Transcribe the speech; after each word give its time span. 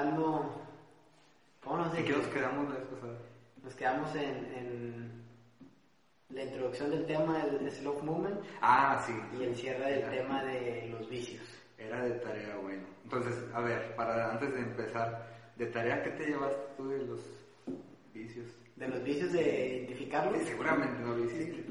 hablando, 0.00 0.50
¿cómo 1.62 1.76
nos 1.78 1.96
¿En 1.96 2.04
qué 2.04 2.12
nos 2.12 2.26
quedamos 2.28 2.68
la 2.68 2.74
vez 2.76 2.84
pasada? 2.88 3.18
Nos 3.62 3.74
quedamos 3.74 4.14
en, 4.14 4.22
en 4.56 5.22
la 6.30 6.42
introducción 6.44 6.90
del 6.90 7.06
tema 7.06 7.44
del 7.44 7.70
slow 7.70 8.02
movement 8.02 8.40
Ah, 8.62 9.02
sí. 9.06 9.12
y 9.38 9.44
el 9.44 9.54
cierre 9.54 9.90
del 9.92 10.10
tema 10.10 10.42
de 10.44 10.88
los 10.90 11.08
vicios. 11.08 11.42
Era 11.78 12.02
de 12.04 12.10
tarea, 12.12 12.56
bueno. 12.56 12.82
Entonces, 13.04 13.34
a 13.54 13.60
ver, 13.60 13.94
para 13.96 14.32
antes 14.32 14.52
de 14.54 14.60
empezar, 14.60 15.26
¿de 15.56 15.66
tarea 15.66 16.02
qué 16.02 16.10
te 16.10 16.26
llevaste 16.26 16.56
tú 16.76 16.88
de 16.88 16.98
los 17.04 17.20
vicios? 18.14 18.46
De 18.76 18.88
los 18.88 19.02
vicios 19.02 19.32
de 19.32 19.76
identificarlos. 19.76 20.38
Sí, 20.40 20.48
seguramente 20.48 21.02
no 21.02 21.16
lo 21.16 21.24
hiciste. 21.24 21.64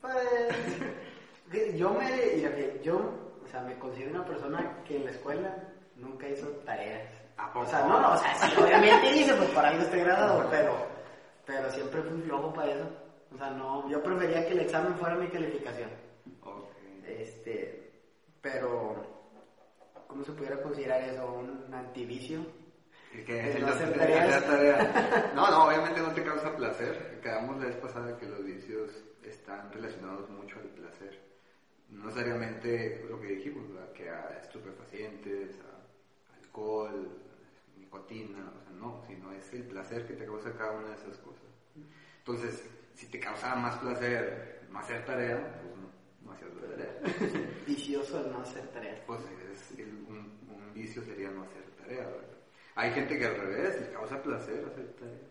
Pues, 0.00 1.76
yo 1.76 1.94
me, 1.94 2.80
yo, 2.82 2.96
o 3.44 3.48
sea, 3.48 3.62
me 3.62 3.78
considero 3.78 4.10
una 4.12 4.24
persona 4.24 4.78
que 4.86 4.96
en 4.96 5.04
la 5.04 5.10
escuela 5.12 5.56
nunca 5.96 6.28
hizo 6.28 6.46
tareas. 6.64 7.08
¿A 7.36 7.52
poco? 7.52 7.66
O 7.66 7.68
sea, 7.68 7.86
no, 7.86 8.00
no, 8.00 8.12
o 8.12 8.16
sea, 8.16 8.34
sí, 8.34 8.54
obviamente 8.56 9.12
hice, 9.12 9.34
pues 9.34 9.48
por 9.50 9.64
algo 9.64 9.82
estoy 9.82 10.00
graduado, 10.00 10.48
pero, 10.50 10.86
pero 11.46 11.70
siempre 11.70 12.02
fui 12.02 12.20
flojo 12.22 12.52
para 12.52 12.72
eso. 12.72 12.88
O 13.34 13.38
sea, 13.38 13.50
no, 13.50 13.88
yo 13.88 14.02
prefería 14.02 14.46
que 14.46 14.52
el 14.52 14.60
examen 14.60 14.94
fuera 14.96 15.14
mi 15.16 15.28
calificación. 15.28 15.90
Ok. 16.42 16.68
Este, 17.06 17.90
pero, 18.40 19.04
¿cómo 20.06 20.24
se 20.24 20.32
pudiera 20.32 20.60
considerar 20.62 21.02
eso? 21.02 21.26
¿Un 21.32 21.72
antivicio? 21.72 22.44
¿Y 23.14 23.24
qué? 23.24 23.50
El 23.50 23.56
El 23.58 23.62
no 23.62 23.68
hacer 23.68 23.92
tareas. 23.94 24.44
tarea. 24.44 25.32
No, 25.34 25.50
no, 25.50 25.66
obviamente 25.66 26.00
no 26.00 26.12
te 26.12 26.22
causa 26.24 26.54
placer. 26.56 27.20
Quedamos 27.22 27.58
la 27.58 27.66
vez 27.66 27.76
pasada 27.76 28.16
que 28.18 28.26
los 28.26 28.44
vicios 28.44 28.90
están 29.22 29.70
relacionados 29.72 30.28
mucho 30.30 30.58
al 30.58 30.68
placer. 30.68 31.20
No 31.88 32.06
necesariamente 32.06 33.04
lo 33.08 33.20
que 33.20 33.26
dijimos, 33.28 33.68
¿verdad? 33.72 33.92
que 33.92 34.08
a 34.08 34.38
estupefacientes, 34.42 35.60
a 35.60 35.71
alcohol, 36.52 37.08
nicotina, 37.76 38.52
o 38.54 38.60
sea, 38.62 38.72
no, 38.72 39.02
sino 39.06 39.32
es 39.32 39.52
el 39.54 39.62
placer 39.64 40.06
que 40.06 40.14
te 40.14 40.26
causa 40.26 40.52
cada 40.56 40.72
una 40.72 40.88
de 40.88 40.94
esas 40.96 41.16
cosas. 41.18 41.48
Entonces, 42.18 42.62
si 42.94 43.06
te 43.06 43.18
causaba 43.18 43.56
más 43.56 43.76
placer 43.78 44.60
no 44.70 44.78
hacer 44.78 45.04
tarea, 45.06 45.58
pues 45.62 45.74
no, 45.76 45.88
no 46.20 46.32
hacías 46.32 46.50
la 46.54 46.68
tarea. 46.68 47.00
Vicioso 47.66 48.20
el 48.24 48.32
no 48.32 48.40
hacer 48.42 48.68
tareas. 48.68 49.00
Pues 49.06 49.20
es 49.50 49.78
el- 49.78 50.04
un, 50.08 50.38
un 50.48 50.74
vicio 50.74 51.02
sería 51.02 51.30
no 51.30 51.42
hacer 51.42 51.64
tarea, 51.76 52.04
¿verdad? 52.06 52.28
Hay 52.74 52.90
gente 52.92 53.18
que 53.18 53.24
al 53.26 53.36
revés, 53.36 53.80
les 53.80 53.88
causa 53.90 54.22
placer 54.22 54.64
hacer 54.66 54.86
tarea. 54.98 55.28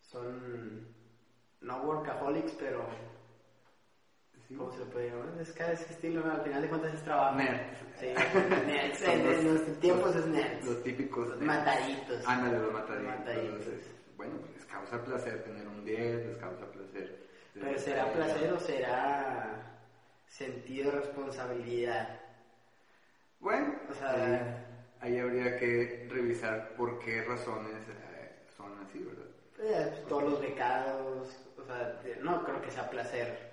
Son 0.00 0.88
no 1.60 1.82
workaholics, 1.82 2.52
pero. 2.58 2.84
¿Cómo 4.56 4.72
se 4.72 4.84
puede 4.86 5.10
llamar? 5.10 5.28
Es 5.40 5.52
cada 5.52 5.72
ese 5.72 5.92
estilo, 5.92 6.24
¿no? 6.24 6.32
al 6.32 6.42
final 6.42 6.62
de 6.62 6.68
cuentas 6.68 6.94
es 6.94 7.02
trabajo. 7.02 7.36
Nerds. 7.36 7.78
Sí, 7.98 8.06
nerds. 8.66 9.02
En, 9.02 9.24
los- 9.26 9.38
en 9.38 9.48
nuestros 9.48 9.80
tiempos 9.80 10.16
es 10.16 10.26
nerds. 10.26 10.66
Los 10.66 10.82
típicos. 10.82 11.28
nerds. 11.28 11.42
Mataditos. 11.42 12.26
Ándale, 12.26 12.58
los 12.58 12.72
mataditos. 12.72 13.18
Mataditos. 13.18 13.44
Entonces, 13.46 13.90
bueno, 14.16 14.34
pues 14.40 14.52
les 14.54 14.64
causa 14.66 15.02
placer 15.04 15.42
tener 15.44 15.66
un 15.68 15.84
10, 15.84 16.26
les 16.26 16.36
causa 16.38 16.66
placer. 16.70 17.26
Pero 17.54 17.78
¿será 17.78 18.12
placer 18.12 18.52
o 18.52 18.60
será 18.60 19.76
sentido 20.28 20.90
de 20.92 20.98
responsabilidad? 21.00 22.20
Bueno, 23.40 23.74
O 23.90 23.94
sea, 23.94 24.12
ahí, 25.00 25.12
ahí 25.14 25.18
habría 25.18 25.56
que 25.58 26.06
revisar 26.10 26.74
por 26.76 26.98
qué 26.98 27.22
razones 27.22 27.88
eh, 27.88 28.30
son 28.56 28.78
así, 28.86 28.98
¿verdad? 28.98 29.24
eh, 29.58 30.04
todos 30.08 30.24
los 30.24 30.40
becados, 30.40 31.28
o 31.58 31.64
sea, 31.64 32.00
no 32.22 32.44
creo 32.44 32.60
que 32.62 32.70
sea 32.70 32.88
placer 32.90 33.49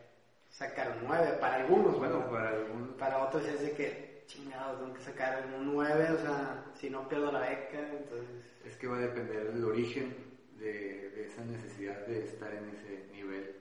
sacar 0.58 0.90
un 0.98 1.08
9 1.08 1.38
para 1.40 1.56
algunos, 1.56 1.98
Bueno, 1.98 2.16
¿verdad? 2.18 2.30
para 2.32 2.50
algunos. 2.50 2.90
Para 2.98 3.24
otros 3.24 3.46
es 3.46 3.62
de 3.62 3.72
que, 3.74 4.24
chingados, 4.26 4.80
tengo 4.80 4.94
que 4.94 5.02
sacar 5.02 5.46
un 5.56 5.74
9, 5.74 6.12
o 6.12 6.18
sea, 6.18 6.66
si 6.74 6.90
no 6.90 7.08
pierdo 7.08 7.32
la 7.32 7.40
beca, 7.42 7.80
entonces... 7.92 8.44
Es 8.66 8.76
que 8.76 8.88
va 8.88 8.98
a 8.98 9.02
depender 9.02 9.54
del 9.54 9.64
origen 9.64 10.16
de, 10.58 11.10
de 11.12 11.26
esa 11.26 11.44
necesidad 11.46 12.06
de 12.08 12.26
estar 12.26 12.52
en 12.54 12.70
ese 12.70 13.06
nivel 13.12 13.56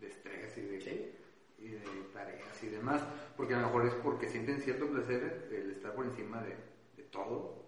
de 0.00 0.06
estrés 0.08 0.58
y 0.58 0.62
de, 0.62 0.80
Sí. 0.80 1.10
y 1.58 1.68
de 1.68 1.78
tareas 2.12 2.62
y 2.62 2.66
demás. 2.68 3.02
Porque 3.36 3.54
a 3.54 3.58
lo 3.60 3.66
mejor 3.68 3.86
es 3.86 3.94
porque 3.94 4.28
sienten 4.28 4.60
cierto 4.60 4.88
placer 4.90 5.48
el 5.52 5.70
estar 5.70 5.94
por 5.94 6.04
encima 6.06 6.42
de, 6.42 6.56
de 6.96 7.04
todo, 7.04 7.62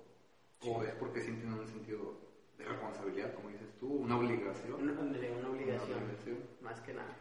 o 0.67 0.83
es 0.83 0.93
porque 0.97 1.21
sienten 1.21 1.53
un 1.53 1.67
sentido 1.69 2.19
de 2.59 2.65
responsabilidad, 2.65 3.33
como 3.35 3.51
dices 3.51 3.69
tú, 3.79 3.87
una 3.89 4.17
obligación. 4.17 4.75
Una, 4.83 4.93
una 4.93 5.03
obligación, 5.03 5.39
Una 5.39 5.49
obligación. 5.51 6.39
más 6.61 6.81
que 6.81 6.93
nada. 6.93 7.17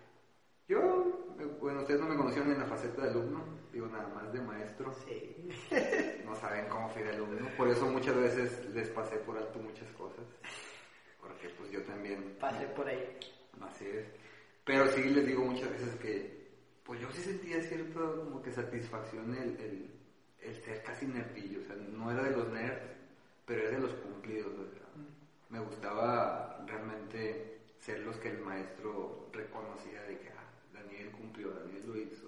Yo, 0.68 0.80
bueno, 1.60 1.82
ustedes 1.82 2.00
no 2.00 2.08
me 2.08 2.16
conocieron 2.16 2.52
en 2.52 2.60
la 2.60 2.66
faceta 2.66 3.04
de 3.04 3.10
alumno, 3.10 3.44
digo 3.72 3.88
nada 3.88 4.08
más 4.10 4.32
de 4.32 4.42
maestro. 4.42 4.94
Sí. 5.06 5.50
no 6.26 6.36
saben 6.36 6.68
cómo 6.70 6.90
fui 6.90 7.04
de 7.04 7.10
alumno. 7.12 7.48
Por 7.58 7.68
eso 7.68 7.86
muchas 7.86 8.16
veces 8.16 8.66
les 8.74 8.90
pasé 8.90 9.18
por 9.18 9.38
alto 9.38 9.60
muchas 9.60 9.90
cosas. 9.92 10.26
Porque 11.22 11.50
pues 11.58 11.72
yo 11.72 11.82
también, 11.84 12.38
Pasé 12.40 12.66
por 12.68 12.88
ahí. 12.88 13.18
así 13.62 13.86
es. 13.88 14.06
Pero 14.66 14.88
sí 14.88 15.04
les 15.04 15.26
digo 15.28 15.44
muchas 15.44 15.70
veces 15.70 15.96
que, 15.96 16.48
pues 16.86 17.02
yo 17.02 17.12
sí 17.12 17.22
sentía 17.22 17.62
cierto 17.62 18.24
como 18.24 18.42
que 18.42 18.52
satisfacción 18.52 19.36
el, 19.36 19.60
el, 19.60 19.92
el 20.42 20.56
ser 20.64 20.82
casi 20.84 21.06
nerdillo. 21.06 21.60
O 21.62 21.64
sea, 21.66 21.76
no 21.76 22.12
era 22.12 22.24
de 22.24 22.32
los 22.32 22.50
nerds, 22.50 22.84
pero 23.46 23.62
era 23.64 23.72
de 23.72 23.80
los 23.80 23.94
cumplidos. 23.96 24.54
o 24.54 24.66
sea, 24.74 24.84
me 25.50 25.60
gustaba 25.60 26.64
realmente 26.66 27.60
ser 27.80 28.00
los 28.00 28.18
que 28.18 28.30
el 28.30 28.40
maestro 28.40 29.28
reconocía 29.34 30.02
de 30.04 30.18
que, 30.20 30.30
Daniel 30.86 31.12
cumplió, 31.12 31.50
Daniel 31.52 31.84
lo 31.88 31.98
hizo. 31.98 32.28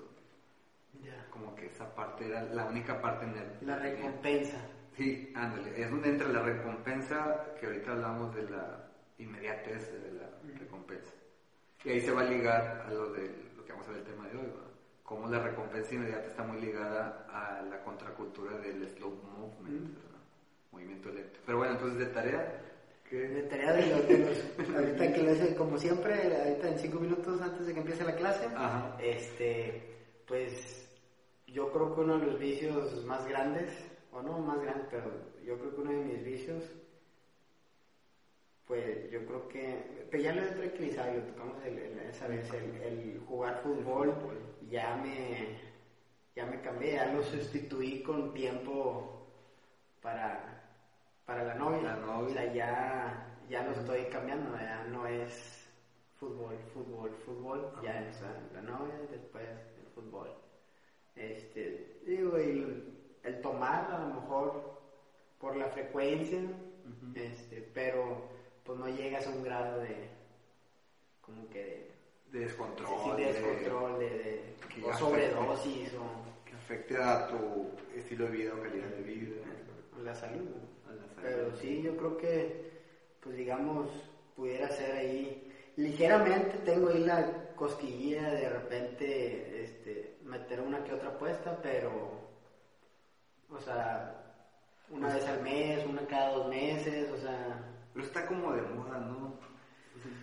Ya. 1.03 1.25
Como 1.29 1.55
que 1.55 1.65
esa 1.67 1.93
parte 1.93 2.27
era 2.27 2.43
la 2.43 2.65
única 2.65 3.01
parte 3.01 3.25
nerd. 3.27 3.61
La 3.61 3.81
que 3.81 3.89
tenía. 3.91 4.05
recompensa. 4.07 4.57
Sí, 4.95 5.31
ándale, 5.35 5.81
es 5.81 5.91
donde 5.91 6.09
entra 6.09 6.27
la 6.29 6.41
recompensa, 6.41 7.53
que 7.59 7.65
ahorita 7.65 7.91
hablamos 7.91 8.33
de 8.33 8.43
la 8.49 8.87
inmediatez 9.17 9.91
de 9.91 10.11
la 10.13 10.29
recompensa. 10.57 11.11
Y 11.83 11.89
ahí 11.89 12.01
se 12.01 12.11
va 12.11 12.21
a 12.21 12.25
ligar 12.25 12.83
a 12.87 12.91
lo 12.91 13.11
de 13.11 13.29
lo 13.57 13.65
que 13.65 13.73
vamos 13.73 13.87
a 13.87 13.91
ver 13.91 13.99
el 13.99 14.05
tema 14.05 14.27
de 14.27 14.37
hoy, 14.37 14.45
¿verdad? 14.45 14.71
Cómo 15.03 15.27
la 15.27 15.39
recompensa 15.39 15.93
inmediata 15.93 16.27
está 16.27 16.43
muy 16.43 16.61
ligada 16.61 17.25
a 17.29 17.61
la 17.63 17.83
contracultura 17.83 18.57
del 18.57 18.87
slow 18.95 19.11
movement, 19.21 19.93
¿verdad? 19.95 20.19
movimiento 20.71 21.09
lento. 21.11 21.39
Pero 21.45 21.57
bueno, 21.59 21.73
entonces 21.73 21.99
de 21.99 22.05
tarea, 22.07 22.39
De 22.39 23.09
que 23.09 23.41
tarea 23.49 23.73
de 23.73 23.85
los, 23.87 24.07
de 24.07 24.17
los- 24.17 24.69
ahorita 24.75 25.13
que 25.13 25.23
lo 25.23 25.33
hice 25.33 25.44
como 25.55 25.77
siempre, 25.77 26.35
ahorita 26.39 26.67
en 26.67 26.77
cinco 26.77 26.99
minutos 26.99 27.41
antes 27.41 27.65
de 27.65 27.73
que 27.73 27.79
empiece 27.79 28.03
la 28.03 28.13
clase, 28.13 28.51
Ajá. 28.55 28.91
este, 28.97 29.73
pues 30.25 30.87
yo 31.47 31.71
creo 31.71 31.93
que 31.93 32.01
uno 32.01 32.13
de 32.13 32.19
los 32.19 32.37
vicios 32.37 33.03
más 33.05 33.25
grandes, 33.25 33.71
o 34.11 34.21
no 34.21 34.39
más 34.39 34.59
grande, 34.61 34.85
pero 34.89 35.11
yo 35.43 35.57
creo 35.59 35.73
que 35.73 35.81
uno 35.81 35.91
de 35.91 35.99
mis 35.99 36.23
vicios, 36.23 36.63
pues 38.65 39.07
yo 39.09 39.23
creo 39.25 39.47
que, 39.47 40.05
pero 40.09 40.23
ya 40.23 40.31
lo 40.31 40.43
he 40.43 40.51
tranquilizado, 40.51 41.11
lo 41.11 41.23
tocamos 41.23 41.61
el, 41.63 41.77
el- 41.77 41.99
esa 41.99 42.25
vez, 42.27 42.49
el, 42.51 42.75
el 42.75 43.17
jugar 43.19 43.55
fútbol, 43.55 44.15
ya 44.59 44.95
me, 44.95 45.47
ya 46.35 46.45
me 46.45 46.59
cambié, 46.59 46.91
ya 46.93 47.05
lo 47.05 47.21
sustituí 47.21 48.01
con 48.01 48.33
tiempo 48.33 49.03
para, 50.01 50.57
para 51.25 51.43
la 51.43 51.53
novia. 51.53 51.83
La 51.83 51.95
novia. 51.95 52.27
O 52.27 52.29
sea, 52.29 52.45
ya, 52.45 53.21
ya 53.49 53.63
lo 53.63 53.71
estoy 53.71 54.03
cambiando, 54.05 54.55
ya 54.57 54.83
no 54.91 55.05
es 55.07 55.67
fútbol, 56.19 56.55
fútbol, 56.73 57.11
fútbol, 57.25 57.71
ya 57.83 57.99
es 58.07 58.17
la 58.53 58.61
novia, 58.61 58.95
después 59.11 59.45
el 59.79 59.87
fútbol. 59.93 60.29
Este, 61.15 61.99
digo, 62.05 62.39
y 62.39 62.93
el 63.23 63.41
tomar 63.41 63.89
a 63.91 63.99
lo 64.07 64.15
mejor 64.15 64.79
por 65.39 65.55
la 65.55 65.67
frecuencia, 65.67 66.39
este, 67.13 67.61
pero 67.73 68.29
pues 68.63 68.77
no 68.79 68.87
llegas 68.89 69.25
a 69.27 69.29
un 69.29 69.43
grado 69.43 69.79
de 69.81 70.09
como 71.21 71.49
que 71.49 71.89
de, 72.31 72.39
de 72.39 72.45
descontrol, 72.45 72.87
sí, 73.03 73.11
de 73.11 73.15
de- 73.17 73.33
descontrol, 73.33 73.99
de, 73.99 74.09
de- 74.09 74.55
o 74.83 74.89
afecte. 74.89 74.99
sobredosis 74.99 75.93
o 75.93 76.45
que 76.45 76.53
afecte 76.55 76.97
a 76.97 77.27
tu 77.27 77.69
estilo 77.95 78.25
de 78.25 78.31
vida 78.31 78.53
o 78.53 78.61
calidad 78.61 78.87
de 78.87 79.01
vida. 79.03 79.35
a 79.97 79.99
la 80.01 80.13
salud. 80.15 80.47
a 80.87 80.91
la 80.91 81.07
salud. 81.07 81.21
Pero 81.21 81.55
sí, 81.57 81.81
yo 81.81 81.95
creo 81.95 82.17
que, 82.17 82.74
pues 83.25 83.35
digamos, 83.35 83.89
pudiera 84.35 84.69
ser 84.69 84.95
ahí. 84.95 85.51
Ligeramente 85.75 86.59
tengo 86.59 86.89
ahí 86.89 87.03
la 87.03 87.53
cosquillita 87.55 88.31
de 88.31 88.49
repente 88.49 89.63
este, 89.63 90.17
meter 90.23 90.61
una 90.61 90.83
que 90.83 90.93
otra 90.93 91.09
apuesta, 91.09 91.59
pero, 91.61 92.21
o 93.49 93.59
sea, 93.59 94.25
una 94.91 95.13
vez 95.13 95.25
al 95.27 95.41
mes, 95.41 95.85
una 95.85 96.05
cada 96.05 96.35
dos 96.35 96.49
meses, 96.49 97.11
o 97.11 97.17
sea, 97.17 97.61
Pero 97.93 98.05
está 98.05 98.27
como 98.27 98.53
de 98.53 98.61
moda, 98.61 98.99
¿no? 98.99 99.33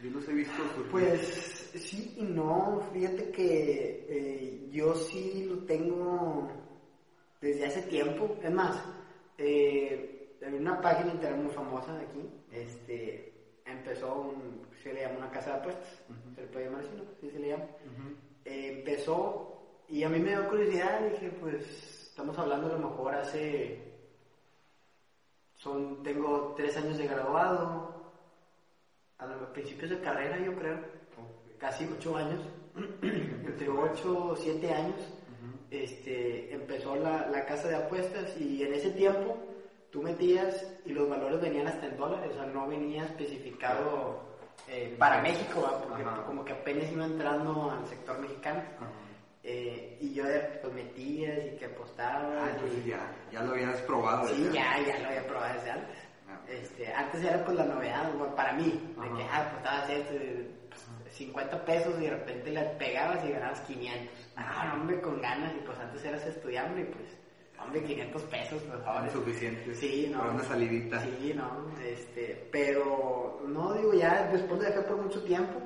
Yo 0.02 0.10
los 0.10 0.28
he 0.28 0.32
visto 0.32 0.62
surgir. 0.74 0.90
pues 0.90 1.70
sí 1.74 2.14
y 2.18 2.22
no. 2.22 2.80
Fíjate 2.92 3.30
que 3.32 4.06
eh, 4.08 4.68
yo 4.70 4.94
sí 4.94 5.44
lo 5.48 5.58
tengo 5.64 6.48
desde 7.40 7.66
hace 7.66 7.82
tiempo. 7.82 8.36
Es 8.42 8.52
más, 8.52 8.80
eh, 9.38 10.36
en 10.40 10.54
una 10.54 10.80
página 10.80 11.12
internet 11.14 11.42
muy 11.42 11.52
famosa 11.52 11.96
de 11.96 12.04
aquí, 12.04 12.30
este, 12.52 13.32
empezó 13.64 14.14
un, 14.14 14.66
se 14.82 14.92
le 14.92 15.02
llama 15.02 15.18
una 15.18 15.30
casa 15.30 15.50
de 15.50 15.56
apuestas. 15.56 16.02
Ujú. 16.08 16.34
Se 16.34 16.40
le 16.42 16.46
puede 16.48 16.64
llamar 16.66 16.80
así, 16.80 16.90
¿no? 16.96 17.04
Sí 17.20 17.30
se 17.30 17.38
le 17.38 17.48
llama. 17.48 17.64
Eh, 18.44 18.78
empezó 18.78 19.84
y 19.88 20.02
a 20.04 20.08
mí 20.08 20.18
me 20.18 20.30
dio 20.30 20.48
curiosidad. 20.48 21.00
Dije, 21.10 21.30
pues 21.40 22.08
estamos 22.08 22.38
hablando 22.38 22.68
a 22.68 22.78
lo 22.78 22.90
mejor 22.90 23.14
hace 23.14 23.92
son, 25.62 26.02
tengo 26.02 26.54
tres 26.56 26.76
años 26.76 26.98
de 26.98 27.06
graduado, 27.06 27.94
a 29.18 29.26
los 29.26 29.50
principios 29.50 29.90
de 29.90 30.00
carrera 30.00 30.36
yo 30.44 30.56
creo, 30.56 30.78
casi 31.58 31.84
ocho 31.84 32.16
años, 32.16 32.40
entre 33.02 33.68
ocho 33.68 34.30
o 34.30 34.36
siete 34.36 34.72
años, 34.72 34.96
este, 35.70 36.52
empezó 36.52 36.96
la, 36.96 37.28
la 37.28 37.46
casa 37.46 37.68
de 37.68 37.76
apuestas 37.76 38.36
y 38.40 38.64
en 38.64 38.74
ese 38.74 38.90
tiempo 38.90 39.36
tú 39.92 40.02
metías 40.02 40.66
y 40.86 40.92
los 40.92 41.08
valores 41.08 41.40
venían 41.40 41.68
hasta 41.68 41.86
en 41.86 41.96
dólares, 41.98 42.30
o 42.32 42.34
sea, 42.34 42.46
no 42.46 42.66
venía 42.66 43.04
especificado 43.04 44.20
eh, 44.66 44.96
para 44.98 45.20
México, 45.20 45.60
¿va? 45.62 45.82
porque 45.82 46.02
Ajá. 46.02 46.24
como 46.24 46.44
que 46.44 46.52
apenas 46.54 46.90
iba 46.90 47.04
entrando 47.04 47.70
al 47.70 47.86
sector 47.86 48.18
mexicano. 48.18 48.62
Eh, 49.44 49.98
y 50.00 50.14
yo 50.14 50.22
pues 50.62 50.72
metías 50.72 51.36
y 51.46 51.56
que 51.56 51.66
apostaba. 51.66 52.44
Ah, 52.44 52.50
y- 52.64 52.88
ya, 52.88 53.00
ya 53.32 53.42
lo 53.42 53.52
habías 53.52 53.80
probado. 53.82 54.28
Sí, 54.28 54.48
ya, 54.52 54.78
ya 54.86 54.98
lo 55.00 55.08
había 55.08 55.26
probado 55.26 55.54
desde 55.54 55.70
antes. 55.72 55.96
Ah. 56.28 56.38
Este, 56.48 56.92
antes 56.92 57.24
era 57.24 57.44
pues 57.44 57.56
la 57.56 57.64
novedad, 57.64 58.12
bueno, 58.16 58.34
para 58.36 58.52
mí, 58.52 58.94
de 59.02 59.16
que, 59.16 59.22
ah, 59.24 59.48
apostabas 59.50 59.90
esto, 59.90 60.14
pues, 60.70 61.12
50 61.16 61.64
pesos 61.64 61.94
y 61.98 62.04
de 62.04 62.10
repente 62.10 62.50
le 62.52 62.62
pegabas 62.78 63.24
y 63.24 63.32
ganabas 63.32 63.60
500. 63.62 64.16
Ah, 64.36 64.66
no, 64.68 64.80
hombre, 64.80 65.00
con 65.00 65.20
ganas, 65.20 65.52
y 65.54 65.66
pues 65.66 65.78
antes 65.78 66.04
eras 66.04 66.24
estudiante 66.24 66.80
y 66.80 66.84
pues, 66.84 67.04
hombre, 67.64 67.82
500 67.82 68.22
pesos, 68.22 68.62
por 68.62 68.82
favor. 68.84 69.06
Es 69.06 69.12
suficiente. 69.12 69.74
Sí, 69.74 70.08
no. 70.12 70.18
Para 70.18 70.32
una 70.32 70.44
salidita. 70.44 71.00
Sí, 71.00 71.32
no, 71.34 71.66
este, 71.84 72.48
pero, 72.50 73.42
no, 73.46 73.74
digo, 73.74 73.94
ya 73.94 74.28
después 74.32 74.60
lo 74.60 74.66
dejé 74.68 74.80
por 74.82 74.96
mucho 74.96 75.22
tiempo. 75.24 75.60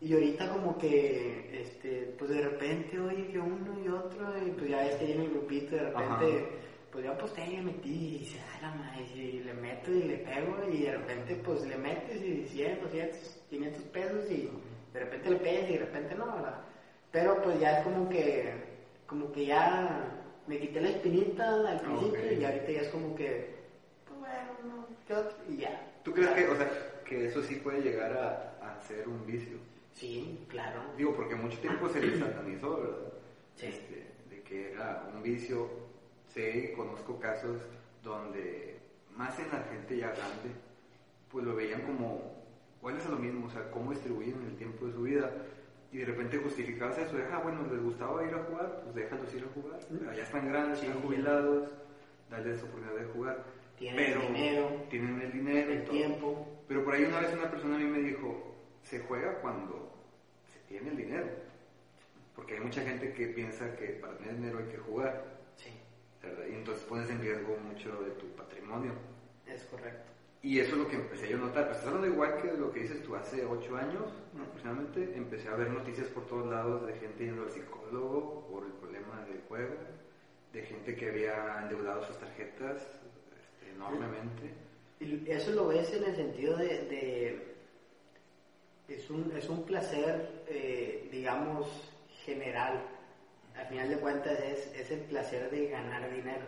Y 0.00 0.12
ahorita 0.12 0.50
como 0.50 0.76
que, 0.76 1.62
este, 1.62 2.14
pues 2.18 2.30
de 2.30 2.42
repente, 2.42 3.00
oye, 3.00 3.26
que 3.28 3.38
uno 3.38 3.78
y 3.82 3.88
otro, 3.88 4.36
y 4.46 4.50
pues 4.50 4.68
ya 4.68 4.80
ahí 4.80 5.12
en 5.12 5.22
el 5.22 5.30
grupito, 5.30 5.76
de 5.76 5.82
repente, 5.82 6.04
Ajá. 6.04 6.46
pues 6.92 7.04
yo 7.06 7.12
aposté 7.12 7.46
y 7.46 7.56
le 7.56 7.62
metí, 7.62 7.88
y 7.88 8.18
dice, 8.18 8.38
ay, 8.52 8.60
la 8.60 8.74
madre, 8.74 9.02
y 9.14 9.40
le 9.40 9.54
meto 9.54 9.90
y 9.90 10.02
le 10.02 10.18
pego, 10.18 10.56
y 10.70 10.82
de 10.82 10.92
repente, 10.92 11.36
pues 11.36 11.66
le 11.66 11.78
metes 11.78 12.22
y 12.22 12.46
100, 12.48 12.80
200, 12.82 13.18
500 13.48 13.82
pesos, 13.84 14.30
y 14.30 14.50
de 14.92 15.00
repente 15.00 15.30
le 15.30 15.36
pegas 15.36 15.70
y 15.70 15.72
de 15.72 15.78
repente 15.78 16.14
no, 16.16 16.26
¿verdad? 16.36 16.60
Pero 17.10 17.42
pues 17.42 17.58
ya 17.60 17.78
es 17.78 17.84
como 17.84 18.08
que, 18.08 18.52
como 19.06 19.32
que 19.32 19.46
ya 19.46 20.23
me 20.46 20.58
quité 20.58 20.80
la 20.80 20.90
espinita 20.90 21.68
al 21.70 21.80
principio, 21.80 22.20
Ok. 22.20 22.40
y 22.40 22.44
ahorita 22.44 22.70
ya 22.70 22.80
es 22.82 22.88
como 22.88 23.14
que, 23.16 23.54
pues 24.06 24.18
bueno, 24.20 24.52
no. 24.64 25.52
Y 25.52 25.56
ya. 25.58 25.92
¿Tú 26.02 26.12
crees 26.12 26.30
que, 26.30 26.48
o 26.48 26.56
sea, 26.56 26.70
que 27.04 27.26
eso 27.26 27.42
sí 27.42 27.56
puede 27.56 27.80
llegar 27.82 28.12
a, 28.16 28.58
a 28.76 28.80
ser 28.82 29.08
un 29.08 29.24
vicio? 29.26 29.56
Sí, 29.94 30.44
claro. 30.48 30.80
Digo, 30.96 31.14
porque 31.14 31.34
mucho 31.34 31.58
tiempo 31.58 31.88
se 31.88 32.00
le 32.00 32.18
satanizó, 32.18 32.76
¿verdad? 32.78 33.12
Sí. 33.56 33.66
Este, 33.66 34.06
de 34.30 34.42
que 34.42 34.72
era 34.72 35.08
un 35.14 35.22
vicio. 35.22 35.68
Sé, 36.32 36.72
conozco 36.72 37.20
casos 37.20 37.60
donde, 38.02 38.76
más 39.16 39.38
en 39.38 39.48
la 39.52 39.62
gente 39.70 39.96
ya 39.96 40.08
grande, 40.08 40.50
pues 41.30 41.44
lo 41.44 41.54
veían 41.54 41.82
como, 41.82 42.42
bueno, 42.82 42.98
es 42.98 43.08
lo 43.08 43.16
mismo, 43.16 43.46
o 43.46 43.50
sea, 43.50 43.70
cómo 43.70 43.92
distribuyen 43.92 44.42
el 44.42 44.56
tiempo 44.56 44.86
de 44.86 44.92
su 44.92 45.02
vida. 45.02 45.30
Y 45.94 45.98
de 45.98 46.06
repente 46.06 46.38
justificabas 46.38 46.98
eso, 46.98 47.16
de, 47.16 47.22
ah, 47.32 47.38
bueno, 47.38 47.62
les 47.70 47.80
gustaba 47.80 48.26
ir 48.26 48.34
a 48.34 48.42
jugar, 48.42 48.80
pues 48.82 48.96
déjalos 48.96 49.32
ir 49.32 49.44
a 49.44 49.54
jugar. 49.54 49.78
Ya 50.16 50.24
están 50.24 50.48
grandes, 50.48 50.80
Sí. 50.80 50.86
están 50.86 51.00
jubilados, 51.02 51.70
darles 52.28 52.60
oportunidad 52.64 52.96
de 53.00 53.04
jugar. 53.12 53.44
Tienen 53.78 54.04
Pero 54.04 54.20
el 54.22 54.34
dinero, 54.34 54.82
Tienen 54.90 55.20
el 55.22 55.30
dinero. 55.32 55.70
el 55.72 55.84
tiempo. 55.84 56.48
Pero 56.66 56.84
por 56.84 56.94
ahí 56.94 57.04
una 57.04 57.20
vez 57.20 57.32
una 57.32 57.48
persona 57.48 57.76
a 57.76 57.78
mí 57.78 57.84
me 57.84 58.00
dijo, 58.00 58.56
se 58.82 58.98
juega 59.00 59.40
cuando 59.40 59.94
se 60.52 60.58
tiene 60.68 60.90
el 60.90 60.96
dinero. 60.96 61.28
Porque 62.34 62.54
hay 62.54 62.60
mucha 62.60 62.82
gente 62.82 63.12
que 63.12 63.28
piensa 63.28 63.76
que 63.76 63.90
para 63.90 64.16
tener 64.18 64.34
dinero 64.34 64.58
hay 64.58 64.64
que 64.66 64.78
jugar, 64.78 65.24
Sí, 65.54 65.70
¿verdad? 66.20 66.44
Y 66.50 66.54
entonces 66.56 66.82
pones 66.86 67.08
en 67.08 67.20
riesgo 67.20 67.56
mucho 67.58 68.02
de 68.02 68.10
tu 68.12 68.26
patrimonio. 68.34 68.94
es 69.46 69.62
correcto. 69.66 70.10
Y 70.44 70.58
eso 70.60 70.72
es 70.72 70.82
lo 70.82 70.88
que 70.88 70.96
empecé 70.96 71.28
yo 71.30 71.36
a 71.38 71.40
notar. 71.40 71.64
Pues 71.64 71.78
estás 71.78 71.88
hablando 71.94 72.14
igual 72.14 72.36
que 72.42 72.52
lo 72.52 72.70
que 72.70 72.80
dices 72.80 73.02
tú 73.02 73.16
hace 73.16 73.46
ocho 73.46 73.76
años, 73.76 74.12
¿no? 74.34 74.42
aproximadamente, 74.44 75.16
empecé 75.16 75.48
a 75.48 75.54
ver 75.56 75.70
noticias 75.70 76.06
por 76.08 76.26
todos 76.26 76.46
lados 76.50 76.86
de 76.86 76.92
gente 76.98 77.24
yendo 77.24 77.44
al 77.44 77.50
psicólogo 77.50 78.46
por 78.50 78.64
el 78.66 78.72
problema 78.72 79.24
del 79.24 79.40
juego, 79.48 79.74
de 80.52 80.62
gente 80.62 80.94
que 80.96 81.08
había 81.08 81.62
endeudado 81.62 82.04
sus 82.04 82.18
tarjetas 82.18 82.76
este, 82.82 83.70
enormemente. 83.74 84.52
Y 85.00 85.24
eso 85.30 85.50
lo 85.52 85.68
ves 85.68 85.90
en 85.94 86.04
el 86.04 86.14
sentido 86.14 86.56
de... 86.58 86.66
de- 86.66 87.54
es, 88.86 89.08
un, 89.08 89.32
es 89.34 89.48
un 89.48 89.64
placer, 89.64 90.44
eh, 90.46 91.08
digamos, 91.10 91.90
general. 92.26 92.82
Al 93.56 93.66
final 93.68 93.88
de 93.88 93.96
cuentas 93.96 94.38
es, 94.40 94.66
es 94.78 94.90
el 94.90 95.00
placer 95.00 95.50
de 95.50 95.68
ganar 95.70 96.12
dinero. 96.12 96.44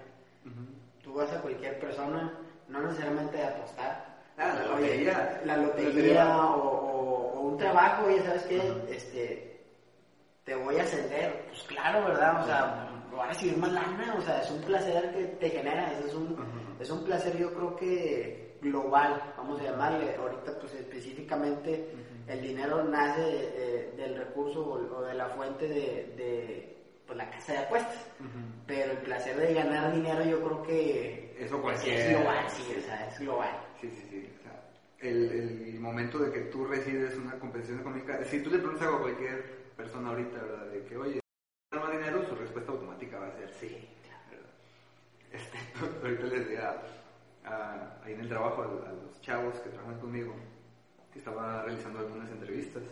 Tú 1.03 1.15
vas 1.15 1.33
a 1.33 1.41
cualquier 1.41 1.81
persona, 1.81 2.39
no 2.69 2.81
necesariamente 2.83 3.37
de 3.37 3.45
apostar. 3.45 4.17
Ah, 4.39 4.55
la 4.59 4.67
lotería. 4.67 5.41
La 5.45 5.57
lotería 5.57 6.37
o, 6.39 6.61
o- 6.61 7.33
o 7.33 7.41
un 7.41 7.59
trabajo, 7.59 8.07
oye, 8.07 8.23
¿sabes 8.23 8.43
qué? 8.43 8.61
Ajá. 8.61 8.75
Este, 8.91 9.61
te 10.45 10.55
voy 10.55 10.79
a 10.79 10.83
ascender. 10.83 11.45
Pues 11.49 11.63
claro, 11.65 12.07
¿verdad? 12.07 12.43
O 12.43 12.47
sea, 12.47 12.89
voy 13.11 13.21
a 13.21 13.27
recibir 13.27 13.57
más 13.57 13.73
lana. 13.73 14.15
O 14.19 14.21
sea, 14.23 14.43
es 14.43 14.51
un 14.51 14.61
placer 14.63 15.13
que 15.13 15.25
te 15.25 15.51
genera. 15.51 15.93
Es 16.07 16.15
un, 16.15 16.37
es 16.79 16.91
un 16.91 17.05
placer, 17.05 17.37
yo 17.39 17.53
creo 17.55 17.77
que 17.77 18.57
global, 18.61 19.33
vamos 19.37 19.61
a 19.61 19.65
llamarle. 19.65 20.15
Ahorita, 20.17 20.53
pues 20.61 20.75
específicamente, 20.75 21.91
el 22.29 22.41
dinero 22.43 22.85
nace 22.85 23.23
eh, 23.27 23.95
del 23.97 24.17
recurso 24.17 24.61
o, 24.65 24.97
o 24.99 25.03
de 25.03 25.15
la 25.15 25.27
fuente 25.31 25.67
de, 25.69 26.15
de 26.17 26.76
pues, 27.07 27.17
la 27.17 27.31
casa 27.31 27.53
de 27.53 27.59
apuestas. 27.59 28.07
Pero 28.67 28.93
el 28.93 28.99
placer 28.99 29.37
de 29.37 29.55
ganar 29.55 29.95
dinero, 29.95 30.25
yo 30.25 30.43
creo 30.43 30.63
que 30.65 31.37
Eso 31.39 31.57
es 31.57 31.61
cualquier- 31.63 32.11
global, 32.17 32.51
sí, 32.51 32.75
o 32.79 32.83
sea, 32.83 33.09
es 33.09 33.19
global. 33.21 33.57
Sí, 33.81 33.91
sí, 33.91 34.07
sí. 34.11 34.33
O 34.39 34.43
sea, 34.43 34.63
el, 35.01 35.31
el 35.75 35.81
momento 35.81 36.19
de 36.19 36.33
que 36.33 36.41
tú 36.51 36.65
recibes 36.67 37.15
una 37.17 37.39
compensación 37.39 37.81
económica, 37.81 38.25
si 38.25 38.41
tú 38.43 38.51
le 38.51 38.59
preguntas 38.59 38.89
a 38.89 38.99
cualquier 38.99 39.67
persona 39.77 40.09
ahorita, 40.11 40.39
¿verdad? 40.43 40.67
De 40.67 40.85
que, 40.85 40.97
oye, 40.97 41.21
¿ganas 41.71 41.89
más 41.89 41.99
dinero? 41.99 42.27
Su 42.29 42.35
respuesta 42.35 42.73
automática 42.73 43.19
va 43.19 43.29
a 43.29 43.33
ser 43.33 43.51
sí. 43.61 43.89
Este, 45.33 45.59
ahorita 46.03 46.23
les 46.25 46.49
decía 46.49 46.81
a- 47.45 47.99
ahí 48.05 48.15
en 48.15 48.21
el 48.21 48.29
trabajo 48.29 48.63
a, 48.63 48.89
a 48.89 48.93
los 48.93 49.21
chavos 49.21 49.55
que 49.61 49.71
trabajan 49.71 50.01
conmigo, 50.01 50.35
que 51.13 51.19
estaba 51.19 51.63
realizando 51.63 51.99
algunas 52.01 52.31
entrevistas 52.31 52.83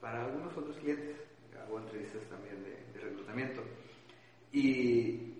para 0.00 0.24
algunos 0.24 0.56
otros 0.56 0.76
clientes. 0.78 1.16
Hago 1.62 1.78
entrevistas 1.78 2.22
también 2.28 2.62
de, 2.64 2.98
de 2.98 3.04
reclutamiento. 3.04 3.62
Y 4.52 5.34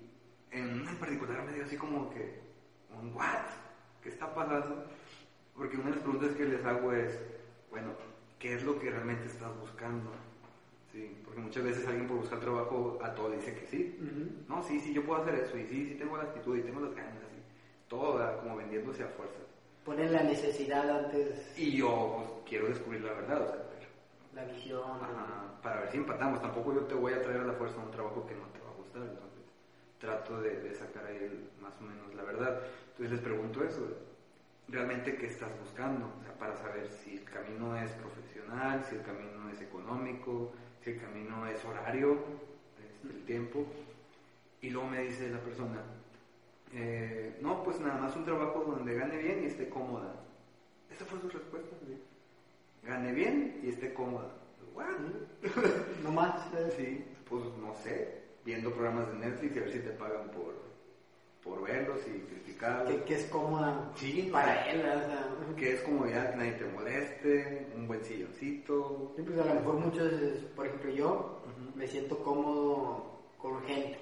en 0.50 0.80
una 0.80 0.90
en 0.90 0.96
particular 0.96 1.44
me 1.44 1.52
dio 1.52 1.64
así 1.64 1.76
como 1.76 2.10
que, 2.10 2.40
un 2.90 3.14
what? 3.14 3.46
¿Qué 4.02 4.08
está 4.10 4.32
pasando? 4.34 4.84
Porque 5.54 5.76
una 5.76 5.86
de 5.86 5.96
las 5.96 6.00
preguntas 6.00 6.36
que 6.36 6.44
les 6.44 6.64
hago 6.64 6.92
es, 6.92 7.18
bueno, 7.70 7.92
¿qué 8.38 8.54
es 8.54 8.64
lo 8.64 8.78
que 8.78 8.90
realmente 8.90 9.26
estás 9.26 9.56
buscando? 9.58 10.10
Sí, 10.92 11.16
porque 11.24 11.40
muchas 11.40 11.62
veces 11.62 11.86
alguien 11.86 12.08
por 12.08 12.18
buscar 12.18 12.40
trabajo 12.40 12.98
a 13.02 13.14
todo 13.14 13.30
dice 13.30 13.54
que 13.54 13.66
sí. 13.66 13.96
No, 14.48 14.62
sí, 14.62 14.80
sí, 14.80 14.92
yo 14.92 15.04
puedo 15.04 15.22
hacer 15.22 15.34
eso, 15.34 15.56
y 15.56 15.66
sí, 15.66 15.86
sí 15.86 15.94
tengo 15.94 16.16
la 16.16 16.24
actitud, 16.24 16.56
y 16.56 16.62
tengo 16.62 16.80
las 16.80 16.94
ganas, 16.94 17.14
y 17.14 17.88
todo, 17.88 18.40
como 18.40 18.56
vendiéndose 18.56 19.04
a 19.04 19.08
fuerza. 19.08 19.38
Ponen 19.84 20.12
la 20.12 20.22
necesidad 20.22 20.90
antes, 20.90 21.54
Y 21.56 21.76
yo 21.76 22.16
pues, 22.16 22.48
quiero 22.48 22.68
descubrir 22.68 23.02
la 23.02 23.12
verdad, 23.12 23.42
o 23.42 23.46
sea, 23.46 23.69
la 24.34 24.44
visión. 24.44 25.02
ajá, 25.02 25.50
para 25.62 25.80
ver 25.80 25.90
si 25.90 25.98
empatamos. 25.98 26.40
Tampoco 26.40 26.72
yo 26.74 26.84
te 26.86 26.94
voy 26.94 27.12
a 27.12 27.22
traer 27.22 27.40
a 27.40 27.44
la 27.44 27.52
fuerza 27.54 27.80
a 27.80 27.84
un 27.84 27.90
trabajo 27.90 28.26
que 28.26 28.34
no 28.34 28.46
te 28.48 28.60
va 28.60 28.70
a 28.70 28.74
gustar, 28.74 29.02
entonces 29.02 29.42
trato 29.98 30.40
de, 30.40 30.60
de 30.60 30.74
sacar 30.74 31.04
ahí 31.06 31.16
el- 31.16 31.40
más 31.60 31.78
o 31.80 31.84
menos 31.84 32.14
la 32.14 32.22
verdad. 32.22 32.58
Entonces 32.92 33.10
les 33.10 33.20
pregunto 33.20 33.62
eso, 33.62 33.86
realmente 34.68 35.16
qué 35.18 35.26
estás 35.26 35.58
buscando, 35.58 36.06
o 36.18 36.22
sea, 36.22 36.32
para 36.32 36.56
saber 36.56 36.86
si 36.88 37.14
el 37.16 37.24
camino 37.24 37.76
es 37.76 37.92
profesional, 37.92 38.82
si 38.84 38.94
el 38.94 39.02
camino 39.02 39.48
es 39.48 39.60
económico, 39.60 40.48
si 40.82 40.90
el 40.90 40.96
camino 40.96 41.46
es 41.46 41.64
horario, 41.64 42.20
es 42.78 43.10
el 43.10 43.22
tiempo. 43.24 43.64
Y 44.62 44.70
luego 44.70 44.86
me 44.88 45.00
dice 45.00 45.28
la 45.30 45.38
persona, 45.40 45.82
eh, 46.72 47.34
no, 47.40 47.62
pues 47.62 47.80
nada 47.80 47.96
más 47.96 48.16
un 48.16 48.24
trabajo 48.24 48.62
donde 48.64 48.94
gane 48.94 49.16
bien 49.18 49.42
y 49.42 49.46
esté 49.46 49.68
cómoda. 49.68 50.14
Esa 50.90 51.04
fue 51.06 51.20
su 51.20 51.28
respuesta. 51.28 51.76
¿sí? 51.86 51.98
Gane 52.82 53.12
bien 53.12 53.58
y 53.62 53.70
esté 53.70 53.92
cómoda. 53.92 54.28
What? 54.74 54.86
No 56.02 56.12
más. 56.12 56.48
Sí, 56.76 57.04
pues 57.28 57.42
no 57.58 57.74
sé, 57.82 58.14
viendo 58.44 58.72
programas 58.72 59.12
de 59.12 59.18
Netflix 59.18 59.54
y 59.56 59.58
a 59.58 59.62
ver 59.62 59.72
si 59.72 59.78
te 59.80 59.90
pagan 59.90 60.30
por, 60.30 60.54
por 61.44 61.62
verlos 61.62 62.00
y 62.06 62.20
criticarlos. 62.20 62.88
que, 62.88 63.04
que 63.04 63.14
es 63.14 63.26
cómoda 63.26 63.90
Sí, 63.96 64.28
para 64.32 64.64
él. 64.66 64.80
O 64.80 64.82
sea, 64.82 65.28
Que 65.56 65.72
es 65.72 65.82
comodidad, 65.82 66.30
que 66.30 66.36
nadie 66.38 66.52
te 66.52 66.64
moleste, 66.66 67.66
un 67.74 67.86
buen 67.86 68.02
silloncito. 68.04 69.12
Sí, 69.16 69.22
pues 69.22 69.38
a 69.38 69.44
lo 69.44 69.54
mejor 69.54 69.74
muchos, 69.76 70.10
por 70.56 70.66
ejemplo, 70.66 70.90
yo 70.90 71.38
Ujú. 71.44 71.76
me 71.78 71.86
siento 71.86 72.18
cómodo 72.22 73.04
con 73.38 73.60
gente. 73.62 73.98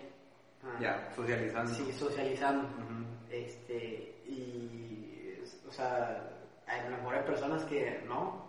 Ah, 0.63 0.79
Ya, 0.81 1.09
socializando. 1.15 1.73
Sí, 1.73 1.93
socializando. 1.93 2.67
Ujú. 2.67 3.05
Este, 3.31 4.09
y, 4.27 5.41
o 5.69 5.73
sea, 5.73 6.23
a 6.67 6.83
lo 6.85 6.97
mejor 6.97 7.15
hay 7.17 7.23
personas 7.25 7.65
que 7.65 7.99
no. 8.07 8.48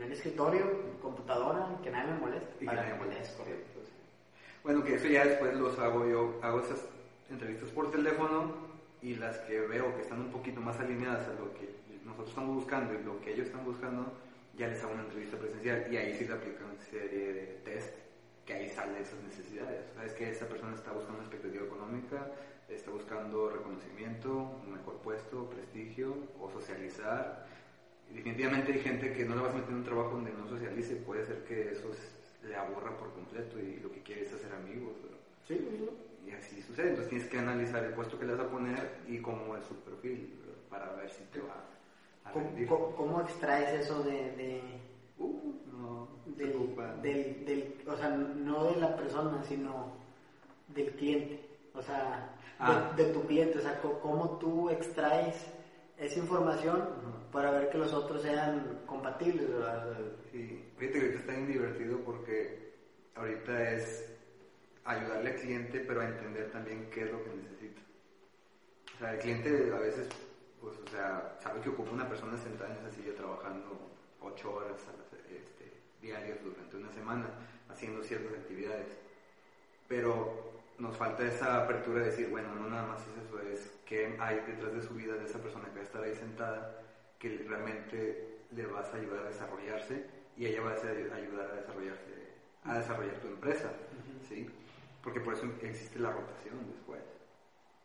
En 0.00 0.06
el 0.06 0.12
escritorio, 0.12 0.64
computadora, 1.02 1.66
que 1.82 1.90
nadie 1.90 2.12
me 2.14 2.20
moleste. 2.20 2.48
Y 2.56 2.58
que 2.60 2.66
Para- 2.66 2.82
nadie 2.82 2.94
moleste. 2.98 3.22
Es 3.22 3.30
correcto. 3.32 3.80
sí. 3.84 3.92
Bueno, 4.64 4.82
que 4.84 4.94
eso 4.94 5.06
ya 5.08 5.24
después 5.26 5.54
los 5.56 5.78
hago 5.78 6.06
yo, 6.08 6.38
hago 6.42 6.60
esas 6.60 6.80
entrevistas 7.30 7.68
por 7.70 7.90
teléfono 7.90 8.54
y 9.02 9.14
las 9.14 9.38
que 9.40 9.60
veo 9.60 9.94
que 9.96 10.02
están 10.02 10.20
un 10.20 10.32
poquito 10.32 10.60
más 10.60 10.78
alineadas 10.80 11.28
a 11.28 11.32
lo 11.34 11.52
que 11.54 11.68
nosotros 12.04 12.30
estamos 12.30 12.54
buscando 12.56 12.94
y 12.94 13.02
lo 13.04 13.20
que 13.20 13.32
ellos 13.34 13.46
están 13.46 13.64
buscando, 13.64 14.12
ya 14.56 14.68
les 14.68 14.82
hago 14.82 14.92
una 14.94 15.02
entrevista 15.02 15.36
presencial 15.38 15.86
y 15.90 15.96
ahí 15.96 16.14
sí 16.18 16.26
le 16.26 16.34
aplican 16.34 16.64
una 16.64 16.82
serie 16.82 17.32
de 17.32 17.42
test 17.64 17.94
que 18.46 18.54
ahí 18.54 18.68
salen 18.70 18.96
esas 18.96 19.20
necesidades. 19.22 19.84
Sabes 19.94 20.12
que 20.14 20.30
esa 20.30 20.46
persona 20.46 20.74
está 20.74 20.92
buscando 20.92 21.18
una 21.20 21.26
expectativa 21.28 21.64
económica, 21.64 22.26
está 22.68 22.90
buscando 22.90 23.50
reconocimiento, 23.50 24.32
un 24.66 24.72
mejor 24.72 24.96
puesto, 24.98 25.48
prestigio 25.50 26.14
o 26.40 26.50
socializar. 26.50 27.46
Y 28.10 28.16
definitivamente 28.16 28.72
hay 28.72 28.80
gente 28.80 29.12
que 29.12 29.24
no 29.24 29.36
le 29.36 29.42
vas 29.42 29.52
a 29.54 29.56
meter 29.58 29.70
en 29.70 29.76
un 29.76 29.84
trabajo 29.84 30.16
donde 30.16 30.32
no 30.32 30.48
socialice, 30.48 30.96
puede 30.96 31.24
ser 31.26 31.44
que 31.44 31.70
eso 31.70 31.90
le 32.42 32.56
aburra 32.56 32.96
por 32.96 33.12
completo 33.12 33.58
y 33.58 33.78
lo 33.80 33.92
que 33.92 34.00
quiere 34.00 34.22
es 34.22 34.32
hacer 34.32 34.52
amigos. 34.52 34.94
Sí, 35.46 35.56
sí. 35.56 35.88
Y 36.26 36.32
así 36.32 36.60
sucede, 36.62 36.88
entonces 36.88 37.08
tienes 37.08 37.28
que 37.28 37.38
analizar 37.38 37.84
el 37.84 37.92
puesto 37.92 38.18
que 38.18 38.24
le 38.26 38.32
vas 38.32 38.46
a 38.46 38.50
poner 38.50 38.90
y 39.06 39.18
cómo 39.18 39.56
es 39.56 39.64
su 39.64 39.74
perfil 39.76 40.28
para 40.68 40.92
ver 40.94 41.10
si 41.10 41.24
te 41.24 41.40
va 41.40 41.64
a 42.24 42.32
rendir. 42.32 42.66
¿Cómo, 42.66 42.90
cómo 42.94 43.20
extraes 43.20 43.72
eso 43.72 44.02
de, 44.02 44.30
de, 44.32 44.60
Uh, 45.18 45.52
no, 45.66 46.08
del, 46.24 46.74
del, 47.02 47.44
del- 47.44 47.68
o 47.86 47.96
sea, 47.96 48.08
no 48.08 48.64
de 48.64 48.76
la 48.76 48.96
persona, 48.96 49.42
sino 49.44 49.86
del 50.68 50.92
cliente? 50.92 51.38
O 51.74 51.82
sea, 51.82 52.26
de- 52.58 52.64
Ah. 52.64 52.86
de, 52.94 53.04
tu 53.06 53.24
cliente, 53.26 53.58
o 53.58 53.62
sea, 53.62 53.78
cómo 53.78 54.30
tú 54.32 54.68
extraes 54.70 55.46
esa 55.96 56.18
información 56.18 56.88
para 57.32 57.50
ver 57.50 57.70
que 57.70 57.78
los 57.78 57.92
otros 57.92 58.22
sean 58.22 58.82
compatibles, 58.86 59.50
¿verdad? 59.50 59.96
Sí, 60.32 60.64
fíjate 60.76 60.98
que 60.98 61.04
ahorita 61.04 61.20
está 61.20 61.32
bien 61.32 61.46
divertido 61.46 61.98
porque 62.00 62.74
ahorita 63.14 63.72
es 63.72 64.10
ayudarle 64.84 65.30
al 65.30 65.36
cliente, 65.36 65.80
pero 65.80 66.00
a 66.00 66.06
entender 66.06 66.50
también 66.50 66.90
qué 66.90 67.02
es 67.02 67.12
lo 67.12 67.22
que 67.22 67.30
necesita. 67.30 67.80
O 68.94 68.98
sea, 68.98 69.14
el 69.14 69.18
cliente 69.20 69.72
a 69.74 69.78
veces, 69.78 70.08
pues, 70.60 70.76
o 70.78 70.90
sea, 70.90 71.36
sabe 71.42 71.60
que 71.60 71.70
ocupa 71.70 71.92
una 71.92 72.08
persona 72.08 72.36
sentada 72.36 72.70
en 72.70 72.86
esa 72.86 72.90
silla 72.94 73.14
trabajando 73.14 73.90
ocho 74.20 74.54
horas 74.54 74.76
este, 75.30 75.72
diarias 76.02 76.38
durante 76.42 76.76
una 76.76 76.92
semana, 76.92 77.26
haciendo 77.68 78.02
ciertas 78.02 78.32
actividades. 78.32 78.88
Pero 79.88 80.50
nos 80.78 80.96
falta 80.96 81.26
esa 81.26 81.64
apertura 81.64 82.00
de 82.00 82.06
decir, 82.06 82.28
bueno, 82.28 82.54
no 82.54 82.68
nada 82.68 82.86
más 82.86 83.00
es 83.02 83.26
eso, 83.26 83.40
es 83.40 83.70
qué 83.84 84.16
hay 84.18 84.36
detrás 84.46 84.72
de 84.72 84.82
su 84.82 84.94
vida 84.94 85.14
de 85.14 85.26
esa 85.26 85.38
persona 85.38 85.66
que 85.66 85.74
va 85.76 85.80
a 85.80 85.84
estar 85.84 86.02
ahí 86.02 86.14
sentada, 86.14 86.79
que 87.20 87.44
realmente 87.46 88.16
le 88.50 88.66
vas 88.66 88.92
a 88.92 88.96
ayudar 88.96 89.26
a 89.26 89.28
desarrollarse 89.28 90.06
y 90.36 90.46
ella 90.46 90.62
va 90.62 90.70
a 90.70 91.16
ayudar 91.16 91.50
a 91.50 91.56
desarrollarse, 91.60 92.12
a 92.64 92.78
desarrollar 92.78 93.20
tu 93.20 93.28
empresa, 93.28 93.72
¿sí? 94.28 94.48
Porque 95.04 95.20
por 95.20 95.34
eso 95.34 95.46
existe 95.60 95.98
la 95.98 96.10
rotación 96.10 96.66
después. 96.72 97.02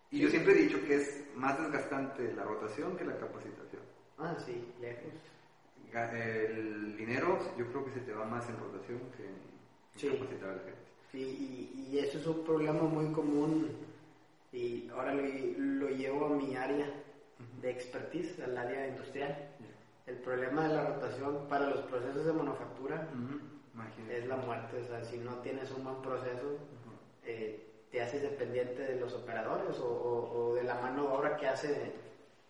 Y 0.09 0.19
yo 0.19 0.29
siempre 0.29 0.53
he 0.53 0.55
dicho 0.55 0.81
que 0.85 0.95
es 0.95 1.19
más 1.35 1.57
desgastante 1.59 2.31
la 2.31 2.43
rotación 2.43 2.95
que 2.95 3.03
la 3.03 3.17
capacitación. 3.17 3.81
Ah, 4.17 4.37
sí, 4.43 4.63
lejos. 4.79 5.11
El 6.13 6.95
dinero 6.95 7.39
yo 7.57 7.67
creo 7.67 7.85
que 7.85 7.91
se 7.91 8.01
te 8.01 8.13
va 8.13 8.25
más 8.25 8.47
en 8.49 8.57
rotación 8.57 8.99
que 9.17 9.23
en 9.25 9.65
Sí. 9.95 10.09
capacitar 10.09 10.49
a 10.49 10.53
la 10.53 10.61
gente. 10.61 10.79
Sí, 11.11 11.69
y, 11.73 11.79
y 11.79 11.99
eso 11.99 12.17
es 12.17 12.25
un 12.25 12.43
problema 12.43 12.83
muy 12.83 13.09
común 13.11 13.71
y 14.51 14.85
ahora 14.89 15.13
lo, 15.13 15.23
lo 15.23 15.89
llevo 15.89 16.25
a 16.25 16.29
mi 16.29 16.55
área 16.55 16.91
de 17.61 17.69
expertise, 17.69 18.39
al 18.39 18.57
área 18.57 18.85
industrial. 18.87 19.35
El 20.05 20.17
problema 20.17 20.67
de 20.67 20.73
la 20.73 20.83
rotación 20.83 21.47
para 21.47 21.65
los 21.67 21.81
procesos 21.81 22.25
de 22.25 22.33
manufactura 22.33 23.07
es 24.09 24.25
la 24.27 24.35
muerte, 24.37 24.77
o 24.81 24.83
sea, 24.85 25.03
si 25.03 25.17
no 25.17 25.39
tienes 25.39 25.71
un 25.71 25.83
buen 25.83 26.01
proceso, 26.01 26.59
eh, 27.23 27.55
te 27.89 28.01
haces 28.01 28.21
dependiente 28.21 28.83
de 28.83 28.95
los 28.95 29.13
operadores 29.13 29.79
o, 29.79 29.85
o- 29.87 30.49
o 30.49 30.53
de 30.53 30.63
la 30.63 30.75
mano 30.75 31.03
de 31.03 31.09
obra 31.09 31.35
que 31.37 31.47
hace 31.47 31.91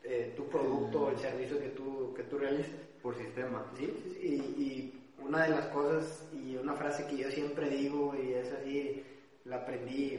eh, 0.04 0.34
tu 0.36 0.48
producto 0.50 1.02
o 1.04 1.10
el 1.10 1.18
servicio 1.18 1.60
que 1.60 1.70
tú, 1.70 2.12
que 2.16 2.24
tú 2.24 2.38
realizas. 2.38 2.76
Por 3.02 3.16
sistema. 3.16 3.64
Sí, 3.76 3.92
sí, 4.02 4.10
sí, 4.12 4.20
Y, 4.22 4.64
y 4.64 4.86
una 5.18 5.42
de 5.44 5.50
las 5.50 5.68
cosas 5.68 6.26
y 6.32 6.56
una 6.58 6.76
frase 6.76 7.06
que 7.06 7.16
yo 7.18 7.30
siempre 7.32 7.70
digo 7.70 8.16
y 8.16 8.34
es 8.34 8.52
así, 8.52 8.94
la 9.46 9.58
aprendí 9.58 10.18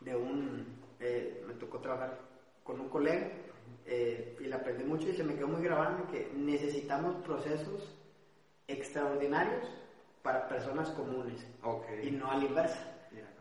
de 0.00 0.14
un, 0.14 0.64
eh, 0.98 1.28
me 1.40 1.54
tocó 1.54 1.80
trabajar 1.80 2.14
con 2.62 2.80
un 2.80 2.86
colega 2.86 3.26
eh, 3.90 4.24
y 4.38 4.46
la 4.46 4.56
aprendí 4.56 4.84
mucho 4.84 5.08
y 5.10 5.14
se 5.14 5.24
me 5.24 5.34
quedó 5.34 5.48
muy 5.48 5.62
grabado 5.62 6.06
que 6.06 6.28
necesitamos 6.30 7.16
procesos 7.16 7.96
extraordinarios 8.68 9.76
para 10.22 10.48
personas 10.48 10.90
comunes 10.90 11.48
Ok. 11.62 11.86
y 12.02 12.10
no 12.10 12.30
a 12.30 12.36
la 12.36 12.44
inversa. 12.44 12.86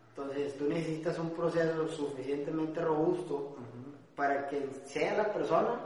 Entonces 0.09 0.55
tú 0.55 0.67
necesitas 0.67 1.17
un 1.19 1.29
proceso 1.29 1.87
suficientemente 1.87 2.81
robusto 2.81 3.45
Ujú. 3.55 3.93
para 4.15 4.47
que 4.47 4.69
sea 4.83 5.13
la 5.13 5.31
persona 5.31 5.81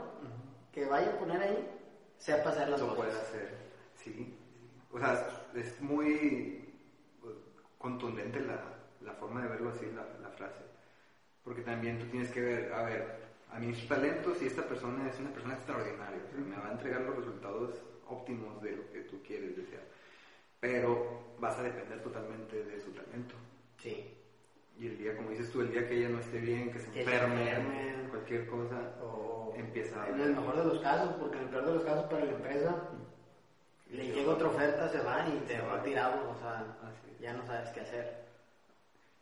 que 0.72 0.86
vaya 0.86 1.10
a 1.10 1.16
poner 1.16 1.40
ahí 1.42 1.64
sepa 2.18 2.50
hacer 2.50 2.68
las 2.68 2.80
Lo 2.80 2.94
puede 2.94 3.10
cosas. 3.10 3.28
hacer, 3.28 3.54
sí. 3.94 4.28
O 4.90 4.98
sea, 4.98 5.18
es 5.52 5.80
muy 5.80 6.52
pues, 7.20 7.36
contundente 7.78 8.40
la, 8.40 8.72
la 9.00 9.14
forma 9.14 9.42
de 9.42 9.48
verlo 9.48 9.70
así, 9.70 9.88
la, 9.90 10.06
la 10.18 10.30
frase. 10.30 10.64
Porque 11.42 11.62
también 11.62 11.98
tú 11.98 12.06
tienes 12.06 12.30
que 12.30 12.40
ver, 12.40 12.72
a 12.72 12.82
ver, 12.82 13.04
administro 13.54 13.96
talentos 13.96 14.42
y 14.42 14.46
esta 14.46 14.62
persona 14.62 15.08
es 15.08 15.18
una 15.20 15.30
persona 15.30 15.54
extraordinaria. 15.54 16.20
o 16.26 16.30
sea, 16.30 16.40
me 16.40 16.56
va 16.56 16.68
a 16.68 16.72
entregar 16.72 17.00
los 17.02 17.16
resultados 17.16 17.70
óptimos 18.08 18.60
de 18.62 18.72
lo 18.72 18.90
que 18.90 19.00
tú 19.02 19.22
quieres 19.22 19.56
desear. 19.56 19.82
Pero 20.60 21.34
vas 21.38 21.56
a 21.58 21.62
depender 21.62 22.02
totalmente 22.02 22.64
de 22.64 22.80
su 22.80 22.90
talento. 22.90 23.34
Sí. 23.78 24.12
Y 24.78 24.86
el 24.88 24.98
día, 24.98 25.16
como 25.16 25.30
dices 25.30 25.50
tú, 25.50 25.60
el 25.60 25.70
día 25.70 25.86
que 25.88 25.96
ella 25.96 26.08
no 26.08 26.18
esté 26.18 26.38
bien, 26.38 26.72
que 26.72 26.80
se 26.80 26.90
Que 26.90 27.02
enferme, 27.02 27.48
enferme. 27.48 28.08
cualquier 28.10 28.46
cosa, 28.48 28.76
O 29.02 29.54
Empieza 29.56 30.02
a 30.02 30.08
en 30.08 30.20
el 30.20 30.34
mejor 30.34 30.56
de 30.56 30.64
los 30.64 30.80
casos, 30.80 31.14
porque 31.20 31.36
en 31.36 31.44
el 31.44 31.48
peor 31.50 31.66
de 31.66 31.74
los 31.74 31.84
casos 31.84 32.04
para 32.06 32.24
la 32.24 32.32
empresa 32.32 32.76
le 33.88 34.08
llega 34.12 34.32
otra 34.32 34.48
oferta, 34.48 34.88
se 34.88 34.98
va 34.98 35.28
y 35.28 35.46
te 35.46 35.60
va 35.60 35.80
tirado, 35.80 36.28
o 36.30 36.36
sea, 36.40 36.76
Así 36.82 37.16
ya 37.20 37.32
no 37.34 37.46
sabes 37.46 37.70
qué 37.70 37.80
hacer. 37.80 38.24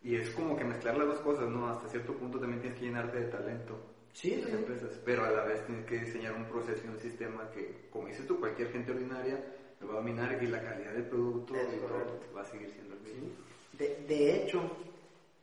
Y 0.02 0.16
es 0.16 0.30
como 0.30 0.56
que 0.56 0.64
mezclar 0.64 0.96
las 0.96 1.06
dos 1.06 1.20
cosas, 1.20 1.48
¿no? 1.50 1.68
Hasta 1.68 1.88
cierto 1.88 2.14
punto 2.14 2.40
también 2.40 2.60
tienes 2.62 2.78
que 2.78 2.86
llenarte 2.86 3.20
de 3.20 3.26
talento. 3.26 3.78
Sí, 4.12 4.36
las 4.36 4.50
sí. 4.50 4.56
empresas, 4.56 5.00
pero 5.04 5.24
a 5.24 5.30
la 5.30 5.42
vez 5.44 5.64
tienes 5.64 5.84
que 5.86 5.98
diseñar 5.98 6.34
un 6.34 6.44
proceso 6.46 6.86
y 6.86 6.90
un 6.90 6.98
sistema 6.98 7.50
que, 7.50 7.74
como 7.90 8.08
dices 8.08 8.26
tú, 8.26 8.38
cualquier 8.38 8.68
gente 8.70 8.92
ordinaria 8.92 9.40
lo 9.80 9.88
va 9.88 9.94
a 9.94 9.96
dominar 9.98 10.40
y 10.40 10.46
la 10.46 10.62
calidad 10.62 10.92
del 10.92 11.04
producto 11.04 11.54
y 11.56 11.78
todo 11.78 12.06
va 12.34 12.42
a 12.42 12.44
seguir 12.44 12.70
siendo 12.74 12.94
el 12.94 13.00
mismo. 13.00 13.28
De, 13.72 13.96
de 14.06 14.34
hecho, 14.36 14.70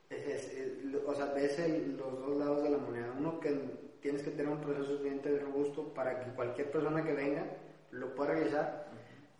es- 0.10 0.26
es- 0.26 0.48
es- 0.56 0.96
o 1.06 1.16
sea, 1.16 1.26
ves 1.28 1.58
el- 1.60 1.98
los 1.98 2.20
dos 2.20 2.38
lados 2.38 2.64
de 2.64 2.70
la 2.70 2.78
moneda. 2.78 3.12
Uno 3.12 3.40
que 3.40 3.54
tienes 4.00 4.24
que 4.24 4.32
tener 4.32 4.52
un 4.52 4.62
proceso 4.62 4.86
suficientemente 4.86 5.44
robusto 5.44 5.84
para 5.94 6.18
que 6.20 6.32
cualquier 6.32 6.70
persona 6.70 7.04
que 7.04 7.14
venga 7.14 7.48
lo 7.92 8.14
pueda 8.14 8.34
realizar, 8.34 8.86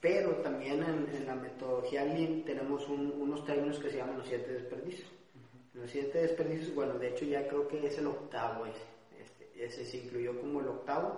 pero 0.02 0.38
también 0.38 0.82
en, 0.84 1.08
en 1.10 1.26
la 1.26 1.36
metodología 1.36 2.04
Lean 2.04 2.44
tenemos 2.44 2.88
un- 2.90 3.14
unos 3.20 3.46
términos 3.46 3.80
que 3.80 3.90
se 3.90 3.98
llaman 3.98 4.18
los 4.18 4.28
siete 4.28 4.54
desperdicios. 4.54 5.10
Los 5.74 5.92
siete 5.92 6.18
desperdicios, 6.20 6.74
bueno, 6.74 6.98
de 6.98 7.08
hecho 7.10 7.26
ya 7.26 7.48
creo 7.48 7.68
que 7.68 7.86
es 7.86 7.98
el 8.00 8.08
octavo 8.08 8.66
ese. 8.66 8.82
Ese 9.60 9.86
se 9.86 9.98
incluyó 9.98 10.38
como 10.38 10.60
el 10.60 10.68
octavo, 10.68 11.16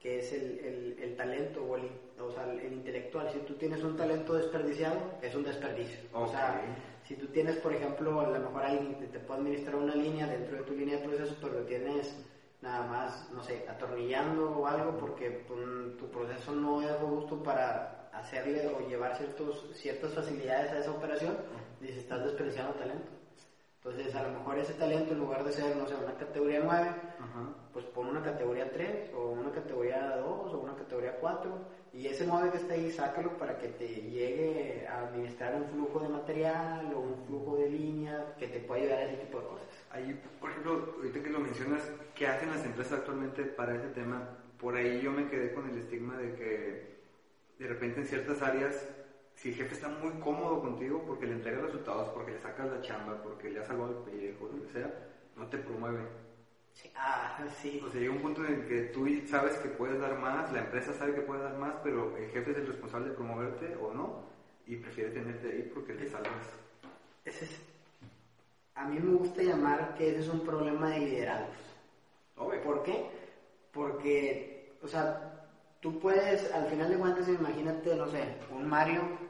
que 0.00 0.18
es 0.18 0.32
el, 0.32 0.58
el- 0.60 0.94
el 0.98 1.14
talento 1.14 1.62
o 1.62 1.76
el, 1.76 1.92
o 2.18 2.30
sea, 2.30 2.42
el 2.44 2.72
intelectual. 2.72 3.28
Si 3.30 3.40
tú 3.40 3.54
tienes 3.54 3.82
un 3.82 3.94
talento 3.94 4.34
desperdiciado, 4.34 5.02
es 5.20 5.34
un 5.34 5.42
desperdicio. 5.44 6.00
O 6.12 6.26
sea, 6.26 6.52
si 7.02 7.14
tú 7.16 7.28
tienes, 7.28 7.56
por 7.56 7.72
ejemplo, 7.72 8.20
a 8.20 8.24
lo 8.24 8.40
mejor 8.40 8.64
alguien 8.64 8.96
que 8.96 9.06
te 9.06 9.18
puede 9.20 9.38
administrar 9.40 9.76
una 9.76 9.94
línea 9.94 10.26
dentro 10.26 10.56
de 10.56 10.62
tu 10.62 10.74
línea 10.74 10.96
de 10.96 11.02
procesos, 11.02 11.36
pero 11.40 11.54
lo 11.54 11.64
tienes 11.64 12.16
nada 12.60 12.82
más, 12.82 13.26
no 13.30 13.42
sé, 13.42 13.62
atornillando 13.66 14.48
o 14.50 14.66
algo 14.66 14.96
porque 14.96 15.30
pues, 15.30 15.58
tu 15.96 16.08
proceso 16.08 16.52
no 16.52 16.80
es 16.82 16.96
robusto 16.96 17.36
para 17.42 17.84
hacerle 18.10 18.66
o 18.66 18.80
llevar 18.80 19.14
ciertos, 19.14 19.66
ciertas 19.72 20.12
facilidades 20.12 20.72
a 20.72 20.78
esa 20.78 20.90
operación, 20.90 21.38
dices, 21.80 21.96
estás 21.98 22.22
desperdiciando 22.22 22.74
talento. 22.74 23.10
Entonces, 23.84 24.14
a 24.14 24.22
lo 24.22 24.38
mejor 24.38 24.58
ese 24.58 24.72
talento, 24.74 25.12
en 25.12 25.18
lugar 25.18 25.44
de 25.44 25.52
ser, 25.52 25.76
no 25.76 25.86
sé, 25.86 25.94
una 25.94 26.14
categoría 26.14 26.60
9, 26.64 26.88
Ajá. 27.20 27.54
pues 27.70 27.84
pon 27.86 28.06
una 28.06 28.22
categoría 28.22 28.72
3 28.72 29.12
o 29.14 29.32
una 29.32 29.50
categoría 29.50 30.16
2 30.16 30.54
o 30.54 30.58
una 30.58 30.74
categoría 30.74 31.18
4 31.20 31.52
y 31.92 32.06
ese 32.06 32.26
9 32.26 32.50
que 32.50 32.56
está 32.56 32.72
ahí 32.72 32.90
sácalo 32.90 33.36
para 33.36 33.58
que 33.58 33.68
te 33.68 33.86
llegue 33.86 34.86
a 34.88 35.00
administrar 35.00 35.54
un 35.56 35.66
flujo 35.66 36.00
de 36.00 36.08
material 36.08 36.94
o 36.94 37.00
un 37.00 37.26
flujo 37.26 37.56
de 37.56 37.68
línea 37.68 38.34
que 38.38 38.48
te 38.48 38.60
pueda 38.60 38.84
ayudar 38.84 38.98
a 39.00 39.04
ese 39.04 39.16
tipo 39.18 39.40
de 39.40 39.46
cosas. 39.48 39.66
Ahí, 39.90 40.18
por 40.40 40.50
ejemplo, 40.50 40.94
ahorita 40.96 41.22
que 41.22 41.30
lo 41.30 41.40
mencionas, 41.40 41.82
¿qué 42.14 42.26
hacen 42.26 42.50
las 42.50 42.64
empresas 42.64 43.00
actualmente 43.00 43.42
para 43.44 43.76
ese 43.76 43.88
tema? 43.88 44.26
Por 44.58 44.76
ahí 44.76 45.02
yo 45.02 45.12
me 45.12 45.28
quedé 45.28 45.52
con 45.52 45.68
el 45.68 45.76
estigma 45.76 46.16
de 46.16 46.34
que 46.36 46.94
de 47.58 47.68
repente 47.68 48.00
en 48.00 48.06
ciertas 48.06 48.40
áreas, 48.40 48.88
si 49.44 49.50
el 49.50 49.56
jefe 49.56 49.74
está 49.74 49.88
muy 49.90 50.12
cómodo 50.12 50.58
contigo 50.58 51.04
porque 51.06 51.26
le 51.26 51.34
entrega 51.34 51.60
resultados, 51.60 52.08
porque 52.14 52.32
le 52.32 52.40
sacas 52.40 52.66
la 52.70 52.80
chamba, 52.80 53.20
porque 53.22 53.50
le 53.50 53.60
has 53.60 53.66
salvado 53.66 53.90
el 53.90 53.98
pellejo, 53.98 54.48
lo 54.48 54.62
que 54.62 54.72
sea, 54.72 54.90
no 55.36 55.46
te 55.48 55.58
promueve. 55.58 56.06
Sí, 56.72 56.88
ah, 56.94 57.36
sí. 57.60 57.78
O 57.84 57.90
sea, 57.90 58.00
llega 58.00 58.10
un 58.14 58.22
punto 58.22 58.42
en 58.42 58.54
el 58.54 58.64
que 58.64 58.80
tú 58.84 59.06
sabes 59.26 59.58
que 59.58 59.68
puedes 59.68 60.00
dar 60.00 60.18
más, 60.18 60.50
la 60.50 60.60
empresa 60.60 60.94
sabe 60.94 61.12
que 61.12 61.20
puede 61.20 61.42
dar 61.42 61.56
más, 61.58 61.74
pero 61.82 62.16
el 62.16 62.26
jefe 62.30 62.52
es 62.52 62.56
el 62.56 62.66
responsable 62.66 63.10
de 63.10 63.16
promoverte 63.16 63.76
o 63.76 63.90
no, 63.92 64.14
y 64.64 64.76
prefiere 64.76 65.10
tenerte 65.10 65.48
ahí 65.48 65.62
porque 65.62 65.92
le 65.92 66.06
salvas. 66.06 66.48
Ese 67.26 67.44
es- 67.44 67.60
a 68.76 68.86
mí 68.86 68.98
me 68.98 69.12
gusta 69.12 69.42
llamar 69.42 69.92
que 69.92 70.08
ese 70.08 70.20
es 70.20 70.28
un 70.28 70.40
problema 70.42 70.88
de 70.88 71.00
liderazgos. 71.00 71.76
¿Por 72.34 72.82
qué? 72.82 73.04
Porque, 73.72 74.40
o 74.80 74.88
sea, 74.88 75.14
tú 75.80 75.98
puedes, 75.98 76.46
al 76.46 76.66
final 76.66 76.88
de 76.88 76.96
cuentas, 76.96 77.28
imagínate, 77.28 77.94
no 77.94 78.08
sé, 78.08 78.32
un 78.48 78.64
Mario, 78.66 79.23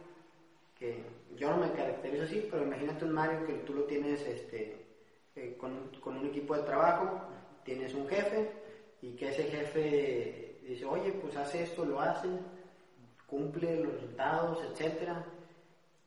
yo 1.36 1.50
no 1.50 1.58
me 1.58 1.72
caracterizo 1.72 2.24
así, 2.24 2.48
pero 2.50 2.64
imagínate 2.64 3.04
un 3.04 3.12
Mario 3.12 3.46
que 3.46 3.54
tú 3.66 3.74
lo 3.74 3.84
tienes 3.84 4.20
este, 4.22 4.86
eh, 5.36 5.56
con, 5.58 5.90
con 6.00 6.16
un 6.16 6.26
equipo 6.26 6.56
de 6.56 6.62
trabajo, 6.62 7.20
tienes 7.64 7.94
un 7.94 8.06
jefe, 8.08 8.50
y 9.02 9.16
que 9.16 9.28
ese 9.28 9.44
jefe 9.44 10.60
dice, 10.62 10.84
oye, 10.86 11.12
pues 11.12 11.36
hace 11.36 11.64
esto, 11.64 11.84
lo 11.84 12.00
hace, 12.00 12.28
cumple 13.26 13.82
los 13.82 13.94
resultados, 13.94 14.64
etcétera. 14.70 15.24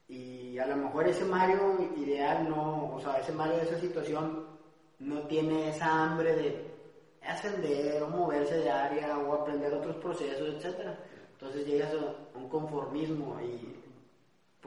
Y 0.08 0.58
a 0.58 0.66
lo 0.66 0.78
mejor 0.78 1.08
ese 1.08 1.26
Mario 1.26 1.78
ideal 1.98 2.50
no, 2.50 2.96
o 2.96 3.00
sea, 3.00 3.20
ese 3.20 3.34
Mario 3.34 3.58
de 3.58 3.64
esa 3.64 3.80
situación 3.80 4.48
no 5.00 5.22
tiene 5.28 5.70
esa 5.70 6.06
hambre 6.06 6.36
de 6.36 6.68
ascender 7.22 8.02
o 8.02 8.08
moverse 8.08 8.56
de 8.56 8.72
área 8.72 9.20
o 9.20 9.34
aprender 9.34 9.74
otros 9.74 9.98
procesos, 9.98 10.56
etcétera. 10.56 10.98
Entonces 11.34 11.68
llegas 11.68 11.94
a 11.94 12.38
un 12.38 12.50
conformismo 12.50 13.40
y 13.42 13.76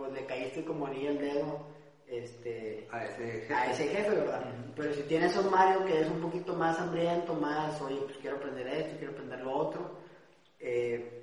pues 0.01 0.13
le 0.15 0.25
caíste 0.25 0.65
como 0.65 0.87
anillo 0.87 1.11
el 1.11 1.19
dedo 1.19 1.67
este, 2.07 2.89
a 2.91 3.05
ese 3.05 3.23
jefe, 3.23 3.55
a 3.55 3.71
ese 3.71 3.89
jefe 3.89 4.11
¿verdad? 4.11 4.45
Pero 4.75 4.95
si 4.95 5.03
tienes 5.03 5.37
un 5.37 5.51
Mario 5.51 5.85
que 5.85 6.01
es 6.01 6.09
un 6.09 6.21
poquito 6.23 6.55
más 6.55 6.79
hambriento, 6.79 7.35
más, 7.35 7.79
oye, 7.83 8.01
pues 8.07 8.17
quiero 8.17 8.39
aprender 8.39 8.67
esto, 8.67 8.97
quiero 8.97 9.13
aprender 9.13 9.41
lo 9.41 9.53
otro, 9.53 9.99
eh, 10.59 11.23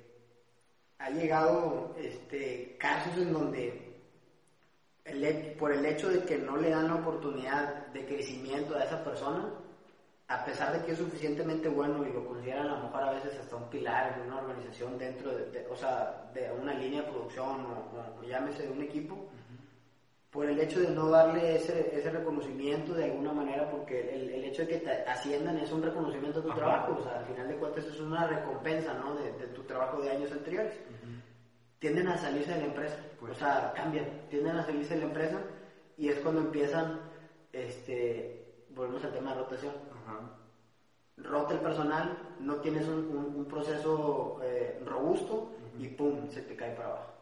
ha 0.98 1.10
llegado 1.10 1.92
este, 1.98 2.76
casos 2.78 3.16
en 3.16 3.32
donde 3.32 3.88
por 5.58 5.72
el 5.72 5.84
hecho 5.86 6.08
de 6.08 6.24
que 6.24 6.38
no 6.38 6.56
le 6.56 6.70
dan 6.70 6.86
la 6.86 6.96
oportunidad 6.96 7.86
de 7.88 8.04
crecimiento 8.04 8.76
a 8.76 8.84
esa 8.84 9.02
persona, 9.02 9.57
a 10.28 10.44
pesar 10.44 10.74
de 10.74 10.84
que 10.84 10.92
es 10.92 10.98
suficientemente 10.98 11.68
bueno 11.68 12.06
y 12.06 12.12
lo 12.12 12.26
consideran 12.26 12.68
a 12.68 12.76
lo 12.76 12.82
mejor 12.84 13.02
a 13.02 13.12
veces 13.12 13.38
hasta 13.40 13.56
un 13.56 13.70
pilar 13.70 14.14
de 14.14 14.28
una 14.28 14.36
organización 14.36 14.98
dentro 14.98 15.34
de, 15.34 15.66
o 15.70 15.76
sea, 15.76 16.30
de 16.34 16.52
una 16.52 16.74
línea 16.74 17.00
de 17.00 17.08
producción 17.10 17.66
o, 17.66 18.22
llámese 18.22 18.64
de 18.64 18.72
un 18.72 18.82
equipo, 18.82 19.30
por 20.30 20.44
el 20.44 20.60
hecho 20.60 20.80
de 20.80 20.90
no 20.90 21.08
darle 21.08 21.56
ese, 21.56 21.96
ese 21.96 22.10
reconocimiento 22.10 22.92
de 22.92 23.04
alguna 23.04 23.32
manera, 23.32 23.70
porque 23.70 24.14
el, 24.14 24.28
el 24.28 24.44
hecho 24.44 24.62
de 24.62 24.68
que 24.68 24.76
te 24.76 24.90
asciendan 24.90 25.56
es 25.56 25.72
un 25.72 25.82
reconocimiento 25.82 26.42
de 26.42 26.50
tu 26.50 26.54
trabajo, 26.54 26.98
o 27.00 27.02
sea, 27.02 27.20
al 27.20 27.24
final 27.24 27.48
de 27.48 27.56
cuentas 27.56 27.86
es 27.86 27.98
una 27.98 28.26
recompensa, 28.26 28.92
¿no? 28.92 29.14
De, 29.14 29.30
tu 29.30 29.62
trabajo 29.62 30.02
de 30.02 30.10
años 30.10 30.30
anteriores. 30.30 30.74
Tienden 31.78 32.08
a 32.08 32.18
salirse 32.18 32.52
de 32.52 32.58
la 32.58 32.66
empresa, 32.66 32.96
pues. 33.18 33.32
o 33.32 33.34
sea, 33.34 33.72
cambian, 33.74 34.04
tienden 34.28 34.56
a 34.56 34.66
salirse 34.66 34.94
de 34.94 35.00
la 35.00 35.06
empresa 35.06 35.40
y 35.96 36.08
es 36.08 36.18
cuando 36.18 36.42
empiezan, 36.42 37.00
este, 37.52 38.64
volvemos 38.70 39.02
al 39.04 39.12
tema 39.12 39.32
de 39.32 39.40
rotación. 39.40 39.72
Rota 41.16 41.54
el 41.54 41.60
personal, 41.60 42.36
no 42.38 42.56
tienes 42.56 42.86
un, 42.86 43.34
un, 43.36 43.44
proceso 43.46 44.38
eh, 44.42 44.80
robusto 44.84 45.50
y 45.78 45.88
pum, 45.88 46.28
se 46.30 46.42
te 46.42 46.54
cae 46.54 46.74
para 46.74 46.88
abajo. 46.88 47.12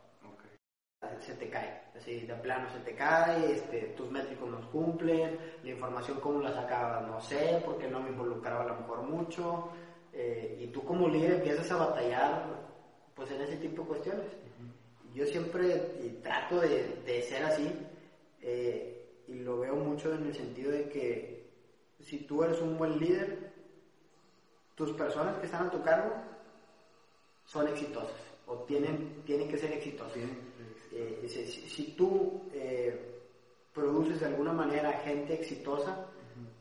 Se 1.20 1.34
te 1.34 1.48
cae, 1.48 1.82
así 1.96 2.20
de 2.20 2.34
plano 2.34 2.68
se 2.70 2.80
te 2.80 2.94
cae, 2.94 3.52
este, 3.52 3.80
tus 3.96 4.10
métricos 4.10 4.50
no 4.50 4.70
cumplen, 4.70 5.38
la 5.62 5.70
información 5.70 6.18
cómo 6.20 6.40
la 6.40 6.52
sacaba 6.52 7.00
no 7.02 7.20
sé, 7.20 7.62
porque 7.64 7.86
no 7.86 8.00
me 8.00 8.10
involucraba 8.10 8.64
a 8.64 8.66
lo 8.66 8.80
mejor 8.80 9.02
mucho, 9.02 9.68
eh, 10.12 10.58
y 10.60 10.66
tú 10.68 10.82
como 10.84 11.08
líder 11.08 11.32
empiezas 11.32 11.70
a 11.70 11.76
batallar 11.76 12.44
pues 13.14 13.30
en 13.30 13.40
ese 13.42 13.56
tipo 13.56 13.82
de 13.82 13.88
cuestiones. 13.88 14.26
Yo 15.14 15.24
siempre 15.26 16.20
trato 16.22 16.60
de, 16.60 17.22
ser 17.22 17.44
así, 17.44 17.70
eh, 18.42 19.22
y 19.28 19.34
lo 19.40 19.60
veo 19.60 19.76
mucho 19.76 20.12
en 20.12 20.26
el 20.26 20.34
sentido 20.34 20.72
de 20.72 20.88
que 20.88 21.45
si 22.06 22.18
tú 22.18 22.44
eres 22.44 22.60
un 22.60 22.78
buen 22.78 22.98
líder, 23.00 23.52
tus 24.76 24.92
personas 24.92 25.36
que 25.38 25.46
están 25.46 25.66
a 25.66 25.70
tu 25.70 25.82
cargo 25.82 26.14
son 27.44 27.66
exitosas, 27.66 28.20
o 28.46 28.58
tienen, 28.58 29.22
tienen 29.24 29.48
que 29.48 29.58
ser 29.58 29.72
exitosas. 29.72 30.22
Eh, 30.92 31.26
si, 31.28 31.94
tú 31.96 32.42
eh, 32.52 33.20
produces 33.74 34.20
de 34.20 34.26
alguna 34.26 34.52
manera 34.52 34.92
gente 35.00 35.34
exitosa, 35.34 36.06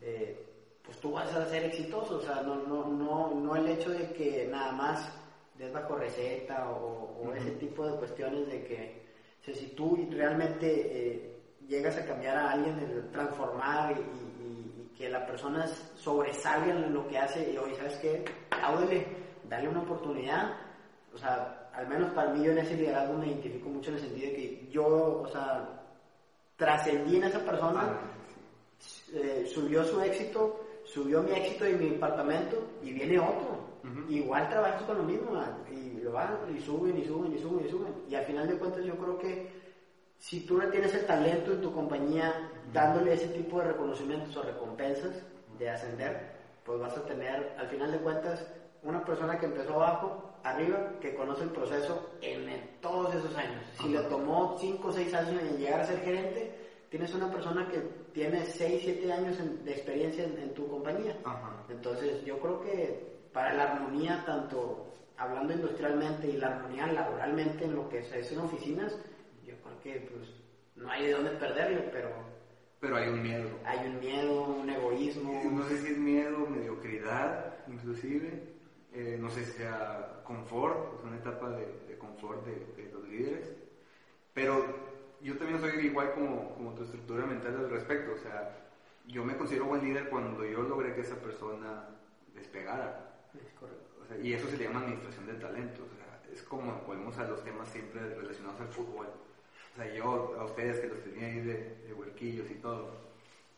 eh, 0.02 0.44
pues 0.84 1.00
tú 1.00 1.12
vas 1.12 1.32
a 1.36 1.46
ser 1.48 1.66
exitoso, 1.66 2.18
o 2.18 2.22
sea, 2.22 2.42
no, 2.42 2.56
no, 2.56 2.88
no, 2.88 3.36
no 3.36 3.56
el 3.56 3.68
hecho 3.68 3.92
de 3.92 4.12
que 4.14 4.48
nada 4.50 4.72
más 4.72 5.12
des 5.54 5.72
bajo 5.72 5.96
receta 5.96 6.72
o, 6.72 7.32
ese 7.36 7.52
tipo 7.52 7.86
de 7.86 7.98
cuestiones 7.98 8.48
de 8.48 8.64
que, 8.64 9.06
si 9.54 9.68
tú 9.76 10.08
realmente 10.10 11.36
llegas 11.68 11.98
a 11.98 12.06
cambiar 12.06 12.36
a 12.36 12.52
alguien, 12.52 13.10
transformar 13.12 13.96
y, 13.96 14.35
que 14.98 15.10
la 15.10 15.26
persona 15.26 15.68
sobresalga 15.96 16.72
en 16.72 16.94
lo 16.94 17.08
que 17.08 17.18
hace 17.18 17.52
y 17.52 17.58
hoy, 17.58 17.74
¿sabes 17.76 17.98
qué? 17.98 18.26
Áudele, 18.62 19.06
dale 19.50 19.68
una 19.68 19.82
oportunidad, 19.82 20.54
o 21.14 21.18
sea, 21.18 21.70
al 21.74 21.88
menos 21.88 22.12
para 22.12 22.32
mí 22.32 22.44
yo 22.44 22.52
en 22.52 22.60
ese 22.60 22.76
liderazgo 22.76 23.18
me 23.18 23.28
identifico 23.28 23.70
mucho 23.70 23.90
en 23.90 23.96
el 23.98 24.02
sentido 24.02 24.30
de 24.30 24.36
que 24.36 24.68
yo, 24.72 25.22
o 25.24 25.28
sea, 25.28 25.68
trascendí 26.56 27.18
en 27.18 27.26
esa 27.26 27.40
persona, 27.40 27.82
ah, 27.82 28.00
eh, 29.14 29.46
subió 29.54 29.84
su 29.84 30.00
éxito, 30.02 30.66
subió 30.84 31.22
mi 31.22 31.32
éxito 31.32 31.68
y 31.68 31.74
mi 31.74 31.90
departamento 31.90 32.58
y 32.82 32.94
viene 32.94 33.20
otro. 33.20 33.66
Igual 34.10 34.50
trabajas 34.50 34.82
con 34.84 34.98
lo 34.98 35.04
mismo 35.04 35.40
y 35.72 36.02
lo 36.02 36.12
van 36.12 36.38
y 36.56 36.60
suben 36.60 36.98
y 36.98 37.06
suben 37.06 37.34
y 37.34 37.38
suben 37.38 37.66
y 37.66 37.70
suben. 37.70 37.94
Y 38.10 38.16
al 38.16 38.26
final 38.26 38.48
de 38.48 38.58
cuentas 38.58 38.84
yo 38.84 38.96
creo 38.96 39.18
que 39.20 39.55
si 40.26 40.40
tú 40.40 40.58
no 40.58 40.68
tienes 40.70 40.92
el 40.96 41.06
talento 41.06 41.52
en 41.52 41.62
tu 41.62 41.72
compañía 41.72 42.50
dándole 42.74 43.14
ese 43.14 43.28
tipo 43.28 43.60
de 43.60 43.66
reconocimientos 43.66 44.36
o 44.36 44.42
recompensas 44.42 45.22
de 45.60 45.70
ascender, 45.70 46.32
pues 46.66 46.80
vas 46.80 46.98
a 46.98 47.06
tener 47.06 47.56
al 47.60 47.68
final 47.68 47.92
de 47.92 48.00
cuentas 48.00 48.44
una 48.82 49.06
persona 49.06 49.38
que 49.38 49.46
empezó 49.46 49.76
abajo 49.76 50.34
arriba 50.42 50.94
que 51.00 51.14
conoce 51.14 51.44
el 51.44 51.52
proceso 51.52 52.10
en, 52.22 52.76
todos 52.82 53.14
esos 53.14 53.36
años. 53.36 53.62
Si 53.80 53.90
le 53.90 54.00
tomó 54.02 54.58
5 54.60 54.88
o 54.88 54.92
6 54.92 55.14
años 55.14 55.44
en 55.44 55.58
llegar 55.58 55.82
a 55.82 55.86
ser 55.86 56.00
gerente, 56.00 56.56
tienes 56.90 57.14
una 57.14 57.32
persona 57.32 57.68
que 57.70 57.82
tiene 58.12 58.46
6, 58.46 58.82
7 58.84 59.14
años 59.14 59.38
de 59.64 59.72
experiencia 59.72 60.24
en, 60.24 60.56
tu 60.56 60.68
compañía. 60.68 61.16
Entonces 61.70 62.26
yo 62.26 62.40
creo 62.40 62.62
que 62.62 63.28
para 63.32 63.54
la 63.54 63.74
armonía, 63.74 64.24
tanto 64.26 64.88
hablando 65.18 65.54
industrialmente 65.54 66.30
y 66.30 66.38
la 66.38 66.48
armonía 66.48 66.88
laboralmente 66.88 67.66
en 67.66 67.76
lo 67.76 67.88
que 67.90 68.00
es 68.00 68.32
en 68.32 68.40
oficinas, 68.40 68.98
yo 69.94 70.00
creo 70.00 70.10
que 70.10 70.16
pues 70.16 70.30
no 70.76 70.90
hay 70.90 71.06
de 71.06 71.12
dónde 71.12 71.32
perderle, 71.32 71.90
pero... 71.92 72.10
Pero 72.80 72.98
hay 72.98 73.10
un 73.10 73.24
miedo. 73.24 73.50
Hay 73.64 73.88
un 73.88 74.00
miedo, 74.00 74.44
un 74.48 74.70
egoísmo. 74.70 75.42
No 75.52 75.68
sé 75.68 75.82
si 75.82 75.94
es 75.94 75.98
miedo, 75.98 76.46
mediocridad, 76.48 77.56
inclusive 77.68 78.56
eh, 78.96 79.18
no 79.20 79.30
sé 79.30 79.44
si 79.44 79.52
sea 79.52 80.22
confort, 80.24 80.98
es 80.98 81.04
una 81.04 81.18
etapa 81.18 81.50
de, 81.50 81.98
confort 81.98 82.46
de, 82.46 82.90
los 82.94 83.06
líderes, 83.10 83.54
pero 84.34 84.64
yo 85.22 85.38
también 85.38 85.60
soy 85.60 85.86
igual 85.86 86.14
como, 86.14 86.56
como 86.56 86.74
tu 86.74 86.84
estructura 86.84 87.26
mental 87.26 87.58
al 87.58 87.70
respecto, 87.70 88.14
o 88.14 88.18
sea, 88.18 88.56
yo 89.06 89.26
me 89.26 89.36
considero 89.36 89.66
buen 89.66 89.84
líder 89.84 90.10
cuando 90.10 90.46
yo 90.46 90.62
logré 90.64 90.96
que 90.96 91.02
esa 91.02 91.18
persona 91.18 91.90
despegara. 92.34 93.20
O 94.02 94.06
sea, 94.08 94.18
y 94.18 94.32
eso 94.32 94.48
se 94.48 94.58
llama 94.58 94.80
administración 94.80 95.28
de 95.28 95.34
talento, 95.34 95.84
o 95.84 95.96
sea, 95.98 96.32
es 96.32 96.42
como 96.44 96.82
volvemos 96.88 97.18
a 97.18 97.28
los 97.28 97.44
temas 97.44 97.68
siempre 97.68 98.00
relacionados 98.16 98.62
al 98.62 98.70
fútbol. 98.70 99.08
O 99.76 99.78
sea, 99.78 99.94
yo 99.94 100.38
a 100.40 100.46
ustedes 100.46 100.80
que 100.80 100.88
los 100.88 101.04
tenía 101.04 101.28
ahí 101.28 101.42
de, 101.42 101.76
de 101.86 101.94
huerquillos 101.94 102.50
y 102.50 102.54
todo, 102.56 102.96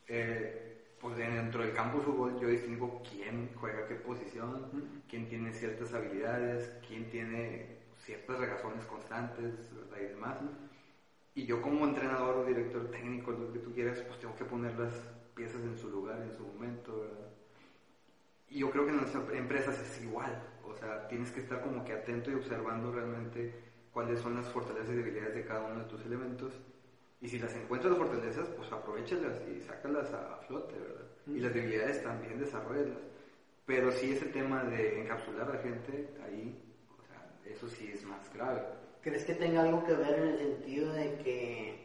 eh, 0.08 0.96
pues 1.00 1.16
dentro 1.16 1.62
del 1.62 1.74
campo 1.74 2.00
de 2.00 2.06
fútbol 2.06 2.40
yo 2.40 2.48
distingo 2.48 3.04
quién 3.08 3.52
juega 3.54 3.88
qué 3.88 3.94
posición, 3.94 4.66
quién 5.08 5.30
tiene 5.30 5.54
ciertas 5.54 5.94
habilidades, 5.94 6.74
quién 6.88 7.08
tiene 7.12 7.78
ciertas 8.04 8.40
regazones 8.40 8.84
constantes, 8.86 9.54
¿verdad? 9.76 9.98
Y 10.02 10.06
demás. 10.06 10.38
Y 11.36 11.46
yo 11.46 11.62
como 11.62 11.86
entrenador 11.86 12.38
o 12.38 12.46
director 12.46 12.90
técnico, 12.90 13.30
lo 13.30 13.54
que 13.54 13.60
tú 13.60 13.72
quieras, 13.72 14.00
pues 14.00 14.20
tengo 14.20 14.36
que 14.36 14.46
poner 14.46 14.74
las 14.80 14.96
piezas 15.36 15.62
en 15.62 15.78
su 15.78 15.88
lugar, 15.90 16.20
en 16.24 16.36
su 16.36 16.48
momento, 16.48 17.00
¿verdad? 17.00 17.30
Y 18.50 18.60
yo 18.60 18.72
creo 18.72 18.86
que 18.86 18.92
en 18.92 18.98
las 18.98 19.14
empresas 19.14 19.78
es 19.80 20.02
igual, 20.02 20.42
o 20.66 20.74
sea, 20.74 21.08
tienes 21.10 21.32
que 21.32 21.42
estar 21.42 21.62
como 21.62 21.86
que 21.86 21.94
atento 21.94 22.32
y 22.32 22.34
observando 22.34 22.92
realmente 22.92 23.67
cuáles 23.98 24.20
son 24.20 24.36
las 24.36 24.46
fortalezas 24.50 24.94
y 24.94 24.98
debilidades 24.98 25.34
de 25.34 25.44
cada 25.44 25.66
uno 25.66 25.80
de 25.80 25.90
tus 25.90 26.06
elementos 26.06 26.54
y 27.20 27.28
si 27.28 27.40
las 27.40 27.52
encuentras 27.56 27.98
las 27.98 27.98
fortalezas, 27.98 28.48
pues 28.50 28.72
aprovechalas 28.72 29.42
y 29.50 29.60
sácalas 29.60 30.14
a 30.14 30.38
flote, 30.46 30.78
¿verdad? 30.78 31.06
Y 31.26 31.40
las 31.40 31.52
debilidades 31.52 32.04
también 32.04 32.38
desarrollas. 32.38 32.96
Pero 33.66 33.92
sí 33.92 34.12
ese 34.12 34.28
tema 34.28 34.64
de 34.66 35.02
encapsular 35.02 35.50
a 35.50 35.56
la 35.56 35.60
gente, 35.62 36.10
ahí, 36.24 36.64
o 36.96 37.04
sea, 37.08 37.28
eso 37.52 37.68
sí 37.68 37.90
es 37.92 38.06
más 38.06 38.32
grave. 38.36 38.62
¿Crees 39.02 39.24
que 39.24 39.34
tenga 39.34 39.64
algo 39.64 39.84
que 39.84 39.94
ver 39.94 40.20
en 40.20 40.28
el 40.28 40.38
sentido 40.38 40.94
de 40.94 41.18
que 41.18 41.80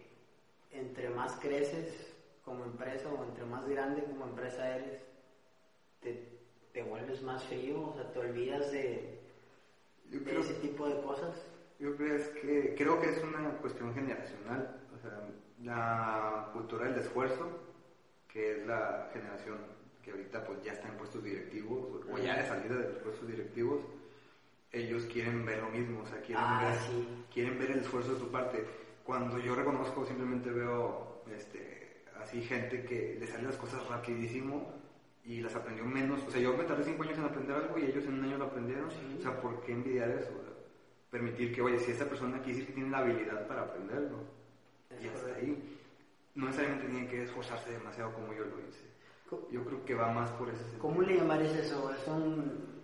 entre 0.70 1.08
más 1.08 1.32
creces 1.36 2.14
como 2.44 2.62
empresa 2.64 3.08
o 3.08 3.24
entre 3.24 3.46
más 3.46 3.66
grande 3.66 4.04
como 4.04 4.26
empresa 4.26 4.76
eres, 4.76 5.00
te, 6.02 6.28
te 6.74 6.82
vuelves 6.82 7.22
más 7.22 7.42
frío? 7.44 7.88
O 7.88 7.94
sea, 7.94 8.12
te 8.12 8.18
olvidas 8.18 8.70
de, 8.70 9.18
de 10.10 10.38
ese 10.38 10.52
tipo 10.56 10.86
de 10.86 11.00
cosas. 11.00 11.51
Yo 11.82 11.96
creo, 11.96 12.16
que, 12.40 12.74
creo 12.78 13.00
que 13.00 13.08
es 13.08 13.24
una 13.24 13.50
cuestión 13.58 13.92
generacional 13.92 14.78
la 15.64 16.50
cultura 16.52 16.86
del 16.86 16.98
esfuerzo, 16.98 17.48
que 18.28 18.52
es 18.52 18.66
la 18.66 19.10
generación 19.12 19.58
que 20.02 20.12
ahorita 20.12 20.44
pues 20.44 20.62
ya 20.62 20.72
está 20.72 20.88
en 20.88 20.96
puestos 20.96 21.24
directivos, 21.24 22.04
o 22.08 22.18
ya 22.18 22.36
de 22.36 22.46
salida 22.46 22.76
de 22.76 22.88
los 22.88 22.98
puestos 22.98 23.26
directivos, 23.26 23.80
ellos 24.70 25.06
quieren 25.06 25.44
ver 25.44 25.58
lo 25.58 25.70
mismo, 25.70 26.02
o 26.02 26.06
sea, 26.06 26.20
quieren, 26.20 26.44
Ah, 26.44 26.68
ver, 26.70 26.78
sí. 26.78 27.08
quieren 27.32 27.58
ver 27.58 27.72
el 27.72 27.80
esfuerzo 27.80 28.14
de 28.14 28.20
tu 28.20 28.30
parte. 28.30 28.64
Cuando 29.02 29.38
yo 29.38 29.54
reconozco, 29.56 30.04
simplemente 30.06 30.50
veo 30.50 31.22
este, 31.36 32.04
así 32.20 32.42
gente 32.42 32.84
que 32.84 33.16
le 33.18 33.26
salen 33.26 33.46
las 33.46 33.56
cosas 33.56 33.84
rapidísimo 33.88 34.72
y 35.24 35.40
las 35.40 35.54
aprendió 35.56 35.84
menos. 35.84 36.22
O 36.26 36.30
sea, 36.30 36.40
yo 36.40 36.56
me 36.56 36.64
tardé 36.64 36.84
cinco 36.84 37.02
años 37.02 37.18
en 37.18 37.24
aprender 37.24 37.56
algo 37.56 37.78
y 37.78 37.84
ellos 37.86 38.04
en 38.04 38.14
un 38.14 38.24
año 38.24 38.38
lo 38.38 38.44
aprendieron. 38.46 38.90
Sí. 38.90 39.16
O 39.18 39.22
sea, 39.22 39.40
¿por 39.40 39.60
qué 39.62 39.72
envidiar 39.72 40.10
eso? 40.10 40.30
Permitir 41.12 41.54
que, 41.54 41.60
oye, 41.60 41.78
si 41.78 41.90
esta 41.90 42.06
persona 42.06 42.38
quiere 42.38 42.52
decir 42.54 42.66
que 42.68 42.72
tiene 42.72 42.88
la 42.88 42.98
habilidad 43.00 43.46
para 43.46 43.64
aprenderlo. 43.64 44.24
Y 44.98 45.06
hasta 45.08 45.34
ahí. 45.34 45.62
No 46.34 46.46
necesariamente 46.46 46.88
tiene 46.88 47.06
que 47.06 47.22
esforzarse 47.24 47.70
demasiado 47.70 48.14
como 48.14 48.32
yo 48.32 48.44
lo 48.46 48.58
hice. 48.66 48.86
Yo 49.50 49.62
creo 49.66 49.84
que 49.84 49.94
va 49.94 50.10
más 50.10 50.30
por 50.30 50.48
ese 50.48 50.60
sentido. 50.60 50.80
¿Cómo 50.80 51.02
le 51.02 51.16
llamarías 51.18 51.52
eso? 51.54 51.92
¿Es 51.92 52.08
un 52.08 52.80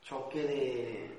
choque 0.00 0.42
de 0.42 1.10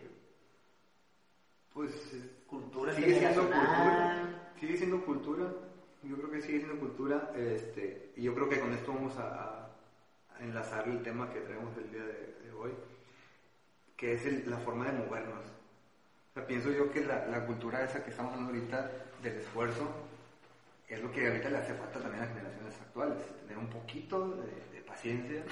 Pues 1.76 1.94
es- 2.14 2.24
cultura 2.48 2.92
sigue 2.94 3.14
siendo 3.20 3.42
cultura. 3.52 4.34
Sigue 4.60 4.78
siendo 4.78 5.06
cultura. 5.06 5.52
Yo 6.02 6.18
creo 6.18 6.32
que 6.32 6.42
sigue 6.42 6.58
siendo 6.58 6.80
cultura. 6.80 7.32
Este, 7.36 8.10
y 8.16 8.24
yo 8.24 8.34
creo 8.34 8.50
que 8.50 8.60
con 8.60 8.74
esto 8.74 8.94
vamos 8.94 9.16
a, 9.18 9.28
a- 9.28 9.70
a 10.36 10.40
enlazar 10.44 10.88
el 10.88 11.04
tema 11.04 11.30
que 11.30 11.42
traemos 11.42 11.78
el 11.78 11.92
día 11.92 12.04
de, 12.04 12.34
de 12.44 12.52
hoy, 12.52 12.72
que 13.96 14.14
es 14.14 14.26
el- 14.26 14.50
la 14.50 14.58
forma 14.58 14.86
de 14.92 14.98
movernos. 14.98 15.46
Pienso 16.48 16.72
yo 16.72 16.92
que 16.92 17.06
la, 17.06 17.28
la 17.28 17.46
cultura 17.46 17.84
esa 17.84 18.04
que 18.04 18.10
estamos 18.10 18.34
hablando 18.34 18.54
ahorita 18.54 18.92
del 19.22 19.38
esfuerzo 19.38 19.88
es 20.88 21.02
lo 21.02 21.12
que 21.12 21.28
ahorita 21.28 21.50
le 21.50 21.58
hace 21.58 21.74
falta 21.74 22.00
también 22.00 22.24
a 22.24 22.26
las 22.26 22.36
generaciones 22.36 22.76
actuales, 22.82 23.18
tener 23.42 23.58
un 23.58 23.70
poquito 23.70 24.30
de, 24.30 24.82
paciencia, 24.82 25.44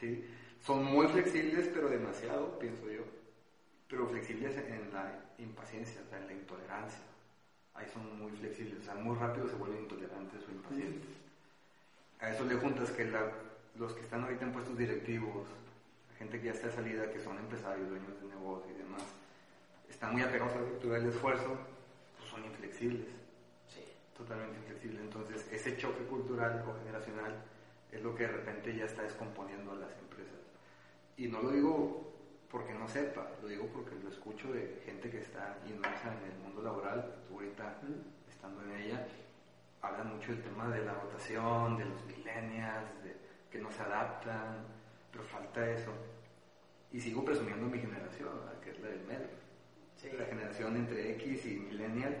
¿sí? 0.00 0.24
Son 0.64 0.82
muy 0.82 1.06
flexibles, 1.08 1.68
pero 1.74 1.90
demasiado, 1.90 2.58
pienso 2.58 2.90
yo, 2.90 3.02
pero 3.88 4.06
flexibles 4.06 4.56
en 4.56 4.90
la 4.90 5.20
impaciencia, 5.38 6.00
en 6.16 6.26
la 6.26 6.32
intolerancia. 6.32 7.02
Ahí 7.74 7.86
son 7.92 8.18
muy 8.18 8.32
flexibles, 8.32 8.80
o 8.80 8.82
sea, 8.82 8.94
muy 8.94 9.16
rápido 9.16 9.48
se 9.48 9.56
vuelven 9.56 9.82
intolerantes 9.82 10.40
o 10.48 10.50
impacientes. 10.50 11.10
A 12.20 12.30
eso 12.30 12.44
le 12.46 12.54
juntas 12.54 12.90
que 12.90 13.04
los 13.76 13.92
que 13.92 14.00
están 14.00 14.24
ahorita 14.24 14.46
en 14.46 14.52
puestos 14.52 14.78
directivos, 14.78 15.46
gente 16.18 16.40
que 16.40 16.46
ya 16.46 16.52
está 16.52 16.68
de 16.68 16.74
salida, 16.74 17.12
que 17.12 17.20
son 17.20 17.36
empresarios, 17.38 17.88
dueños 17.88 18.18
de 18.18 18.28
negocio 18.28 18.70
y 18.74 18.78
demás, 18.78 19.02
están 20.00 20.14
muy 20.14 20.22
apegados 20.22 20.54
a 20.54 20.60
la 20.60 20.66
cultura 20.66 20.94
del 20.98 21.10
esfuerzo, 21.10 21.58
pues 22.16 22.30
son 22.30 22.42
inflexibles 22.46 23.06
Sí. 23.66 23.84
totalmente 24.16 24.56
inflexible. 24.56 24.98
Entonces, 24.98 25.46
ese 25.52 25.76
choque 25.76 26.04
cultural 26.04 26.64
o 26.66 26.74
generacional 26.78 27.34
es 27.92 28.02
lo 28.02 28.14
que 28.14 28.22
de 28.22 28.32
repente 28.32 28.74
ya 28.74 28.86
está 28.86 29.02
descomponiendo 29.02 29.72
a 29.72 29.74
las 29.74 29.92
empresas. 29.98 30.40
Y 31.18 31.28
no 31.28 31.42
lo 31.42 31.50
digo 31.50 32.14
porque 32.50 32.72
no 32.72 32.88
sepa, 32.88 33.28
lo 33.42 33.48
digo 33.48 33.66
porque 33.66 33.94
lo 34.02 34.08
escucho 34.08 34.50
de 34.54 34.80
gente 34.86 35.10
que 35.10 35.18
está 35.20 35.58
inmersa 35.68 36.14
en 36.16 36.32
el 36.32 36.38
mundo 36.38 36.62
laboral, 36.62 37.16
tú 37.28 37.34
ahorita 37.34 37.80
estando 38.26 38.62
en 38.62 38.72
ella, 38.80 39.06
hablan 39.82 40.16
mucho 40.16 40.32
del 40.32 40.42
tema 40.42 40.66
de 40.70 40.82
la 40.82 40.94
rotación, 40.94 41.76
de 41.76 41.84
los 41.84 42.02
millennials, 42.06 43.04
de 43.04 43.14
que 43.50 43.58
no 43.58 43.70
se 43.70 43.82
adaptan, 43.82 44.64
pero 45.12 45.24
falta 45.24 45.70
eso. 45.70 45.92
Y 46.90 46.98
sigo 47.02 47.22
presumiendo 47.22 47.66
mi 47.66 47.78
generación, 47.78 48.30
¿verdad? 48.34 48.60
que 48.60 48.70
es 48.70 48.80
la 48.80 48.88
del 48.88 49.04
medio 49.04 49.39
Sí. 50.00 50.08
la 50.18 50.24
generación 50.24 50.76
entre 50.76 51.12
X 51.12 51.44
y 51.46 51.56
millennial, 51.56 52.16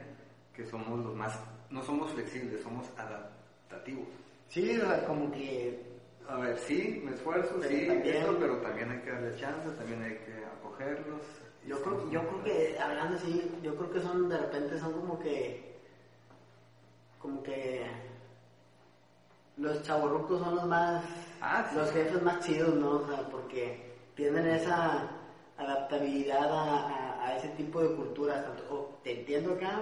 que 0.54 0.66
somos 0.66 1.02
los 1.04 1.14
más, 1.14 1.38
no 1.70 1.82
somos 1.82 2.10
flexibles, 2.12 2.62
somos 2.62 2.86
adaptativos. 2.98 4.06
Sí, 4.48 4.76
o 4.78 4.86
sea, 4.86 5.04
como 5.06 5.30
que 5.32 5.88
A 6.28 6.36
ver, 6.36 6.58
sí, 6.58 7.00
me 7.04 7.12
esfuerzo, 7.12 7.56
Pero 7.60 7.68
sí, 7.70 7.86
también- 7.88 8.36
pero 8.38 8.56
también 8.58 8.90
hay 8.92 8.98
que 9.00 9.10
darle 9.10 9.36
chance, 9.36 9.68
también 9.76 10.02
hay 10.02 10.14
que 10.18 10.44
acogerlos. 10.58 11.22
yo 11.66 11.82
creo, 11.82 12.10
yo 12.10 12.20
creo 12.28 12.44
que 12.44 12.78
hablando 12.78 13.16
así, 13.16 13.50
yo 13.62 13.74
creo 13.76 13.90
que 13.90 14.00
son 14.00 14.28
de 14.28 14.38
repente 14.38 14.78
son 14.78 14.92
como 14.92 15.18
que 15.18 15.74
como 17.18 17.42
que 17.42 17.84
los 19.56 19.82
chavorrucos 19.82 20.40
son 20.40 20.54
los 20.56 20.66
más 20.66 21.02
Ah, 21.40 21.66
sí. 21.70 21.76
los 21.76 21.90
jefes 21.92 22.22
más 22.22 22.40
chidos, 22.46 22.74
¿no? 22.76 22.90
O 23.00 23.06
sea, 23.08 23.28
porque 23.28 23.90
tienen 24.14 24.46
esa 24.46 25.08
adaptabilidad 25.58 26.48
a, 26.50 26.88
a- 26.88 26.99
a 27.30 27.36
ese 27.36 27.48
tipo 27.50 27.80
de 27.82 27.94
culturas, 27.96 28.44
tanto, 28.44 28.62
oh, 28.70 28.98
te 29.02 29.20
entiendo 29.20 29.54
acá, 29.54 29.80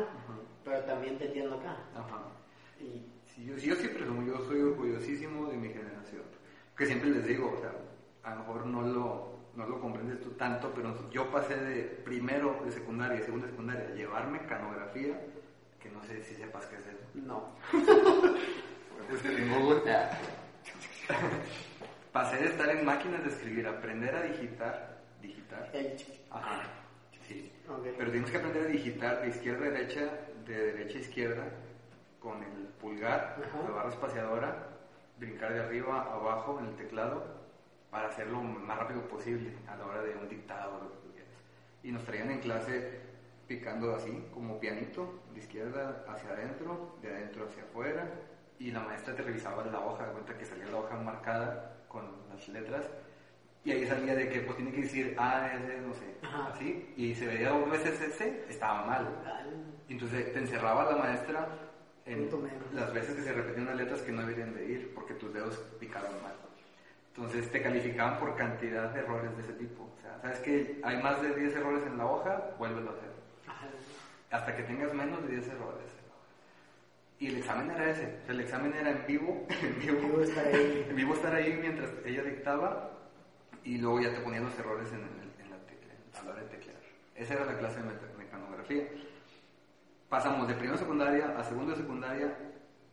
pero 0.65 0.81
también 0.85 1.19
te 1.19 1.27
entiendo 1.27 1.57
acá. 1.57 1.77
Ajá. 1.95 2.23
Y 2.81 3.03
Sí, 3.35 3.45
yo, 3.45 3.77
sí 3.77 3.89
presumo, 3.89 4.23
yo 4.27 4.45
soy 4.47 4.61
orgullosísimo 4.61 5.47
de 5.49 5.57
mi 5.57 5.69
generación. 5.69 6.23
Que 6.77 6.87
siempre 6.87 7.11
les 7.11 7.25
digo, 7.27 7.55
o 7.57 7.61
sea, 7.61 7.73
a 8.25 8.35
lo 8.35 8.41
mejor 8.41 8.67
no 8.67 8.83
lo, 8.83 9.33
no 9.55 9.67
lo 9.67 9.81
comprendes 9.81 10.21
tú 10.21 10.31
tanto, 10.33 10.73
pero 10.75 11.09
yo 11.11 11.31
pasé 11.31 11.57
de 11.57 11.83
primero 12.05 12.61
de 12.65 12.73
secundaria, 12.73 13.23
segundo 13.25 13.47
de 13.47 13.53
secundaria, 13.53 13.87
a 13.89 13.95
llevarme 13.95 14.45
canografía, 14.47 15.21
que 15.81 15.89
no 15.91 16.03
sé 16.05 16.23
si 16.25 16.35
sepas 16.35 16.67
qué 16.67 16.77
es 16.77 16.87
eso. 16.87 17.05
no. 17.15 17.53
Pues 19.09 19.23
que 19.23 19.31
tengo. 19.31 19.83
Pasé 22.13 22.37
de 22.37 22.47
estar 22.49 22.69
en 22.69 22.85
máquinas 22.85 23.23
de 23.25 23.31
escribir, 23.31 23.67
aprender 23.67 24.15
a 24.15 24.23
digitar, 24.23 24.99
digitar. 25.23 25.71
El- 25.73 25.97
Ajá, 26.31 26.63
sí. 27.29 27.53
ok. 27.69 27.87
Pero 27.97 28.11
tienes 28.11 28.31
que 28.31 28.37
aprender 28.39 28.65
a 28.65 28.67
digitar 28.67 29.23
de 29.23 29.29
izquierda 29.29 29.67
a 29.67 29.71
derecha, 29.71 30.11
de 30.47 30.73
derecha 30.73 30.99
a 30.99 31.01
izquierda, 31.01 31.45
con 32.21 32.43
el 32.43 32.69
pulgar, 32.81 33.37
Ajá. 33.45 33.63
la 33.63 33.71
barra 33.71 33.89
espaciadora, 33.91 34.69
brincar 35.19 35.53
de 35.53 35.61
arriba 35.61 36.03
a 36.03 36.15
abajo 36.15 36.59
en 36.61 36.67
el 36.67 36.77
teclado 36.77 37.39
para 37.91 38.09
hacerlo 38.09 38.43
lo 38.43 38.43
más 38.43 38.79
rápido 38.79 39.03
posible 39.09 39.53
a 39.67 39.77
la 39.77 39.87
hora 39.87 40.03
de 40.03 40.15
un 40.15 40.29
dictado 40.29 40.77
o 40.77 40.85
lo 40.85 40.91
que 40.91 40.99
tú 40.99 41.13
quieras. 41.13 41.33
Y 41.83 41.93
nos 41.93 42.05
traían 42.05 42.31
en 42.31 42.41
clase 42.41 43.01
picando 43.47 43.95
así, 43.95 44.29
como 44.33 44.61
pianito, 44.61 45.23
de 45.33 45.41
izquierda 45.41 46.05
hacia 46.07 46.31
adentro, 46.31 46.99
de 47.01 47.09
adentro 47.09 47.47
hacia 47.47 47.63
afuera, 47.63 48.07
y 48.59 48.71
la 48.71 48.81
maestra 48.81 49.15
te 49.15 49.23
revisaba 49.23 49.65
la 49.65 49.81
hoja, 49.81 50.07
de 50.07 50.13
cuenta 50.13 50.37
que 50.37 50.45
salía 50.45 50.67
la 50.67 50.77
hoja 50.79 50.97
marcada 50.97 51.77
con 51.89 52.05
las 52.29 52.47
letras, 52.49 52.85
y 53.69 53.73
ahí 53.73 53.87
salía 53.87 54.15
de 54.15 54.31
que 54.31 54.41
pues 54.41 54.57
tiene 54.57 54.73
que 54.73 54.81
decir 54.81 55.15
A, 55.19 55.47
S, 55.55 55.81
no 55.87 55.93
sé, 55.93 56.07
Ajá. 56.23 56.49
así, 56.55 56.91
y 56.97 57.15
se 57.15 57.27
veía 57.27 57.53
ese, 57.75 58.45
estaba 58.49 58.87
mal. 58.87 59.07
Entonces 59.91 60.33
te 60.33 60.39
encerraba 60.39 60.91
la 60.91 60.97
maestra 60.97 61.47
en 62.07 62.31
las 62.73 62.95
veces 62.95 63.15
que 63.17 63.23
se 63.23 63.33
repetían 63.35 63.67
las 63.67 63.77
letras 63.77 64.01
que 64.01 64.13
no 64.13 64.23
deberían 64.23 64.55
de 64.55 64.65
ir 64.65 64.95
porque 64.95 65.13
tus 65.15 65.35
dedos 65.35 65.59
picaron 65.79 66.13
mal. 66.23 66.33
Entonces 67.15 67.51
te 67.51 67.61
calificaban 67.61 68.19
por 68.19 68.35
cantidad 68.37 68.89
de 68.91 69.01
errores 69.01 69.37
de 69.37 69.43
ese 69.43 69.53
tipo. 69.53 69.83
O 69.83 70.01
sea, 70.01 70.19
sabes 70.23 70.39
que 70.39 70.81
hay 70.83 71.03
más 71.03 71.21
de 71.21 71.35
10 71.35 71.57
errores 71.57 71.85
en 71.87 71.99
la 71.99 72.07
hoja, 72.07 72.55
vuélvelo 72.59 72.91
a 72.91 72.93
hacer. 72.95 73.11
al- 73.49 74.39
Hasta 74.41 74.57
que 74.57 74.63
tengas 74.63 74.95
menos 74.95 75.21
de 75.25 75.29
10 75.37 75.47
errores. 75.49 75.89
Y 77.19 77.27
el 77.27 77.37
examen 77.39 77.71
era 77.71 77.91
ese. 77.91 78.19
O 78.23 78.25
sea, 78.25 78.35
el 78.35 78.41
examen 78.41 78.73
era 78.73 78.91
en 78.93 79.05
vivo, 79.07 79.47
en 79.63 79.79
vivo, 79.81 79.99
Vivo 80.01 80.23
estar 80.23 80.47
ahí. 80.47 80.87
en 80.89 80.97
vivo 80.97 81.15
estar 81.15 81.35
ahí 81.35 81.59
mientras 81.61 81.91
ella 82.07 82.23
dictaba 82.23 82.93
y 83.65 83.79
luego 83.79 84.01
ya 84.01 84.11
te 84.13 84.21
ponían 84.21 84.45
los 84.45 84.59
errores 84.59 84.89
en, 84.93 85.01
el- 85.01 85.45
en 85.45 85.51
la 85.51 85.57
tecla, 85.67 85.95
a 86.21 86.25
la 86.25 86.31
hora 86.33 86.43
de 86.43 86.49
teclear. 86.49 86.79
Esa 87.15 87.35
era 87.35 87.45
la 87.47 87.59
clase 87.59 87.77
de 87.81 87.85
meca- 87.87 88.17
mecanografía. 88.19 88.85
Pasamos 90.09 90.49
de 90.49 90.55
primero 90.55 90.73
de 90.75 90.79
secundaria 90.79 91.39
a 91.39 91.45
segundo 91.45 91.73
de 91.73 91.77
secundaria 91.79 92.35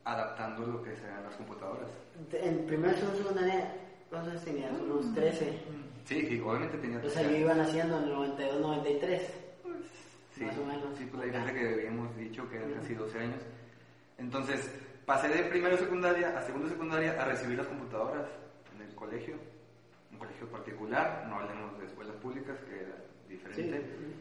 adaptando 0.03 0.65
lo 0.67 0.83
que 0.83 0.95
sean 0.97 1.23
las 1.23 1.35
computadoras. 1.35 1.89
En 2.33 2.65
primera 2.65 2.93
y 2.93 3.17
secundaria, 3.17 3.71
¿cuántos 4.09 4.43
tenías? 4.43 4.71
Unos 4.73 5.13
13. 5.15 5.59
Sí, 6.05 6.25
sí, 6.27 6.39
obviamente 6.39 6.77
tenía 6.77 6.99
O 7.03 7.09
sea, 7.09 7.23
yo 7.23 7.35
iban 7.35 7.59
haciendo 7.59 7.97
en 7.97 8.03
el 8.03 8.09
92, 8.09 8.61
93. 8.61 9.21
Sí, 10.35 10.43
más 10.43 10.57
o 10.57 10.65
menos. 10.65 10.97
Sí, 10.97 11.05
pues 11.05 11.19
la 11.19 11.25
diferencia 11.25 11.53
que 11.53 11.73
habíamos 11.73 12.15
dicho 12.17 12.49
que 12.49 12.57
eran 12.57 12.73
casi 12.73 12.93
12 12.93 13.17
años. 13.19 13.41
Entonces, 14.17 14.69
pasé 15.05 15.29
de 15.29 15.43
primero 15.43 15.75
de 15.77 15.81
secundaria 15.83 16.37
a 16.37 16.41
segundo 16.43 16.67
de 16.67 16.73
secundaria 16.73 17.19
a 17.21 17.25
recibir 17.25 17.57
las 17.57 17.67
computadoras 17.67 18.27
en 18.75 18.81
el 18.81 18.93
colegio, 18.95 19.35
un 20.15 20.19
colegio 20.19 20.47
particular, 20.47 21.25
no 21.29 21.35
hablemos 21.39 21.77
de 21.79 21.85
escuelas 21.87 22.15
públicas, 22.15 22.57
que 22.61 22.81
era 22.83 22.95
diferente, 23.27 23.81
Sí. 23.81 24.15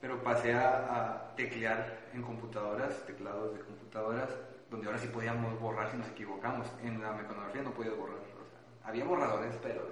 pero 0.00 0.22
pasé 0.22 0.54
a, 0.54 0.96
a 0.96 1.36
teclear 1.36 2.08
en 2.12 2.22
computadoras, 2.22 3.06
teclados 3.06 3.54
de 3.54 3.60
computadoras, 3.60 4.28
donde 4.70 4.86
ahora 4.88 4.98
sí 4.98 5.06
podíamos 5.08 5.58
borrar 5.60 5.88
si 5.90 5.96
nos 5.96 6.08
equivocamos. 6.08 6.66
En 6.82 7.00
la 7.00 7.12
mecanografía 7.12 7.62
no 7.62 7.70
podías 7.72 7.96
borrar, 7.96 8.16
o 8.16 8.44
sea, 8.48 8.88
había 8.88 9.04
borradores, 9.04 9.54
pero 9.62 9.82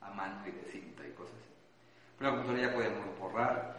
a 0.00 0.10
mano 0.10 0.46
y 0.46 0.50
de 0.52 0.62
cinta 0.64 1.06
y 1.06 1.10
cosas 1.12 1.34
así. 1.36 1.52
Pero 2.18 2.30
la 2.30 2.36
computadora 2.38 2.68
ya 2.70 2.74
podíamos 2.74 3.18
borrar. 3.18 3.76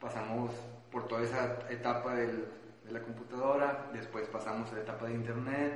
Pasamos 0.00 0.50
por 0.92 1.08
toda 1.08 1.22
esa 1.22 1.58
etapa 1.70 2.14
del- 2.14 2.48
de 2.84 2.92
la 2.92 3.00
computadora, 3.00 3.88
después 3.94 4.28
pasamos 4.28 4.70
a 4.70 4.74
la 4.76 4.80
etapa 4.82 5.06
de 5.06 5.14
internet, 5.14 5.72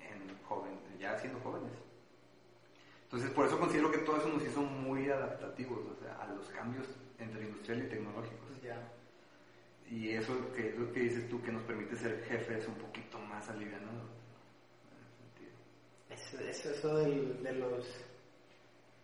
en 0.00 0.34
joven, 0.48 0.72
ya 0.98 1.16
siendo 1.18 1.38
jóvenes. 1.40 1.72
Entonces, 3.12 3.30
por 3.32 3.46
eso 3.46 3.58
considero 3.58 3.90
que 3.92 3.98
todo 3.98 4.16
eso 4.16 4.28
nos 4.28 4.42
hizo 4.42 4.62
muy 4.62 5.06
adaptativos, 5.10 5.78
o 5.86 5.94
sea, 6.02 6.14
a 6.22 6.28
los 6.28 6.46
cambios 6.48 6.86
entre 7.18 7.42
industrial 7.44 7.84
y 7.84 7.88
tecnológicos. 7.90 8.62
Ya. 8.62 8.90
Y 9.90 10.10
eso 10.12 10.32
que 10.56 10.70
es 10.70 10.78
lo 10.78 10.90
que 10.94 11.00
dices 11.00 11.28
tú, 11.28 11.42
que 11.42 11.52
nos 11.52 11.62
permite 11.64 11.94
ser 11.96 12.24
jefes 12.24 12.66
un 12.66 12.74
poquito 12.76 13.18
más 13.18 13.46
alivianados. 13.50 14.08
Es 16.08 16.32
eso, 16.34 16.70
eso 16.70 16.96
del- 16.98 17.42
de 17.42 17.52
los 17.54 17.86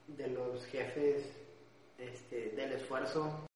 de 0.09 0.27
los 0.29 0.64
jefes 0.66 1.31
este, 1.99 2.51
del 2.53 2.73
esfuerzo 2.73 3.47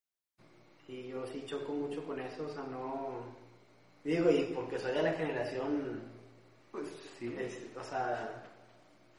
y 0.86 1.08
yo 1.08 1.26
sí 1.26 1.44
choco 1.46 1.72
mucho 1.72 2.04
con 2.04 2.20
eso, 2.20 2.44
o 2.44 2.48
sea, 2.50 2.64
no 2.64 3.24
digo 4.04 4.30
y 4.30 4.52
porque 4.54 4.78
soy 4.78 4.92
de 4.92 5.02
la 5.02 5.12
generación 5.14 6.02
Pues 6.70 6.88
sí. 7.18 7.34
es- 7.38 7.74
o 7.74 7.82
sea, 7.82 8.51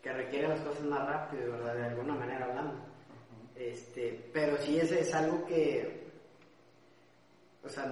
que 0.04 0.12
requiere 0.12 0.50
las 0.50 0.60
cosas 0.60 0.84
más 0.84 1.08
rápido, 1.08 1.54
¿verdad? 1.54 1.76
De 1.76 1.86
alguna 1.86 2.14
manera 2.16 2.46
hablando. 2.46 2.74
Este, 3.56 4.30
pero 4.34 4.58
sí 4.58 4.78
es, 4.78 4.92
es 4.92 5.14
algo 5.16 5.46
que, 5.46 6.12
o 7.64 7.70
sea, 7.70 7.86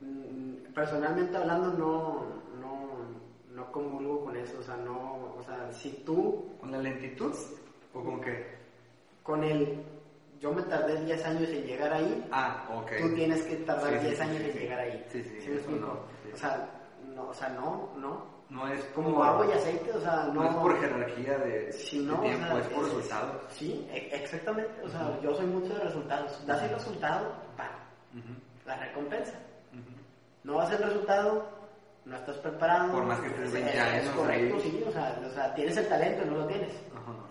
mm, 0.00 0.72
personalmente 0.72 1.36
hablando 1.36 1.72
no, 1.72 2.24
no, 2.60 2.88
no 3.52 3.72
comulgo 3.72 4.24
con 4.26 4.36
eso, 4.36 4.58
o 4.60 4.62
sea, 4.62 4.76
no, 4.76 5.34
o 5.36 5.42
sea, 5.42 5.72
si 5.72 5.90
tú 6.04 6.46
¿Con 6.60 6.70
la 6.70 6.78
lentitud? 6.78 7.34
¿O 7.92 8.04
con 8.04 8.20
qué? 8.20 8.46
con 9.24 9.42
el, 9.42 9.82
yo 10.40 10.52
me 10.52 10.62
tardé 10.62 11.02
10 11.04 11.24
años 11.24 11.48
en 11.50 11.64
llegar 11.66 11.92
ahí, 11.92 12.28
Ah, 12.30 12.68
ok. 12.72 12.92
tú 13.00 13.14
tienes 13.14 13.42
que 13.42 13.56
tardar 13.56 13.92
Sí, 13.94 13.98
sí, 13.98 14.04
10 14.06 14.16
sí, 14.16 14.22
años 14.22 14.36
sí, 14.42 14.50
en 14.50 14.58
llegar 14.58 14.78
ahí. 14.80 15.06
Sí, 15.10 15.22
sí, 15.24 15.50
eso 15.52 15.70
no, 15.72 15.94
sí. 16.24 16.30
O 16.32 16.36
sea, 16.36 16.68
no, 17.14 17.28
o 17.28 17.34
sea, 17.34 17.48
no, 17.50 17.90
no. 17.96 18.39
No 18.50 18.66
es 18.68 18.82
Como 18.86 19.14
por- 19.14 19.26
agua 19.26 19.46
y 19.46 19.52
aceite, 19.52 19.92
o 19.92 20.00
sea, 20.00 20.24
no. 20.26 20.34
No 20.42 20.44
es 20.50 20.54
por 20.56 20.80
jerarquía 20.80 21.38
de, 21.38 21.72
Si 21.72 22.00
de 22.00 22.04
no, 22.06 22.18
o 22.18 22.20
tiempo, 22.20 22.46
sea, 22.46 22.58
es 22.58 22.66
por 22.66 22.84
resultados. 22.84 23.42
Sí, 23.50 23.88
e- 23.92 24.10
exactamente. 24.12 24.82
O 24.82 24.88
sea, 24.88 25.20
yo 25.22 25.34
soy 25.36 25.46
mucho 25.46 25.72
de 25.74 25.84
resultados. 25.84 26.46
Das 26.46 26.62
el 26.64 26.70
resultado, 26.70 27.32
pa, 27.56 27.70
Ujú, 28.12 28.34
la 28.66 28.76
recompensa. 28.76 29.38
ujú. 29.72 29.90
No 30.42 30.58
das 30.58 30.72
el 30.72 30.82
resultado, 30.82 31.48
no 32.04 32.16
estás 32.16 32.36
preparado. 32.38 32.92
Por 32.92 33.04
más 33.04 33.20
que 33.20 33.28
estés 33.28 33.46
Es- 33.46 33.52
20 33.52 33.70
es, 33.72 33.80
años 33.80 34.04
Es 34.06 34.10
correcto, 34.10 34.54
ahí. 34.56 34.60
sí. 34.62 34.84
O 34.88 34.90
sea, 34.92 35.22
o 35.24 35.30
sea, 35.30 35.54
tienes 35.54 35.76
el 35.76 35.88
talento 35.88 36.24
no 36.24 36.36
lo 36.38 36.46
tienes. 36.46 36.72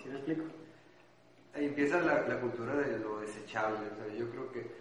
¿Sí 0.02 0.08
me 0.10 0.16
explico? 0.16 0.44
Ahí 1.54 1.66
empieza 1.66 2.00
la, 2.00 2.22
la 2.22 2.40
cultura 2.40 2.76
de 2.76 2.98
lo 3.00 3.20
desechable. 3.20 3.80
O 3.92 3.96
sea, 4.06 4.16
yo 4.16 4.30
creo 4.30 4.52
que 4.54 4.72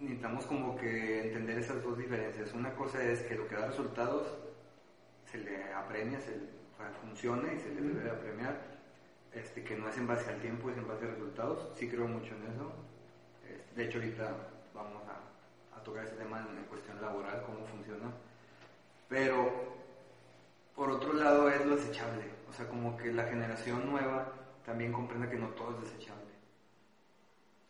necesitamos 0.00 0.44
como 0.46 0.76
que 0.76 1.28
entender 1.28 1.58
esas 1.60 1.82
dos 1.82 1.96
diferencias. 1.96 2.52
Una 2.52 2.74
cosa 2.74 3.02
es 3.02 3.20
que 3.22 3.36
lo 3.36 3.48
que 3.48 3.54
da 3.54 3.66
resultados 3.68 4.26
se 5.32 5.38
le 5.38 5.72
apremia, 5.72 6.20
se 6.20 6.30
le, 6.30 6.36
o 6.36 6.76
sea, 6.76 6.90
funciona 7.00 7.52
y 7.52 7.58
se 7.58 7.70
le 7.70 7.80
debe 7.80 8.04
de 8.04 8.10
apremiar. 8.10 8.60
Este, 9.32 9.64
que 9.64 9.74
no 9.74 9.88
es 9.88 9.96
en 9.96 10.06
base 10.06 10.28
al 10.28 10.38
tiempo, 10.40 10.70
es 10.70 10.76
en 10.76 10.86
base 10.86 11.06
a 11.06 11.08
resultados. 11.08 11.70
Sí 11.78 11.88
creo 11.88 12.06
mucho 12.06 12.34
en 12.36 12.52
eso. 12.52 12.70
De 13.74 13.84
hecho, 13.84 13.98
ahorita 13.98 14.36
vamos 14.74 15.02
a, 15.08 15.78
a 15.78 15.82
tocar 15.82 16.04
ese 16.04 16.16
tema 16.16 16.46
en, 16.46 16.58
en 16.58 16.64
cuestión 16.64 17.00
laboral, 17.00 17.42
cómo 17.46 17.64
funciona. 17.66 18.12
Pero, 19.08 19.50
por 20.76 20.90
otro 20.90 21.14
lado, 21.14 21.48
es 21.48 21.64
lo 21.64 21.76
desechable. 21.76 22.24
O 22.50 22.52
sea, 22.52 22.68
como 22.68 22.94
que 22.98 23.10
la 23.10 23.24
generación 23.24 23.90
nueva 23.90 24.30
también 24.66 24.92
comprende 24.92 25.30
que 25.30 25.36
no 25.38 25.48
todo 25.48 25.74
es 25.76 25.84
desechable. 25.84 26.30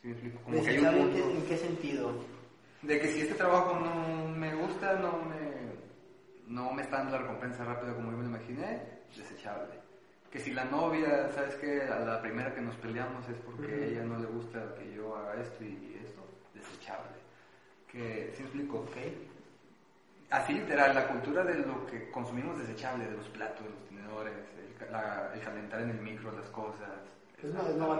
¿Sí 0.00 0.08
me 0.08 0.12
explico? 0.14 0.40
Como 0.42 0.62
que 0.64 0.70
hay 0.70 0.78
un 0.78 0.84
¿Desechable 0.84 1.02
en, 1.02 1.12
qué, 1.14 1.22
mundo 1.22 1.38
en 1.38 1.46
qué 1.46 1.56
sentido? 1.56 2.12
de 2.82 3.00
que 3.00 3.12
si 3.12 3.20
este 3.20 3.34
trabajo 3.34 3.78
no 3.78 4.26
me 4.28 4.52
gusta, 4.56 4.94
no 4.94 5.22
me, 5.22 5.51
no 6.46 6.72
me 6.72 6.82
está 6.82 6.98
dando 6.98 7.12
la 7.12 7.18
recompensa 7.22 7.64
rápida 7.64 7.94
como 7.94 8.10
yo 8.10 8.16
me 8.18 8.24
lo 8.24 8.28
imaginé, 8.30 8.82
desechable. 9.16 9.80
Que 10.30 10.38
si 10.38 10.52
la 10.52 10.64
novia, 10.64 11.30
¿sabes 11.34 11.54
que 11.56 11.82
A 11.82 11.98
la 12.00 12.20
primera 12.22 12.54
que 12.54 12.60
nos 12.62 12.74
peleamos 12.76 13.28
es 13.28 13.36
porque 13.44 13.88
ella 13.88 14.02
no 14.02 14.18
le 14.18 14.26
gusta 14.26 14.74
que 14.76 14.94
yo 14.94 15.14
haga 15.16 15.40
esto 15.42 15.62
y 15.64 16.00
esto, 16.02 16.22
desechable. 16.54 17.10
Que, 17.90 18.32
¿sí 18.34 18.42
me 18.42 18.48
explico? 18.48 18.78
Ok. 18.78 18.96
Así 20.30 20.54
literal, 20.54 20.94
la 20.94 21.08
cultura 21.08 21.44
de 21.44 21.56
lo 21.58 21.84
que 21.86 22.10
consumimos 22.10 22.58
desechable, 22.58 23.04
de 23.04 23.16
los 23.18 23.28
platos, 23.28 23.62
de 23.64 23.70
los 23.70 23.84
tenedores, 23.88 24.32
el, 24.80 24.90
la- 24.92 25.30
el 25.34 25.40
calentar 25.42 25.82
en 25.82 25.90
el 25.90 26.00
micro 26.00 26.32
las 26.32 26.48
cosas, 26.48 26.88
Pues 27.38 27.52
la- 27.52 27.62
no, 27.76 27.94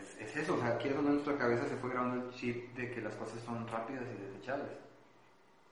Es, 0.00 0.20
es 0.20 0.36
eso, 0.36 0.54
o 0.54 0.58
sea, 0.58 0.68
aquí 0.76 0.88
es 0.88 0.94
donde 0.94 1.10
en 1.10 1.16
nuestra 1.16 1.36
cabeza 1.36 1.66
se 1.66 1.76
fue 1.76 1.90
grabando 1.90 2.24
el 2.28 2.30
chip 2.34 2.72
de 2.76 2.92
que 2.92 3.00
las 3.00 3.14
cosas 3.16 3.40
son 3.42 3.66
rápidas 3.66 4.04
y 4.16 4.22
desechables. 4.22 4.70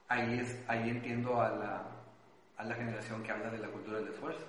Ahí, 0.08 0.38
es, 0.38 0.58
ahí 0.66 0.90
entiendo 0.90 1.40
a 1.40 1.50
la, 1.50 1.82
a 2.58 2.64
la 2.64 2.74
generación 2.74 3.22
que 3.22 3.32
habla 3.32 3.50
de 3.50 3.58
la 3.58 3.68
cultura 3.68 3.98
del 3.98 4.08
esfuerzo. 4.08 4.40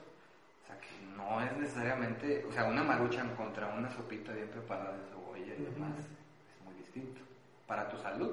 O 0.63 0.67
sea, 0.67 0.77
que 0.79 1.05
no 1.15 1.41
es 1.41 1.55
necesariamente, 1.57 2.43
o 2.47 2.51
sea, 2.51 2.65
una 2.65 2.83
marucha 2.83 3.23
contra 3.35 3.67
una 3.67 3.89
sopita 3.89 4.31
bien 4.33 4.49
preparada 4.49 4.93
de 4.93 5.03
cebolla 5.09 5.53
y 5.53 5.61
demás 5.61 5.91
es 5.97 6.65
muy 6.65 6.73
distinto. 6.75 7.21
Para 7.67 7.87
tu 7.87 7.97
salud 7.97 8.31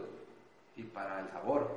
y 0.76 0.82
para 0.84 1.20
el 1.20 1.28
sabor. 1.28 1.68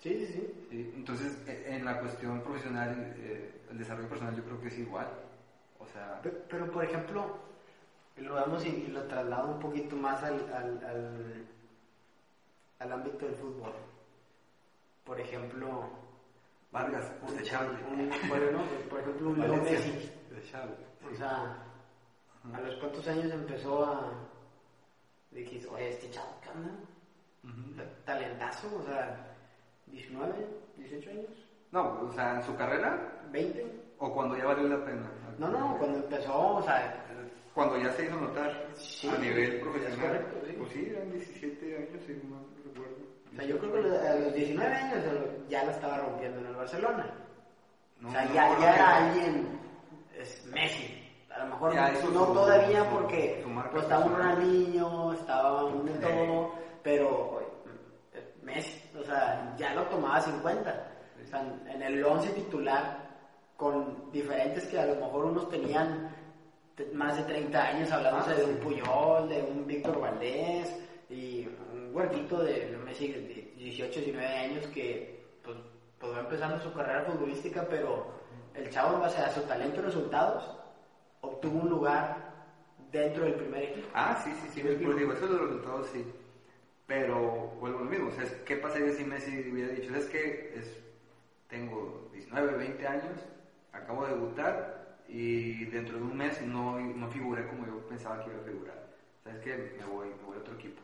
Sí, 0.00 0.16
sí, 0.18 0.26
sí. 0.26 0.48
¿sí? 0.68 0.90
Entonces, 0.94 1.38
e- 1.46 1.74
en 1.74 1.84
la 1.84 1.98
cuestión 1.98 2.40
profesional, 2.42 3.12
eh, 3.16 3.52
el 3.70 3.78
desarrollo 3.78 4.08
personal 4.08 4.34
yo 4.34 4.44
creo 4.44 4.60
que 4.60 4.68
es 4.68 4.78
igual. 4.78 5.08
O 5.78 5.86
sea, 5.86 6.20
Pe- 6.22 6.32
Pero, 6.48 6.70
por 6.70 6.84
ejemplo, 6.84 7.30
lo 8.16 8.34
vemos 8.34 8.64
y 8.64 8.68
y 8.70 8.88
lo 8.88 9.04
traslado 9.04 9.48
un 9.48 9.58
poquito 9.58 9.96
más 9.96 10.22
al, 10.22 10.48
al, 10.50 10.82
al, 10.84 11.44
al 12.80 12.92
ámbito 12.92 13.26
del 13.26 13.34
fútbol. 13.36 13.72
Por 15.04 15.20
ejemplo, 15.20 15.82
Vargas, 16.70 17.10
un, 17.22 17.28
un- 18.00 18.10
bueno, 18.28 18.50
no, 18.52 18.64
por 18.88 19.00
ejemplo, 19.00 19.28
un 19.28 19.40
Leo 19.40 19.56
Messi. 19.62 20.10
O 21.10 21.14
sea, 21.16 21.56
a 22.54 22.60
los 22.60 22.74
cuantos 22.76 23.06
años 23.08 23.30
empezó 23.32 23.84
a. 23.84 24.12
Dijiste, 25.30 25.66
oye, 25.68 25.90
este 25.90 26.10
chavo, 26.10 26.28
¿qué 26.42 26.48
onda? 26.50 26.72
Ujú. 27.44 27.74
Ta- 27.76 28.04
Talentazo, 28.04 28.68
o 28.76 28.82
sea, 28.84 29.26
19, 29.86 30.46
18 30.76 31.10
años, 31.10 31.30
No, 31.72 32.00
o 32.02 32.12
sea, 32.12 32.36
en 32.36 32.42
su 32.44 32.54
carrera 32.54 33.18
20. 33.32 33.64
o 33.98 34.12
cuando 34.12 34.36
ya 34.36 34.44
valió 34.44 34.68
la 34.68 34.84
pena. 34.84 35.10
No, 35.38 35.48
no, 35.48 35.76
cuando 35.78 35.98
empezó, 35.98 36.56
o 36.56 36.62
sea, 36.62 36.98
Cuando 37.54 37.76
ya 37.78 37.90
se 37.92 38.04
hizo 38.04 38.16
notar 38.16 38.66
Sí, 38.74 39.08
a 39.08 39.18
nivel 39.18 39.54
es 39.54 39.60
profesional. 39.62 40.00
correcto, 40.00 40.46
sí. 40.46 40.52
Pues 40.58 40.72
sí, 40.72 40.86
eran 40.90 41.12
17 41.12 41.76
años, 41.76 41.90
no 42.24 42.38
recuerdo. 42.40 42.51
O 43.32 43.36
sea, 43.36 43.44
yo 43.44 43.58
creo 43.58 43.72
que 43.72 44.06
a 44.08 44.14
los 44.14 44.34
19 44.34 44.74
años 44.74 45.04
ya 45.48 45.64
la 45.64 45.70
estaba 45.72 45.98
rompiendo 45.98 46.40
en 46.40 46.46
el 46.46 46.54
Barcelona. 46.56 47.06
No, 48.00 48.08
o 48.08 48.12
sea, 48.12 48.24
no 48.24 48.34
ya, 48.34 48.58
ya 48.58 48.74
era 48.74 48.96
alguien, 48.96 49.58
es 50.16 50.44
Messi. 50.46 50.98
A 51.30 51.38
lo 51.44 51.46
mejor 51.46 51.72
Ya 51.74 51.90
no, 51.92 52.26
todavía 52.32 52.84
su- 52.84 52.90
porque 52.90 53.42
pues, 53.70 53.82
estaba 53.84 54.04
un. 54.04 54.12
Ronaldinho, 54.12 55.12
estaba 55.14 55.64
un 55.64 55.84
de 55.86 55.92
todo, 55.94 56.50
pero 56.82 57.40
Messi, 58.42 58.82
o 58.98 59.04
sea, 59.04 59.54
ya 59.56 59.72
lo 59.74 59.84
tomaba 59.84 60.20
50. 60.20 60.88
O 61.22 61.26
sea, 61.26 61.40
en 61.40 61.82
el 61.82 62.04
11 62.04 62.30
titular, 62.32 62.98
con 63.56 64.10
diferentes 64.10 64.66
que 64.66 64.78
a 64.78 64.86
lo 64.86 64.96
mejor 64.96 65.26
unos 65.26 65.48
tenían 65.48 66.02
te- 66.74 66.86
más 66.92 67.16
de 67.16 67.22
30 67.22 67.62
años, 67.68 67.90
hablándose 67.92 68.32
Ah, 68.32 68.34
de 68.34 68.44
un 68.44 68.56
Puyol, 68.56 69.28
de 69.28 69.42
un 69.42 69.66
Víctor 69.66 70.00
Valdés 70.00 70.74
y 71.08 71.46
un 71.46 71.90
huertito 71.94 72.42
de 72.42 72.66
De 72.98 73.48
18, 73.56 74.00
19 74.00 74.36
años 74.36 74.66
que 74.66 75.08
pues, 75.42 75.56
pues 75.98 76.12
va 76.12 76.20
empezando 76.20 76.60
su 76.60 76.74
carrera 76.74 77.04
futbolística, 77.04 77.66
pero 77.68 78.04
el 78.54 78.68
chavo 78.70 78.96
en 78.96 79.00
base 79.00 79.18
a 79.18 79.30
su 79.30 79.42
talento 79.42 79.80
y 79.80 79.84
resultados 79.84 80.50
obtuvo 81.22 81.60
un 81.60 81.70
lugar 81.70 82.20
dentro 82.92 83.24
del 83.24 83.34
primer 83.34 83.62
equipo. 83.64 83.88
Ah, 83.94 84.20
sí, 84.22 84.34
sí, 84.34 84.48
sí, 84.50 84.62
¿Me 84.62 84.74
pues 84.74 84.96
digo, 84.96 85.12
eso 85.12 85.26
de 85.26 85.38
los 85.38 85.48
resultados 85.48 85.86
sí. 85.86 86.04
Pero 86.86 87.48
vuelvo 87.58 87.78
a 87.78 87.82
lo 87.84 87.88
mismo, 87.88 88.08
o 88.08 88.12
sea, 88.12 88.26
¿qué 88.44 88.56
pasaría 88.56 88.92
si 88.92 89.04
Messi 89.04 89.48
hubiera 89.50 89.70
dicho, 89.70 89.94
es 89.94 90.04
que 90.06 90.44
es, 90.50 90.68
tengo 91.48 92.02
19, 92.12 92.54
20 92.54 92.86
años, 92.86 93.26
acabo 93.72 94.04
de 94.04 94.10
debutar 94.10 94.60
y 95.06 95.64
dentro 95.66 95.98
de 95.98 96.04
un 96.04 96.16
mes 96.16 96.42
no, 96.42 96.78
no 96.78 97.08
figuré 97.08 97.46
como 97.46 97.64
yo 97.66 97.78
pensaba 97.86 98.18
que 98.20 98.30
iba 98.30 98.38
a 98.40 98.42
figurar? 98.42 98.78
¿Sabes 99.24 99.38
qué? 99.40 99.56
Me 99.78 99.84
voy, 99.84 100.08
me 100.18 100.24
voy 100.24 100.36
a 100.36 100.40
otro 100.40 100.54
equipo. 100.54 100.82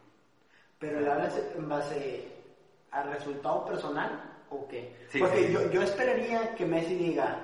Pero 0.79 1.01
le 1.01 1.11
hablas 1.11 1.35
en 1.57 1.69
base 1.69 2.29
al 2.93 3.11
resultado 3.13 3.65
personal 3.65 4.11
o 4.51 4.67
qué? 4.69 4.95
Sí, 5.11 5.19
Porque 5.19 5.47
sí. 5.47 5.53
Yo, 5.53 5.71
yo 5.71 5.83
esperaría 5.83 6.55
que 6.55 6.65
Messi 6.67 6.95
diga, 6.95 7.37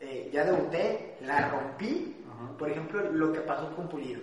eh, 0.00 0.28
ya 0.32 0.44
debuté, 0.44 1.16
la 1.20 1.48
rompí. 1.48 2.20
Ajá. 2.28 2.56
Por 2.58 2.68
ejemplo, 2.70 3.00
lo 3.12 3.32
que 3.32 3.40
pasó 3.40 3.74
con 3.74 3.88
Pulido, 3.88 4.22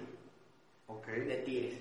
Ok. 0.88 1.08
de 1.08 1.38
Tigres. 1.38 1.80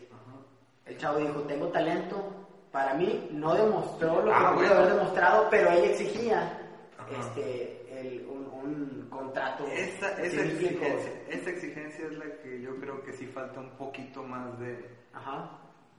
El 0.86 0.96
chavo 0.96 1.18
dijo, 1.18 1.40
tengo 1.42 1.68
talento. 1.68 2.36
Para 2.70 2.94
mí 2.94 3.28
no 3.32 3.54
demostró 3.54 4.20
lo 4.22 4.26
que 4.26 4.30
Ah, 4.32 4.50
pudo 4.54 4.54
bueno. 4.68 4.74
haber 4.74 4.94
demostrado, 4.94 5.48
pero 5.50 5.70
él 5.72 5.84
exigía 5.84 6.56
Ajá. 6.96 7.10
este, 7.20 8.00
el- 8.00 8.24
un, 8.26 8.46
un 8.46 9.06
contrato. 9.10 9.66
Esa, 9.66 10.14
¿Sí 10.16 10.22
esa, 10.26 10.42
exigencia, 10.42 11.12
esa 11.28 11.50
exigencia 11.50 12.06
es 12.06 12.12
la 12.12 12.26
que 12.40 12.60
yo 12.60 12.76
creo 12.76 13.02
que 13.02 13.12
sí 13.12 13.26
falta 13.26 13.58
un 13.58 13.70
poquito 13.76 14.22
más 14.22 14.56
de, 14.60 14.88
Ajá. 15.12 15.50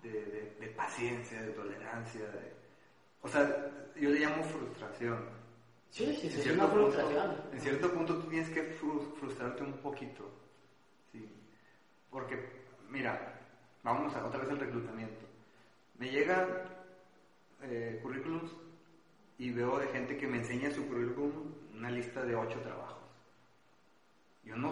De, 0.01 0.09
de- 0.09 0.55
de 0.59 0.67
paciencia, 0.67 1.41
de 1.41 1.51
tolerancia. 1.51 2.25
de- 2.27 2.51
o 3.21 3.27
sea, 3.27 3.71
yo 3.95 4.09
le 4.09 4.19
llamo 4.19 4.43
frustración. 4.43 5.25
Sí, 5.91 6.05
sí, 6.05 6.27
En 6.27 6.31
sí, 6.31 6.37
es 6.37 6.43
cierto 6.43 6.63
una 6.63 6.71
punto- 6.73 6.91
frustración. 6.91 7.41
en 7.51 7.61
cierto 7.61 7.91
punto 7.93 8.15
tú 8.17 8.27
tienes 8.29 8.49
que 8.49 8.73
fru- 8.79 9.13
frustrarte 9.15 9.63
un 9.63 9.73
poquito. 9.73 10.31
¿sí? 11.11 11.27
Porque, 12.09 12.49
mira, 12.89 13.33
vamos 13.83 14.15
a, 14.15 14.25
otra 14.25 14.39
vez 14.41 14.49
al 14.49 14.59
reclutamiento. 14.59 15.25
Me 15.97 16.09
llegan 16.09 16.47
eh, 17.61 17.99
currículums 18.01 18.51
y 19.37 19.51
veo 19.51 19.77
de 19.79 19.87
gente 19.87 20.17
que 20.17 20.27
me 20.27 20.37
enseña 20.37 20.71
su 20.71 20.87
currículum 20.87 21.53
una 21.73 21.91
lista 21.91 22.23
de 22.23 22.35
ocho 22.35 22.59
trabajos. 22.61 23.01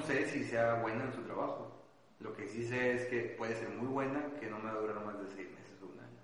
sé 0.02 0.26
si 0.30 0.44
sea 0.44 0.76
buena 0.76 1.04
en 1.04 1.14
su 1.14 1.22
trabajo. 1.22 1.79
Lo 2.20 2.36
que 2.36 2.48
sí 2.48 2.64
sé 2.64 2.94
es 2.94 3.06
que 3.06 3.22
puede 3.38 3.56
ser 3.56 3.70
muy 3.70 3.88
buena, 3.88 4.36
que 4.40 4.48
no 4.50 4.60
me 4.60 4.70
va 4.70 4.76
a 4.76 4.80
durar 4.80 5.00
más 5.06 5.20
de 5.20 5.28
seis 5.28 5.50
meses 5.52 5.82
o 5.82 5.88
un 5.88 6.00
año. 6.00 6.20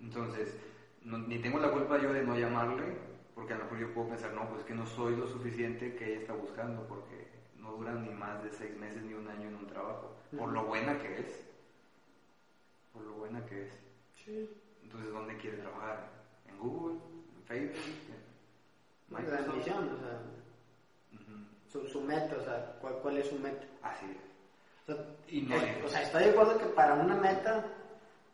Entonces, 0.00 0.56
ni 1.02 1.38
tengo 1.38 1.58
la 1.58 1.70
culpa 1.70 1.98
yo 1.98 2.12
de 2.12 2.22
no 2.22 2.36
llamarle, 2.36 2.96
porque 3.34 3.52
a 3.52 3.56
lo 3.56 3.64
mejor 3.64 3.78
yo 3.78 3.92
puedo 3.92 4.08
pensar, 4.08 4.32
no, 4.32 4.48
pues 4.48 4.64
que 4.64 4.74
no 4.74 4.86
soy 4.86 5.14
lo 5.16 5.26
suficiente 5.26 5.94
que 5.94 6.08
ella 6.08 6.18
está 6.18 6.32
buscando, 6.32 6.82
porque 6.84 7.28
no 7.54 7.72
duran 7.72 8.02
ni 8.02 8.10
más 8.10 8.42
de 8.42 8.50
seis 8.50 8.74
meses 8.74 9.02
ni 9.04 9.14
un 9.14 9.28
año 9.28 9.48
en 9.48 9.56
un 9.56 9.66
trabajo, 9.66 10.10
por 10.36 10.50
lo 10.52 10.64
buena 10.64 10.98
que 10.98 11.14
es. 11.14 11.44
Por 12.92 13.02
lo 13.02 13.12
buena 13.14 13.44
que 13.44 13.62
es. 13.62 13.68
Sí. 14.24 14.48
Entonces, 14.82 15.12
¿dónde 15.12 15.36
quiere 15.36 15.56
trabajar? 15.56 15.98
¿En 16.46 16.58
Google? 16.58 16.96
¿En 17.36 17.42
Facebook? 17.44 17.80
¿En 19.10 19.30
La 19.30 19.38
ambición, 19.38 19.92
o 19.92 19.98
sea, 19.98 20.18
su, 21.82 21.88
su, 21.88 22.00
meta, 22.00 22.36
o 22.40 22.44
sea, 22.44 22.76
¿cuál, 22.80 22.94
cuál 23.02 23.18
es 23.18 23.28
su 23.28 23.36
meta? 23.36 23.66
Así 23.82 24.06
es. 24.06 24.16
O 24.82 24.94
sea, 24.94 25.04
y 25.28 25.42
no, 25.42 25.56
o 25.84 25.88
sea, 25.88 26.02
estoy 26.02 26.24
de 26.24 26.30
acuerdo 26.30 26.58
que 26.58 26.66
para 26.66 26.94
una 26.94 27.16
meta 27.16 27.64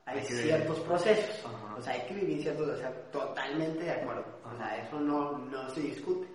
hay, 0.04 0.18
Hay 0.18 0.26
que 0.26 0.34
ciertos 0.34 0.80
procesos, 0.80 1.44
Ajá. 1.46 1.76
o 1.76 1.82
sea, 1.82 1.94
hay 1.94 2.02
que 2.02 2.14
vivir 2.14 2.42
ciertos, 2.42 2.68
o 2.68 2.76
sea, 2.76 2.92
totalmente 3.10 3.84
de 3.84 3.92
acuerdo, 3.92 4.24
o 4.44 4.56
sea, 4.56 4.76
eso 4.86 5.00
no, 5.00 5.38
no 5.38 5.70
se 5.70 5.80
discute. 5.80 6.28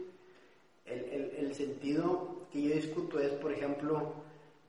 El, 0.85 0.99
el, 1.09 1.35
el 1.37 1.55
sentido 1.55 2.47
que 2.51 2.61
yo 2.61 2.73
discuto 2.75 3.19
es, 3.19 3.33
por 3.33 3.51
ejemplo, 3.51 4.13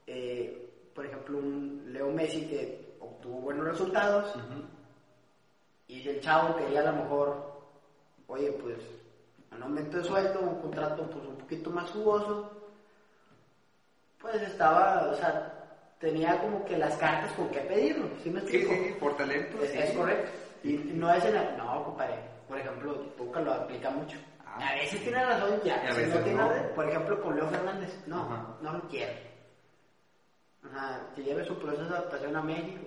eh, 0.07 0.69
por 0.95 1.07
ejemplo, 1.07 1.39
un 1.39 1.93
Leo 1.93 2.11
Messi 2.11 2.47
que 2.47 2.97
obtuvo 2.99 3.41
buenos 3.41 3.67
resultados 3.67 4.35
Ujú. 4.35 4.65
y 5.87 6.01
si 6.03 6.09
el 6.09 6.21
chavo 6.21 6.57
quería 6.57 6.81
a 6.81 6.93
lo 6.93 7.03
mejor, 7.03 7.53
oye, 8.27 8.51
pues, 8.53 8.79
un 9.53 9.63
aumento 9.63 9.99
de 9.99 10.05
sueldo, 10.05 10.41
un 10.41 10.61
contrato 10.61 11.09
pues 11.11 11.27
un 11.27 11.37
poquito 11.37 11.71
más 11.71 11.91
jugoso, 11.91 12.51
pues 14.21 14.43
estaba, 14.43 15.09
o 15.11 15.15
sea, 15.15 15.53
tenía 15.99 16.41
como 16.41 16.65
que 16.65 16.77
las 16.77 16.97
cartas 16.97 17.33
con 17.33 17.49
qué 17.51 17.61
pedirlo, 17.61 18.09
¿sí 18.23 18.31
me 18.31 18.41
explico? 18.41 18.73
sí, 18.73 18.97
por 18.99 19.17
talento. 19.17 19.63
Es, 19.63 19.71
sí. 19.71 19.79
es 19.79 19.91
correcto. 19.93 20.31
Y 20.63 20.73
no 20.95 21.13
es 21.13 21.25
en 21.25 21.37
el, 21.37 21.57
no, 21.57 21.85
compadre, 21.85 22.17
por 22.49 22.59
ejemplo, 22.59 22.95
Tuca 23.17 23.41
lo 23.41 23.53
aplica 23.53 23.91
mucho. 23.91 24.19
Ah. 24.45 24.71
a 24.71 24.75
veces 24.75 25.03
tiene 25.03 25.25
razón, 25.25 25.61
ya, 25.65 25.95
si 25.95 26.07
no 26.07 26.19
tiene 26.19 26.35
no. 26.35 26.49
razón, 26.49 26.67
por 26.75 26.89
ejemplo, 26.89 27.23
con 27.23 27.37
Leo 27.37 27.49
Fernández, 27.49 28.03
no, 28.07 28.23
Ajá. 28.23 28.47
no 28.61 28.73
lo 28.73 28.89
quiere. 28.89 29.29
Ajá, 30.65 31.01
que 31.15 31.23
lleve 31.23 31.45
su 31.45 31.57
proceso 31.59 31.85
de 31.85 31.97
adaptación 31.97 32.35
a 32.37 32.43
México. 32.43 32.85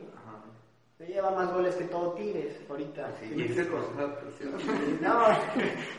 Se 1.02 1.08
lleva 1.08 1.32
más 1.32 1.52
goles 1.52 1.74
que 1.76 1.86
todo 1.86 2.14
Tigres 2.14 2.56
ahorita. 2.70 3.10
Sí, 3.20 3.28
¿sí 3.30 3.34
y 3.36 3.42
explico? 3.46 3.72
proceso 3.78 3.96
de 3.98 4.04
adaptación. 4.04 5.02
No, 5.02 5.20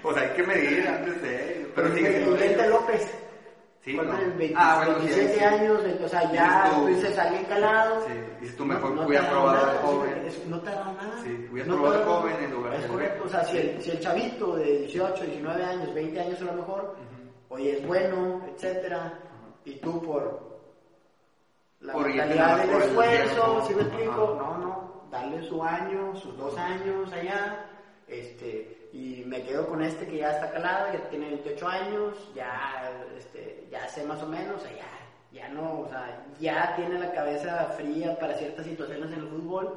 O 0.09 0.15
sea, 0.15 0.23
hay 0.23 0.37
que 0.37 0.43
medir 0.45 0.87
antes 0.87 1.23
de. 1.23 1.73
Pero 1.75 1.95
sigue 1.95 2.21
y 2.21 2.31
Vicente 2.31 2.69
López. 2.69 3.19
Sí, 3.85 3.97
no. 3.97 4.17
en 4.17 4.39
20 4.39 4.55
Ah, 4.57 4.77
bueno, 4.85 5.01
sí, 5.01 5.07
27 5.07 5.35
sí. 5.35 5.41
años, 5.45 5.83
o 6.05 6.09
sea, 6.09 6.33
ya 6.33 6.71
tú- 6.73 6.87
dices 6.87 7.19
alguien 7.19 7.45
calado. 7.47 8.07
Sí, 8.07 8.13
dices 8.41 8.57
tú 8.57 8.65
mejor 8.65 8.95
te 8.97 9.05
hubiera 9.07 9.25
ha 9.25 9.33
dado 9.33 9.43
probado 9.43 9.71
sí, 9.73 9.79
joven. 9.83 10.27
es- 10.27 10.47
no 10.47 10.61
te 10.61 10.71
ha 10.71 10.75
dado 10.77 10.93
nada. 10.93 11.23
Sí, 11.25 11.49
hubieras 11.51 11.69
No 11.69 11.75
probado 11.75 11.99
dado- 11.99 12.21
joven 12.21 12.37
en 12.45 12.51
lugar 12.53 12.75
Es 12.75 12.83
del- 12.83 12.91
correcto, 12.93 13.23
o 13.25 13.29
sea, 13.29 13.45
si 13.45 13.59
el, 13.59 13.83
si 13.83 13.91
el 13.91 13.99
chavito 13.99 14.55
de 14.55 14.65
18, 14.79 15.25
19 15.25 15.65
años, 15.65 15.95
20 15.95 16.21
años 16.21 16.41
a 16.43 16.45
lo 16.45 16.53
mejor, 16.53 16.95
oye, 17.49 17.73
es 17.73 17.85
bueno, 17.89 18.41
etcétera, 18.55 19.19
y 19.65 19.75
tú 19.81 20.01
por 20.01 20.61
la 21.81 21.93
Por 21.93 22.07
mentalidad 22.07 22.59
del 22.65 22.83
esfuerzo, 22.83 23.65
si 23.67 23.75
me 23.75 23.83
explico? 23.83 24.37
No, 24.39 24.59
no, 24.59 24.92
dale 25.13 25.43
su 25.47 25.63
año, 25.63 26.17
sus 26.17 26.37
dos 26.39 26.57
años 26.59 27.13
allá, 27.13 27.67
este, 28.09 28.89
y 28.93 29.23
me 29.27 29.43
quedo 29.43 29.69
con 29.69 29.83
este 29.83 30.07
que 30.07 30.17
ya 30.19 30.33
está 30.33 30.51
calado, 30.51 30.93
ya 30.93 31.09
tiene 31.11 31.29
28 31.29 31.69
años, 31.69 32.31
ya, 32.35 32.91
este, 33.17 33.69
ya 33.71 33.87
sé 33.89 34.05
más 34.05 34.21
o 34.23 34.27
menos, 34.27 34.57
o 34.57 34.61
sea, 34.61 34.73
ya, 34.75 34.89
ya 35.31 35.49
no, 35.51 35.81
o 35.81 35.89
sea, 35.89 36.25
ya 36.41 36.75
tiene 36.77 36.99
la 36.99 37.13
cabeza 37.13 37.67
fría 37.77 38.19
para 38.19 38.35
ciertas 38.35 38.65
situaciones 38.65 39.13
en 39.13 39.21
el 39.21 39.29
fútbol, 39.29 39.77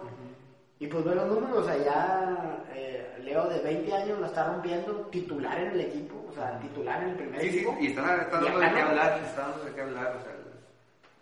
y 0.80 0.88
pues 0.88 1.04
ve 1.06 1.16
los 1.16 1.28
números, 1.28 1.58
o 1.60 1.66
sea, 1.66 1.78
ya 1.78 2.64
eh, 2.74 3.18
Leo 3.24 3.46
de 3.48 3.60
20 3.60 3.94
años 3.94 4.20
la 4.20 4.28
está 4.28 4.48
rompiendo, 4.48 4.94
titular 5.12 5.60
en 5.60 5.72
el 5.72 5.82
equipo, 5.82 6.26
o 6.30 6.34
sea, 6.34 6.60
titular 6.60 7.04
en 7.04 7.10
el 7.10 7.16
primer 7.16 7.42
Sí, 7.42 7.50
sí, 7.50 7.58
equipo. 7.60 7.78
y 7.80 7.88
están, 7.88 8.22
están 8.22 8.42
dando 8.44 8.60
de 8.60 8.72
qué 8.72 8.82
hablar, 8.82 9.20
están 9.26 9.52
dando 9.52 9.66
de 9.66 9.72
qué 9.74 9.82
hablar, 9.82 10.16
o 10.18 10.24
sea, 10.24 10.32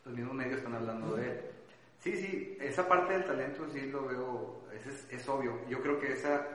los 0.06 0.15
mismos 0.15 0.34
medios 0.36 0.58
están 0.58 0.76
hablando 0.76 1.15
de 1.15 1.26
él. 1.28 1.41
Sí, 2.03 2.17
sí, 2.17 2.57
esa 2.59 2.85
parte 2.85 3.13
del 3.13 3.23
talento 3.23 3.65
sí 3.71 3.81
lo 3.89 4.05
veo, 4.05 4.63
es, 4.73 5.07
es, 5.09 5.29
obvio. 5.29 5.57
Yo 5.69 5.81
creo 5.81 5.97
que 6.01 6.11
esa 6.11 6.45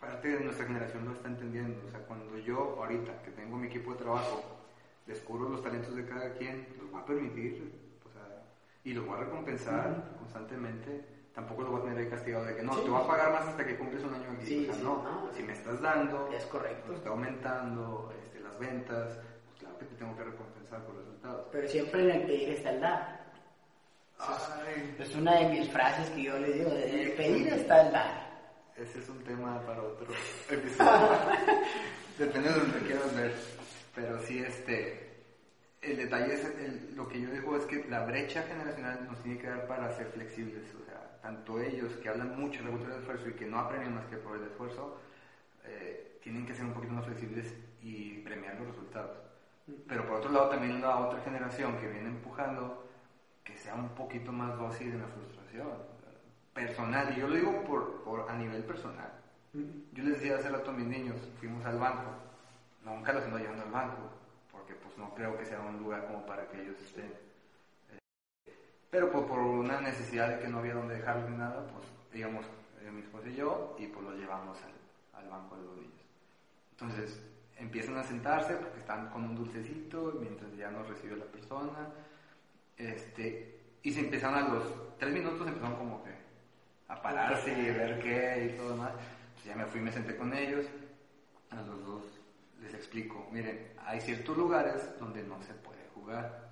parte 0.00 0.28
de 0.28 0.40
nuestra 0.40 0.64
generación 0.66 1.04
lo 1.04 1.12
está 1.12 1.28
entendiendo. 1.28 1.78
O 1.86 1.90
sea, 1.90 2.00
cuando 2.06 2.38
yo 2.38 2.76
ahorita, 2.78 3.22
que 3.22 3.30
tengo 3.32 3.58
mi 3.58 3.66
equipo 3.66 3.92
de 3.92 3.98
trabajo, 3.98 4.42
descubro 5.06 5.50
los 5.50 5.62
talentos 5.62 5.94
de 5.94 6.06
cada 6.06 6.32
quien, 6.32 6.66
los 6.80 6.90
voy 6.90 7.02
a 7.02 7.04
permitir, 7.04 7.70
o 8.06 8.10
sea, 8.10 8.44
y 8.82 8.94
los 8.94 9.04
voy 9.04 9.16
a 9.16 9.24
recompensar 9.24 10.04
constantemente. 10.18 11.04
Tampoco 11.34 11.62
los 11.62 11.70
voy 11.70 11.80
a 11.80 11.84
tener 11.84 11.98
ahí 11.98 12.08
castigado 12.10 12.46
de 12.46 12.56
que 12.56 12.62
no, 12.62 12.72
Sí. 12.72 12.80
te 12.84 12.90
voy 12.90 13.02
a 13.02 13.06
pagar 13.06 13.32
más 13.32 13.46
hasta 13.46 13.66
que 13.66 13.76
cumples 13.76 14.02
un 14.02 14.14
año 14.14 14.30
aquí. 14.32 14.46
Sí, 14.46 14.62
o 14.62 14.66
sea, 14.72 14.74
sí, 14.74 14.82
no, 14.82 15.02
no. 15.02 15.30
si 15.34 15.42
me 15.42 15.52
estás 15.52 15.80
dando, 15.82 16.30
Es 16.32 16.46
correcto. 16.46 16.82
pues, 16.86 16.98
está 16.98 17.10
aumentando 17.10 18.10
este, 18.24 18.40
las 18.40 18.58
ventas, 18.58 19.18
pues 19.44 19.58
claro 19.60 19.78
que 19.78 19.84
te 19.84 19.94
tengo 19.96 20.16
que 20.16 20.24
recompensar 20.24 20.82
por 20.84 20.96
resultados. 20.96 21.46
Pero 21.52 21.68
siempre 21.68 22.02
en 22.04 22.10
el 22.22 22.26
pedir 22.26 22.48
está 22.48 22.70
el 22.70 22.80
dar. 22.80 23.17
Es 24.98 25.14
una 25.14 25.36
de 25.36 25.48
mis 25.48 25.68
frases 25.70 26.10
que 26.10 26.24
yo 26.24 26.38
les 26.38 26.54
digo, 26.54 26.70
el 26.72 27.12
pedir 27.12 27.48
está 27.52 27.82
el 27.86 27.92
dar. 27.92 28.28
ese 28.76 28.98
es 28.98 29.08
un 29.08 29.22
tema 29.22 29.60
para 29.64 29.82
otro 29.82 30.06
episodio. 30.50 31.18
Depende 32.18 32.48
de 32.52 32.58
donde 32.58 32.78
quieras 32.80 33.14
ver. 33.16 33.34
Pero 33.94 34.18
sí, 34.22 34.40
este, 34.40 35.22
el 35.82 35.96
detalle 35.96 36.34
es, 36.34 36.44
el- 36.44 36.94
lo 36.96 37.08
que 37.08 37.20
yo 37.20 37.30
digo 37.30 37.56
es 37.56 37.64
que 37.66 37.84
la 37.88 38.04
brecha 38.04 38.42
generacional 38.42 39.06
nos 39.08 39.22
tiene 39.22 39.38
que 39.38 39.46
dar 39.48 39.66
para 39.68 39.92
ser 39.92 40.06
flexibles. 40.08 40.64
O 40.74 40.84
sea, 40.84 41.18
tanto 41.22 41.60
ellos 41.60 41.92
que 42.02 42.08
hablan 42.08 42.38
mucho 42.38 42.62
de 42.64 42.70
del 42.70 42.98
esfuerzo 42.98 43.28
y 43.28 43.34
que 43.34 43.46
no 43.46 43.60
aprenden 43.60 43.94
más 43.94 44.06
que 44.06 44.16
por 44.16 44.36
el 44.36 44.44
esfuerzo, 44.44 45.00
eh, 45.64 46.18
tienen 46.22 46.44
que 46.44 46.54
ser 46.54 46.64
un 46.64 46.72
poquito 46.74 46.92
más 46.92 47.06
flexibles 47.06 47.54
y 47.82 48.18
premiar 48.18 48.56
los 48.56 48.68
resultados. 48.68 49.16
Pero 49.86 50.06
por 50.06 50.16
otro 50.16 50.30
lado 50.32 50.48
también 50.48 50.80
la 50.80 50.96
otra 50.98 51.20
generación 51.20 51.78
que 51.78 51.86
viene 51.88 52.08
empujando 52.08 52.87
que 53.48 53.56
sea 53.56 53.74
un 53.74 53.88
poquito 53.90 54.30
más 54.30 54.56
dócil 54.58 54.88
en 54.92 55.00
la 55.00 55.08
frustración 55.08 55.68
personal. 56.52 57.16
Y 57.16 57.20
yo 57.20 57.28
lo 57.28 57.34
digo 57.34 57.64
por, 57.64 58.02
por 58.04 58.30
a 58.30 58.36
nivel 58.36 58.62
personal. 58.64 59.10
Yo 59.92 60.04
les 60.04 60.20
decía 60.20 60.36
hace 60.36 60.50
rato 60.50 60.70
a 60.70 60.74
mis 60.74 60.86
niños, 60.86 61.16
fuimos 61.40 61.64
al 61.64 61.78
banco. 61.78 62.10
Nunca 62.84 63.14
los 63.14 63.24
ando 63.24 63.38
llevando 63.38 63.64
al 63.64 63.70
banco, 63.70 64.02
porque 64.52 64.74
pues 64.74 64.96
no 64.98 65.14
creo 65.14 65.36
que 65.38 65.46
sea 65.46 65.60
un 65.60 65.78
lugar 65.78 66.06
como 66.06 66.24
para 66.26 66.46
que 66.48 66.60
ellos 66.60 66.76
estén. 66.82 67.10
eh, 67.90 67.98
Pero 68.90 69.10
pues, 69.10 69.24
por 69.24 69.38
una 69.38 69.80
necesidad 69.80 70.28
de 70.28 70.40
que 70.40 70.48
no 70.48 70.58
había 70.58 70.74
donde 70.74 70.96
dejarlos 70.96 71.30
ni 71.30 71.36
nada, 71.38 71.66
pues 71.68 71.86
íbamos 72.14 72.44
eh, 72.82 72.90
mi 72.90 73.00
esposa 73.00 73.28
y 73.28 73.34
yo 73.34 73.74
y 73.78 73.86
pues 73.86 74.04
los 74.04 74.14
llevamos 74.16 74.58
al, 74.62 75.22
al 75.22 75.30
banco 75.30 75.56
de 75.56 75.64
los 75.64 75.76
niños. 75.76 76.04
Entonces 76.72 77.20
empiezan 77.56 77.96
a 77.96 78.04
sentarse 78.04 78.54
porque 78.56 78.78
están 78.78 79.08
con 79.08 79.24
un 79.24 79.34
dulcecito 79.34 80.14
mientras 80.20 80.54
ya 80.56 80.70
nos 80.70 80.86
recibe 80.86 81.16
la 81.16 81.24
persona. 81.24 81.88
Este, 82.78 83.60
y 83.82 83.92
se 83.92 84.00
empiezan 84.00 84.34
a 84.34 84.48
los 84.48 84.96
tres 84.98 85.12
minutos, 85.12 85.46
empezaron 85.46 85.76
como 85.76 86.02
que 86.04 86.10
a 86.88 87.02
pararse 87.02 87.52
y 87.52 87.70
ver 87.70 88.00
qué 88.00 88.52
y 88.52 88.56
todo 88.56 88.70
demás. 88.70 88.92
Pues 89.34 89.46
ya 89.46 89.56
me 89.56 89.66
fui, 89.66 89.80
me 89.80 89.92
senté 89.92 90.16
con 90.16 90.32
ellos. 90.32 90.66
A 91.50 91.56
los 91.62 91.84
dos 91.84 92.04
les 92.60 92.74
explico, 92.74 93.26
miren, 93.30 93.72
hay 93.84 94.00
ciertos 94.00 94.36
lugares 94.36 94.98
donde 94.98 95.22
no 95.22 95.42
se 95.42 95.54
puede 95.54 95.86
jugar. 95.94 96.48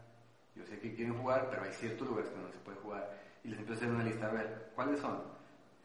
Yo 0.54 0.64
sé 0.64 0.78
que 0.78 0.94
quieren 0.94 1.18
jugar, 1.18 1.48
pero 1.50 1.62
hay 1.62 1.72
ciertos 1.72 2.08
lugares 2.08 2.30
que 2.30 2.38
no 2.38 2.48
se 2.48 2.58
puede 2.58 2.78
jugar. 2.78 3.18
Y 3.44 3.48
les 3.48 3.58
empiezo 3.58 3.80
a 3.80 3.84
hacer 3.84 3.94
una 3.94 4.04
lista, 4.04 4.26
a 4.26 4.32
ver, 4.32 4.72
¿cuáles 4.74 5.00
son? 5.00 5.22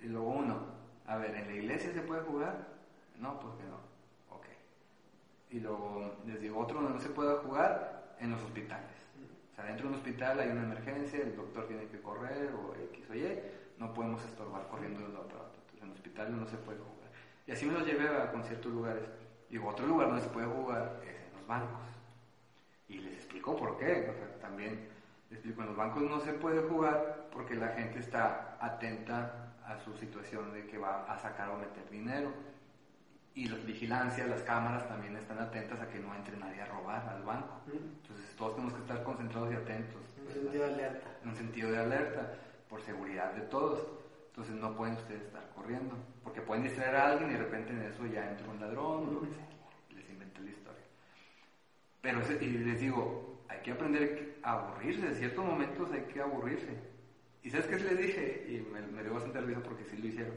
Y 0.01 0.07
luego 0.07 0.29
uno, 0.29 0.65
a 1.05 1.17
ver, 1.17 1.35
¿en 1.35 1.47
la 1.47 1.53
iglesia 1.53 1.91
se 1.93 2.01
puede 2.01 2.21
jugar? 2.21 2.67
No, 3.19 3.39
pues 3.39 3.53
que 3.55 3.63
no. 3.63 4.35
Ok. 4.35 4.45
Y 5.51 5.59
luego 5.59 6.15
les 6.25 6.39
digo, 6.39 6.59
otro 6.59 6.77
donde 6.81 6.93
no 6.93 7.01
se 7.01 7.09
puede 7.09 7.35
jugar, 7.37 8.15
en 8.19 8.31
los 8.31 8.41
hospitales. 8.43 9.00
Sea, 9.61 9.69
dentro 9.69 9.87
de 9.87 9.93
un 9.93 9.99
hospital 9.99 10.39
hay 10.39 10.49
una 10.49 10.63
emergencia, 10.63 11.19
el 11.19 11.35
doctor 11.35 11.67
tiene 11.67 11.85
que 11.87 12.01
correr 12.01 12.51
o 12.53 12.73
X 12.93 13.09
o 13.09 13.15
Y, 13.15 13.39
no 13.77 13.93
podemos 13.93 14.23
estorbar 14.23 14.67
corriendo 14.67 14.99
de 14.99 15.05
un 15.05 15.13
lado 15.13 15.25
otro. 15.25 15.39
Entonces, 15.39 15.81
en 15.81 15.87
el 15.87 15.93
hospital 15.93 16.39
no 16.39 16.47
se 16.47 16.57
puede 16.57 16.79
jugar. 16.79 17.11
Y 17.47 17.51
así 17.51 17.65
me 17.65 17.73
los 17.73 17.85
llevé 17.85 18.07
a 18.07 18.31
con 18.31 18.43
ciertos 18.43 18.71
lugares. 18.71 19.03
Y 19.49 19.57
otro 19.57 19.85
lugar 19.85 20.07
donde 20.07 20.23
se 20.23 20.29
puede 20.29 20.47
jugar 20.47 21.01
es 21.03 21.15
en 21.15 21.33
los 21.37 21.47
bancos. 21.47 21.81
Y 22.87 22.99
les 22.99 23.13
explico 23.13 23.55
por 23.55 23.77
qué. 23.77 24.09
O 24.09 24.41
también 24.41 24.87
les 25.29 25.39
explico, 25.39 25.61
en 25.61 25.67
los 25.67 25.75
bancos 25.75 26.03
no 26.03 26.19
se 26.19 26.33
puede 26.33 26.61
jugar 26.67 27.27
porque 27.31 27.55
la 27.55 27.69
gente 27.69 27.99
está 27.99 28.57
atenta 28.59 29.53
a 29.65 29.77
su 29.79 29.93
situación 29.97 30.53
de 30.53 30.65
que 30.67 30.77
va 30.77 31.03
a 31.11 31.17
sacar 31.17 31.49
o 31.49 31.57
meter 31.57 31.89
dinero. 31.89 32.31
Y 33.33 33.47
la 33.47 33.55
vigilancia, 33.57 34.27
las 34.27 34.41
cámaras 34.41 34.87
también 34.87 35.15
están 35.15 35.39
atentas 35.39 35.79
a 35.79 35.87
que 35.87 35.99
no 35.99 36.13
entre 36.13 36.35
nadie 36.37 36.61
a 36.61 36.65
robar 36.65 37.07
al 37.07 37.23
banco. 37.23 37.61
Entonces 37.71 38.35
todos 38.35 38.55
tenemos 38.55 38.73
que 38.73 38.81
estar 38.81 39.03
concentrados 39.03 39.51
y 39.53 39.55
atentos. 39.55 40.01
En 40.17 40.27
un 40.27 40.33
sentido 40.33 40.63
de 40.63 40.73
alerta. 40.73 41.07
En 41.23 41.29
un 41.29 41.35
sentido 41.35 41.71
de 41.71 41.77
alerta, 41.77 42.33
por 42.69 42.81
seguridad 42.81 43.33
de 43.33 43.41
todos. 43.43 43.87
Entonces 44.29 44.55
no 44.55 44.75
pueden 44.75 44.95
ustedes 44.95 45.23
estar 45.23 45.49
corriendo, 45.53 45.95
porque 46.23 46.41
pueden 46.41 46.63
distraer 46.63 46.95
a 46.95 47.11
alguien 47.11 47.31
y 47.31 47.33
de 47.33 47.39
repente 47.39 47.73
en 47.73 47.81
eso 47.81 48.05
ya 48.05 48.29
entra 48.29 48.49
un 48.49 48.59
ladrón 48.61 49.07
o 49.07 49.11
lo 49.11 49.21
que 49.21 49.33
sea. 49.33 49.47
Les 49.93 50.09
inventa 50.09 50.39
la 50.39 50.49
historia. 50.49 50.83
Pero 52.01 52.21
y 52.39 52.47
les 52.47 52.79
digo, 52.79 53.43
hay 53.49 53.59
que 53.59 53.71
aprender 53.71 54.39
a 54.43 54.53
aburrirse, 54.53 55.05
en 55.05 55.15
ciertos 55.15 55.45
momentos 55.45 55.91
hay 55.91 56.03
que 56.03 56.21
aburrirse. 56.21 56.77
¿Y 57.43 57.49
sabes 57.49 57.67
qué 57.67 57.77
les 57.77 57.97
dije? 57.97 58.45
Y 58.47 58.71
me, 58.71 58.81
me 58.81 59.03
dio 59.03 59.13
bastante 59.13 59.41
risa 59.41 59.61
porque 59.61 59.83
sí 59.83 59.97
lo 59.97 60.07
hicieron. 60.07 60.33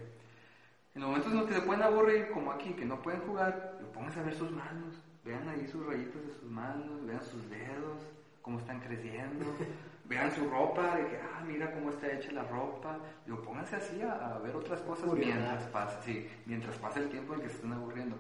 En 0.95 1.01
los 1.01 1.11
momentos 1.11 1.33
en 1.33 1.39
los 1.39 1.49
que 1.49 1.55
se 1.55 1.61
pueden 1.63 1.83
aburrir, 1.83 2.31
como 2.31 2.53
aquí, 2.53 2.73
que 2.75 2.85
no 2.85 3.03
pueden 3.03 3.21
jugar, 3.23 3.81
pónganse 3.93 4.21
a 4.21 4.23
ver 4.23 4.35
sus 4.35 4.51
manos. 4.53 4.95
Vean 5.25 5.49
ahí 5.49 5.67
sus 5.67 5.85
rayitos 5.85 6.25
de 6.25 6.33
sus 6.35 6.45
manos, 6.45 7.05
vean 7.05 7.23
sus 7.25 7.51
dedos, 7.51 8.03
cómo 8.43 8.61
están 8.61 8.79
creciendo. 8.81 9.45
vean 10.05 10.31
su 10.33 10.49
ropa, 10.49 10.97
de 10.97 11.09
que, 11.09 11.17
ah, 11.17 11.43
mira 11.45 11.73
cómo 11.73 11.91
está 11.91 12.13
hecha 12.13 12.31
la 12.31 12.45
ropa. 12.45 12.99
Digo, 13.27 13.43
pónganse 13.43 13.75
así 13.75 14.03
a, 14.03 14.37
a 14.37 14.39
ver 14.39 14.55
otras 14.55 14.81
cosas 14.83 15.07
Curiosidad. 15.07 15.37
mientras 15.37 15.65
pasa, 15.71 16.01
sí, 16.03 16.31
mientras 16.47 16.77
pasa 16.77 17.01
el 17.01 17.09
tiempo 17.09 17.35
en 17.35 17.41
que 17.41 17.49
se 17.49 17.57
están 17.57 17.73
aburriendo. 17.73 18.17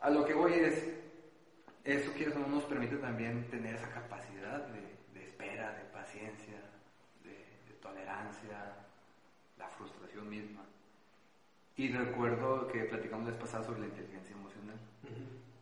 A 0.00 0.10
lo 0.10 0.24
que 0.24 0.34
voy 0.34 0.54
es, 0.54 0.88
eso 1.84 2.12
quieres 2.14 2.34
o 2.34 2.40
no 2.40 2.48
nos 2.48 2.64
permite 2.64 2.96
también 2.96 3.48
tener 3.48 3.76
esa 3.76 3.88
capacidad 3.90 4.66
de, 4.66 4.80
de 5.18 5.24
espera, 5.24 5.72
de 5.72 5.84
paciencia, 5.84 6.58
de, 7.22 7.30
de 7.30 7.78
tolerancia, 7.80 8.74
la 9.56 9.68
frustración 9.68 10.28
misma. 10.28 10.62
Y 11.76 11.92
recuerdo 11.92 12.66
que 12.68 12.84
platicamos 12.84 13.26
la 13.26 13.32
vez 13.32 13.40
pasada 13.40 13.64
sobre 13.64 13.80
la 13.80 13.86
inteligencia 13.86 14.34
emocional, 14.34 14.76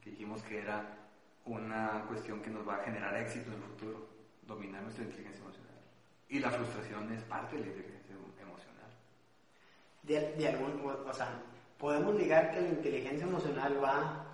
que 0.01 0.11
dijimos 0.11 0.43
que 0.45 0.61
era 0.61 0.97
una 1.45 2.05
cuestión 2.07 2.41
que 2.41 2.51
nos 2.51 2.67
va 2.67 2.77
a 2.77 2.85
generar 2.85 3.17
éxito 3.17 3.49
en 3.49 3.55
el 3.55 3.63
futuro, 3.63 4.09
dominar 4.47 4.83
nuestra 4.83 5.05
inteligencia 5.05 5.43
emocional. 5.43 5.75
Y 6.29 6.39
la 6.39 6.51
frustración 6.51 7.13
es 7.13 7.23
parte 7.25 7.57
de 7.57 7.63
la 7.63 7.67
inteligencia 7.67 8.15
emocional. 8.41 8.91
De, 10.03 10.33
de 10.35 10.49
algún, 10.49 10.81
o 10.87 11.13
sea, 11.13 11.43
podemos 11.79 12.15
ligar 12.15 12.53
que 12.53 12.61
la 12.61 12.69
inteligencia 12.69 13.27
emocional 13.27 13.83
va 13.83 14.25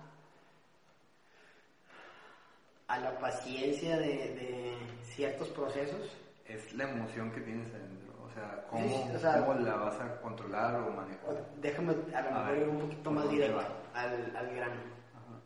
a 2.89 2.99
la 2.99 3.19
paciencia 3.19 3.97
de, 3.97 4.07
de 4.07 4.77
ciertos 5.05 5.49
procesos. 5.49 6.17
Es 6.45 6.73
la 6.75 6.91
emoción 6.91 7.31
que 7.31 7.41
tienes 7.41 7.73
adentro, 7.73 8.00
o 8.31 8.35
sea, 8.35 8.65
cómo, 8.69 8.89
Sí, 8.89 9.15
o 9.15 9.19
sea- 9.19 9.39
cómo 9.41 9.55
la 9.55 9.77
vas 9.77 10.01
a 10.01 10.17
controlar 10.21 10.77
o 10.77 10.91
manejar. 10.91 11.31
O- 11.31 11.47
Déjame 11.61 11.97
a 12.15 12.23
lo 12.23 12.31
mejor 12.31 12.47
ver, 12.53 12.59
ir 12.63 12.69
un 12.69 12.79
poquito 12.79 13.03
¿por 13.05 13.13
más 13.15 13.31
directo 13.31 13.61
al, 13.93 14.37
al 14.37 14.55
grano. 14.55 14.81
Ajá. 15.15 15.41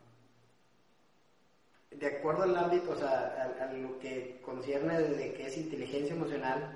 De 1.91 2.07
acuerdo 2.07 2.43
al 2.43 2.55
ámbito, 2.57 2.91
o 2.91 2.95
sea, 2.95 3.55
a, 3.59 3.63
a 3.63 3.67
lo 3.67 3.97
que 3.99 4.37
concierne 4.41 4.97
desde 5.01 5.33
que 5.33 5.45
es 5.45 5.57
inteligencia 5.57 6.15
emocional, 6.15 6.67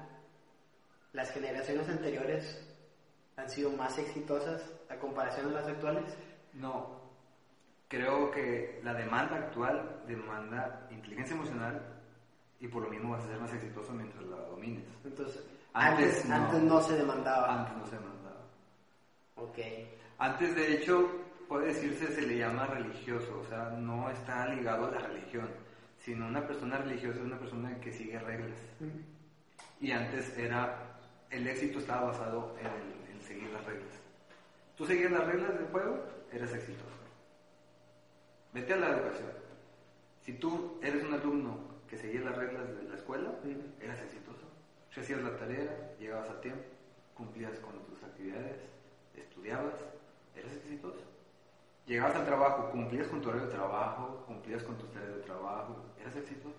las 1.14 1.32
generaciones 1.32 1.90
anteriores 1.90 2.62
han 3.36 3.50
sido 3.50 3.72
más 3.72 3.98
exitosas 3.98 4.72
a 4.90 4.96
comparación 4.98 5.48
de 5.48 5.54
las 5.54 5.68
actuales. 5.68 6.16
No, 6.54 6.92
creo 7.88 8.32
que 8.32 8.78
la 8.82 8.94
demanda 8.94 9.38
actual 9.38 9.88
demanda 10.04 10.86
inteligencia 10.90 11.36
emocional 11.36 11.82
y 12.60 12.68
por 12.68 12.84
lo 12.84 12.90
mismo 12.90 13.12
vas 13.12 13.24
a 13.24 13.28
ser 13.28 13.40
más 13.40 13.54
exitoso 13.54 13.94
mientras 13.94 14.24
la 14.26 14.38
domines. 14.38 14.84
Entonces, 15.04 15.44
Antes 15.74 16.08
antes, 16.18 16.26
no. 16.26 16.36
antes 16.36 16.62
no 16.64 16.82
se 16.82 16.96
demandaba. 16.98 17.60
Antes 17.62 17.78
no 17.78 17.86
se 17.86 17.96
demandaba. 17.96 18.42
Ok. 19.36 19.58
Antes, 20.18 20.56
de 20.56 20.74
hecho, 20.74 21.10
puede 21.48 21.68
decirse 21.68 22.08
se 22.14 22.22
le 22.24 22.38
llama 22.38 22.66
religioso, 22.68 23.40
o 23.40 23.46
sea, 23.50 23.70
no 23.72 24.10
está 24.10 24.48
ligado 24.54 24.88
a 24.88 24.92
la 24.92 25.00
religión, 25.00 25.50
sino 25.98 26.28
una 26.28 26.46
persona 26.46 26.78
religiosa 26.78 27.20
es 27.20 27.26
una 27.26 27.40
persona 27.40 27.80
que 27.80 27.92
sigue 27.94 28.20
reglas. 28.20 28.58
Y 29.80 29.92
antes 29.92 30.38
era, 30.38 30.98
el 31.30 31.48
éxito 31.48 31.80
estaba 31.80 32.08
basado 32.08 32.56
en, 32.60 32.66
el- 32.66 33.16
en 33.16 33.22
seguir 33.22 33.50
las 33.52 33.64
reglas. 33.66 33.94
Tú 34.76 34.86
seguías 34.86 35.12
las 35.12 35.26
reglas 35.26 35.54
del 35.58 35.68
juego, 35.68 36.04
eres 36.32 36.54
exitoso. 36.54 36.86
Vete 38.54 38.74
a 38.74 38.78
la 38.78 38.90
educación. 38.90 39.30
Si 40.22 40.34
tú 40.34 40.80
eres 40.82 41.04
un 41.04 41.14
alumno 41.14 41.58
que 41.88 41.98
seguía 41.98 42.22
las 42.22 42.36
reglas 42.38 42.68
de 42.76 42.84
la 42.90 42.96
escuela, 42.96 43.30
Ujú. 43.30 43.62
eras 43.82 44.00
exitoso. 44.02 44.29
Si 44.94 45.00
hacías 45.00 45.22
la 45.22 45.36
tarea, 45.38 45.96
llegabas 46.00 46.30
a 46.30 46.42
tiempo, 46.42 46.64
cumplías 47.16 47.58
con 47.60 47.74
tus 47.86 48.02
actividades, 48.04 48.58
estudiabas, 49.16 49.76
eras 50.36 50.52
exitoso. 50.54 51.02
Llegabas 51.86 52.16
al 52.16 52.26
trabajo, 52.26 52.70
cumplías 52.72 53.08
con 53.08 53.22
tu 53.22 53.30
horario 53.30 53.48
de 53.48 53.54
trabajo, 53.54 54.24
cumplías 54.28 54.64
con 54.64 54.78
tus 54.78 54.92
tareas 54.92 55.16
de 55.16 55.22
trabajo, 55.22 55.76
eras 56.00 56.16
exitoso. 56.16 56.56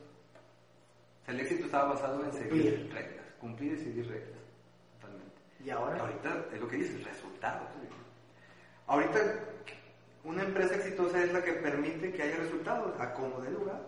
O 1.23 1.25
sea, 1.25 1.35
el 1.35 1.41
éxito 1.41 1.67
estaba 1.67 1.95
basado 1.95 2.25
en 2.25 2.33
seguir 2.33 2.49
Cumplir. 2.51 2.93
reglas, 2.93 3.27
cumplir 3.41 3.73
y 3.75 3.79
seguir 3.79 4.09
reglas, 4.09 4.41
totalmente. 4.95 5.37
¿Y 5.65 5.71
ahora? 5.71 6.01
Ahorita 6.01 6.47
es 6.53 6.61
lo 6.61 6.69
que 6.69 6.77
dices, 6.77 7.05
resultados. 7.05 7.69
Ahorita 8.87 9.21
una 10.25 10.43
empresa 10.43 10.75
exitosa 10.75 11.23
es 11.23 11.33
la 11.33 11.43
que 11.43 11.53
permite 11.55 12.13
que 12.13 12.23
haya 12.23 12.37
resultados 12.37 12.99
a 13.01 13.13
como 13.15 13.41
de 13.41 13.51
lugar. 13.51 13.81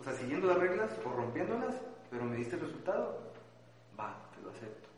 O 0.00 0.04
sea, 0.04 0.12
siguiendo 0.14 0.48
las 0.48 0.58
reglas 0.58 0.90
o 1.04 1.08
rompiéndolas, 1.10 1.76
pero 2.14 2.26
me 2.26 2.36
diste 2.36 2.54
el 2.54 2.60
resultado, 2.60 3.32
va, 3.98 4.16
te 4.32 4.40
lo 4.40 4.50
acepto. 4.50 4.88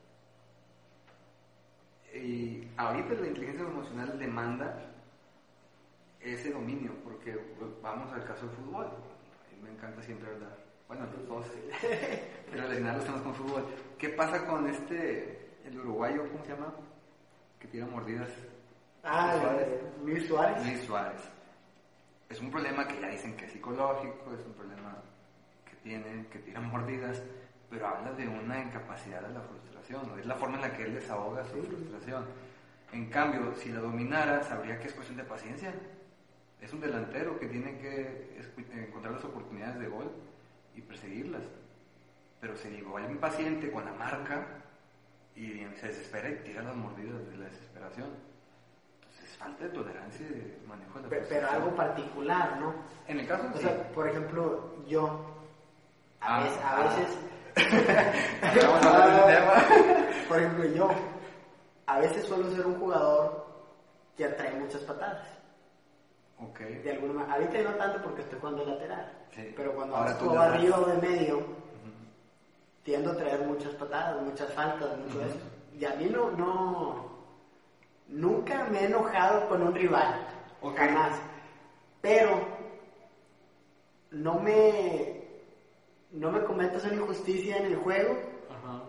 Y 2.15 2.69
ahorita 2.77 3.15
la 3.15 3.29
inteligencia 3.29 3.65
emocional 3.65 4.19
demanda 4.19 4.79
ese 6.21 6.53
dominio, 6.53 6.93
porque 7.03 7.33
pues, 7.33 7.71
vamos 7.81 8.13
al 8.13 8.23
caso 8.23 8.47
del 8.47 8.57
fútbol. 8.57 8.85
A 8.85 9.55
mí 9.55 9.63
me 9.63 9.71
encanta 9.71 10.03
siempre 10.03 10.31
hablar, 10.31 10.59
bueno, 10.89 11.07
los 11.07 11.27
dos, 11.27 11.47
relacionar 12.53 12.97
los 12.97 13.07
temas 13.07 13.23
con 13.23 13.35
fútbol. 13.35 13.65
¿Qué 13.97 14.11
pasa 14.11 14.47
con 14.47 14.69
este, 14.69 15.57
el 15.65 15.81
uruguayo, 15.81 16.29
¿cómo 16.31 16.45
se 16.45 16.51
llama? 16.51 16.75
Que 17.59 17.69
tira 17.69 17.87
mordidas. 17.87 18.29
Ah, 19.03 19.39
Suárez. 19.41 19.69
Luis 20.05 20.27
Suárez. 20.29 20.67
Luis 20.67 20.85
Suárez. 20.85 21.23
Es 22.29 22.41
un 22.41 22.51
problema 22.51 22.87
que 22.87 23.01
ya 23.01 23.09
dicen 23.09 23.35
que 23.39 23.47
es 23.47 23.53
psicológico, 23.53 24.35
es 24.35 24.45
un 24.45 24.53
problema 24.53 25.03
que 25.87 25.99
tiene, 25.99 26.27
que 26.29 26.39
tira 26.41 26.61
mordidas, 26.61 27.23
pero 27.71 27.87
habla 27.87 28.13
de 28.13 28.27
una 28.27 28.61
incapacidad 28.61 29.21
de 29.23 29.33
la 29.33 29.41
frustración, 29.41 30.09
¿no? 30.09 30.19
es 30.19 30.27
la 30.27 30.35
forma 30.35 30.57
en 30.57 30.63
la 30.63 30.77
que 30.77 30.83
él 30.85 30.95
desahoga 30.95 31.45
su 31.45 31.63
frustración. 31.63 32.25
En 32.93 33.07
cambio, 33.07 33.55
si 33.57 33.71
la 33.71 33.81
dominara, 33.81 34.43
sabría 34.43 34.79
que 34.81 34.89
es 34.89 34.95
cuestión 34.95 35.17
de 35.17 35.25
paciencia. 35.25 35.73
Es 36.61 36.73
un 36.73 36.81
delantero 36.81 37.39
que 37.39 37.47
tiene 37.47 37.79
que 37.79 38.43
encontrar 38.73 39.15
las 39.15 39.25
oportunidades 39.25 39.79
de 39.79 39.87
gol 39.89 40.11
y 40.75 40.81
perseguirlas. 40.81 41.43
Pero 42.41 42.57
se 42.57 42.71
digo, 42.71 42.97
hay 42.97 43.05
un 43.05 43.19
paciente 43.19 43.71
con 43.71 43.85
la 43.85 43.93
marca 43.93 44.47
y 45.35 45.67
se 45.81 45.89
desespera 45.89 46.31
y 46.31 46.37
tira 46.45 46.63
las 46.63 46.75
mordidas 46.77 47.27
de 47.29 47.37
la 47.37 47.45
desesperación. 47.47 48.09
Entonces, 49.03 49.37
falta 49.37 49.65
de 49.65 49.71
tolerancia 49.71 50.27
y 50.27 50.31
de 50.31 50.59
manejo 50.67 50.99
de 50.99 51.03
la 51.05 51.09
Pe- 51.11 51.17
Pero, 51.17 51.27
frustración. 51.29 51.63
algo 51.63 51.77
particular, 51.77 52.59
¿no? 52.61 52.75
En 53.09 53.21
el 53.21 53.27
caso, 53.27 53.51
O 53.53 53.57
sí. 53.57 53.63
sea, 53.65 53.93
por 53.93 54.09
ejemplo, 54.09 54.77
yo 54.89 55.36
a 56.21 56.37
Ah, 56.37 56.43
veces, 56.43 56.59
a 56.63 56.77
ah. 56.77 56.83
veces 56.83 57.19
Vamos 58.67 58.85
a 58.87 58.91
hablar 58.91 59.27
del 59.27 59.37
tema. 59.37 59.53
por 60.29 60.39
ejemplo, 60.39 60.65
yo 60.67 60.91
a 61.87 61.99
veces 62.01 62.25
suelo 62.27 62.51
ser 62.51 62.67
un 62.67 62.79
jugador 62.79 63.47
que 64.17 64.25
atrae 64.27 64.55
muchas 64.57 64.83
patadas. 64.83 65.27
Ok. 66.39 66.59
De 66.61 66.93
alguna 66.93 67.15
manera, 67.15 67.35
ahorita 67.35 67.63
no 67.63 67.77
tanto 67.77 68.03
porque 68.03 68.23
estoy 68.23 68.39
jugando 68.41 68.65
lateral, 68.67 69.11
Sí. 69.35 69.53
pero 69.57 69.75
cuando 69.75 69.97
Ahora 69.97 70.15
juego 70.15 70.39
arriba 70.39 70.79
o 70.79 70.85
de 70.87 70.97
medio, 71.09 71.43
tiendo 72.83 73.13
a 73.13 73.17
traer 73.17 73.41
muchas 73.47 73.75
patadas, 73.75 74.21
muchas 74.23 74.53
faltas, 74.53 74.99
mucho 74.99 75.19
Ujú. 75.19 75.27
esto. 75.29 75.45
Y 75.79 75.85
a 75.87 75.95
mí 75.95 76.07
no, 76.07 76.31
no, 76.33 77.11
nunca 78.09 78.65
me 78.65 78.81
he 78.81 78.85
enojado 78.87 79.49
con 79.49 79.63
un 79.63 79.75
rival, 79.75 80.27
Ok. 80.61 80.77
jamás. 80.77 81.13
Pero 82.03 82.39
no 84.11 84.35
me, 84.35 85.16
no 86.17 86.33
me 86.33 86.43
cometas 86.45 86.85
una 86.85 86.95
injusticia 86.95 87.57
en 87.59 87.67
el 87.67 87.77
juego, 87.77 88.17
Ajá. 88.51 88.83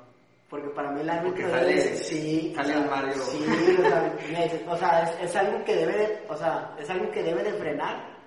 porque 0.49 0.69
para 0.69 0.91
mí 0.91 1.01
el 1.01 1.09
árbitro 1.09 1.31
Porque 1.47 1.51
sale- 1.51 1.75
debe- 1.75 1.95
sí, 1.97 2.53
sale 2.55 2.69
o 2.69 2.73
sea, 2.73 2.83
el 2.83 2.89
Mario. 2.89 3.13
Sí, 3.23 3.45
o 3.77 3.81
sea, 3.81 4.15
me- 4.31 4.71
o 4.71 4.77
sea, 4.77 5.03
es, 5.21 5.29
es 5.29 5.35
algo 5.35 5.63
que 5.65 5.75
debe, 5.75 5.93
de- 5.97 6.19
o 6.29 6.35
sea, 6.37 6.75
es 6.79 6.89
algo 6.89 7.11
que 7.11 7.23
debe 7.23 7.43
de 7.43 7.53
frenar 7.53 8.17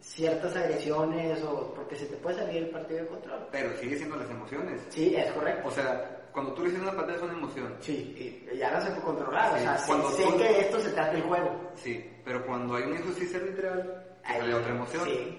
ciertas 0.00 0.56
agresiones 0.56 1.42
o 1.42 1.72
porque 1.74 1.96
se 1.96 2.06
te 2.06 2.16
puede 2.16 2.36
salir 2.36 2.62
el 2.64 2.70
partido 2.70 3.00
de 3.00 3.06
control. 3.08 3.46
Pero 3.52 3.76
sigue 3.78 3.96
siendo 3.96 4.16
las 4.16 4.30
emociones. 4.30 4.80
Sí, 4.88 5.14
es 5.14 5.30
correcto. 5.32 5.68
O 5.68 5.70
sea, 5.70 6.20
cuando 6.32 6.52
tú 6.54 6.62
recibes 6.62 6.82
una 6.82 6.92
patada 6.96 7.16
es 7.16 7.22
una 7.22 7.32
emoción. 7.34 7.74
Sí, 7.80 8.48
y 8.52 8.56
ya 8.56 8.70
no 8.70 8.80
se 8.80 8.88
puede 8.90 9.02
controlar. 9.02 9.50
Sí, 9.52 9.58
o 9.58 9.62
sea, 9.62 9.78
sé- 9.78 9.86
cuando 9.86 10.10
sé, 10.10 10.22
tú- 10.24 10.38
que 10.38 10.60
esto 10.60 10.80
se 10.80 10.90
trata 10.90 11.12
del 11.12 11.22
juego. 11.22 11.50
Sí, 11.74 12.10
pero 12.24 12.46
cuando 12.46 12.76
hay 12.76 12.84
una 12.84 13.00
injusticia 13.00 13.38
arbitral, 13.38 14.04
sale 14.24 14.54
otra 14.54 14.70
emoción. 14.70 15.04
Sí, 15.04 15.38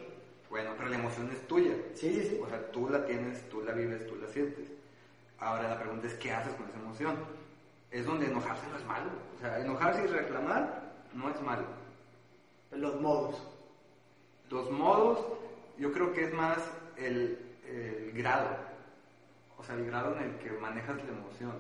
Bueno, 0.50 0.72
pero 0.78 0.90
la 0.90 0.96
emoción 0.98 1.30
es 1.32 1.48
tuya. 1.48 1.74
sí, 1.96 2.14
sí. 2.14 2.28
sí. 2.30 2.40
O 2.44 2.48
sea, 2.50 2.72
tú 2.72 2.90
la 2.90 3.06
tienes, 3.06 3.48
tú 3.50 3.62
la 3.62 3.72
vives, 3.74 4.08
tú 4.08 4.16
la 4.16 4.28
sientes. 4.28 4.68
Ahora 5.40 5.70
la 5.70 5.80
pregunta 5.80 6.08
es, 6.08 6.16
¿qué 6.16 6.32
haces 6.32 6.54
con 6.56 6.68
esa 6.68 6.80
emoción? 6.80 7.16
Es 7.92 8.06
donde 8.06 8.26
enojarse 8.28 8.68
no 8.68 8.78
es 8.78 8.86
malo. 8.86 9.10
O 9.38 9.40
sea, 9.40 9.60
enojarse 9.60 10.04
y 10.04 10.08
reclamar 10.08 10.92
no 11.14 11.30
es 11.30 11.42
malo. 11.42 11.64
Los 12.72 13.00
modos. 13.00 13.36
Los 14.50 14.70
modos, 14.72 15.26
yo 15.78 15.92
creo 15.94 16.14
que 16.14 16.26
es 16.26 16.34
más 16.34 16.58
el, 16.98 17.38
el 17.68 18.12
grado. 18.14 18.48
O 19.58 19.64
sea, 19.64 19.76
el 19.76 19.86
grado 19.86 20.16
en 20.18 20.24
el 20.24 20.36
que 20.38 20.52
manejas 20.52 20.98
la 20.98 21.10
emoción. 21.10 21.54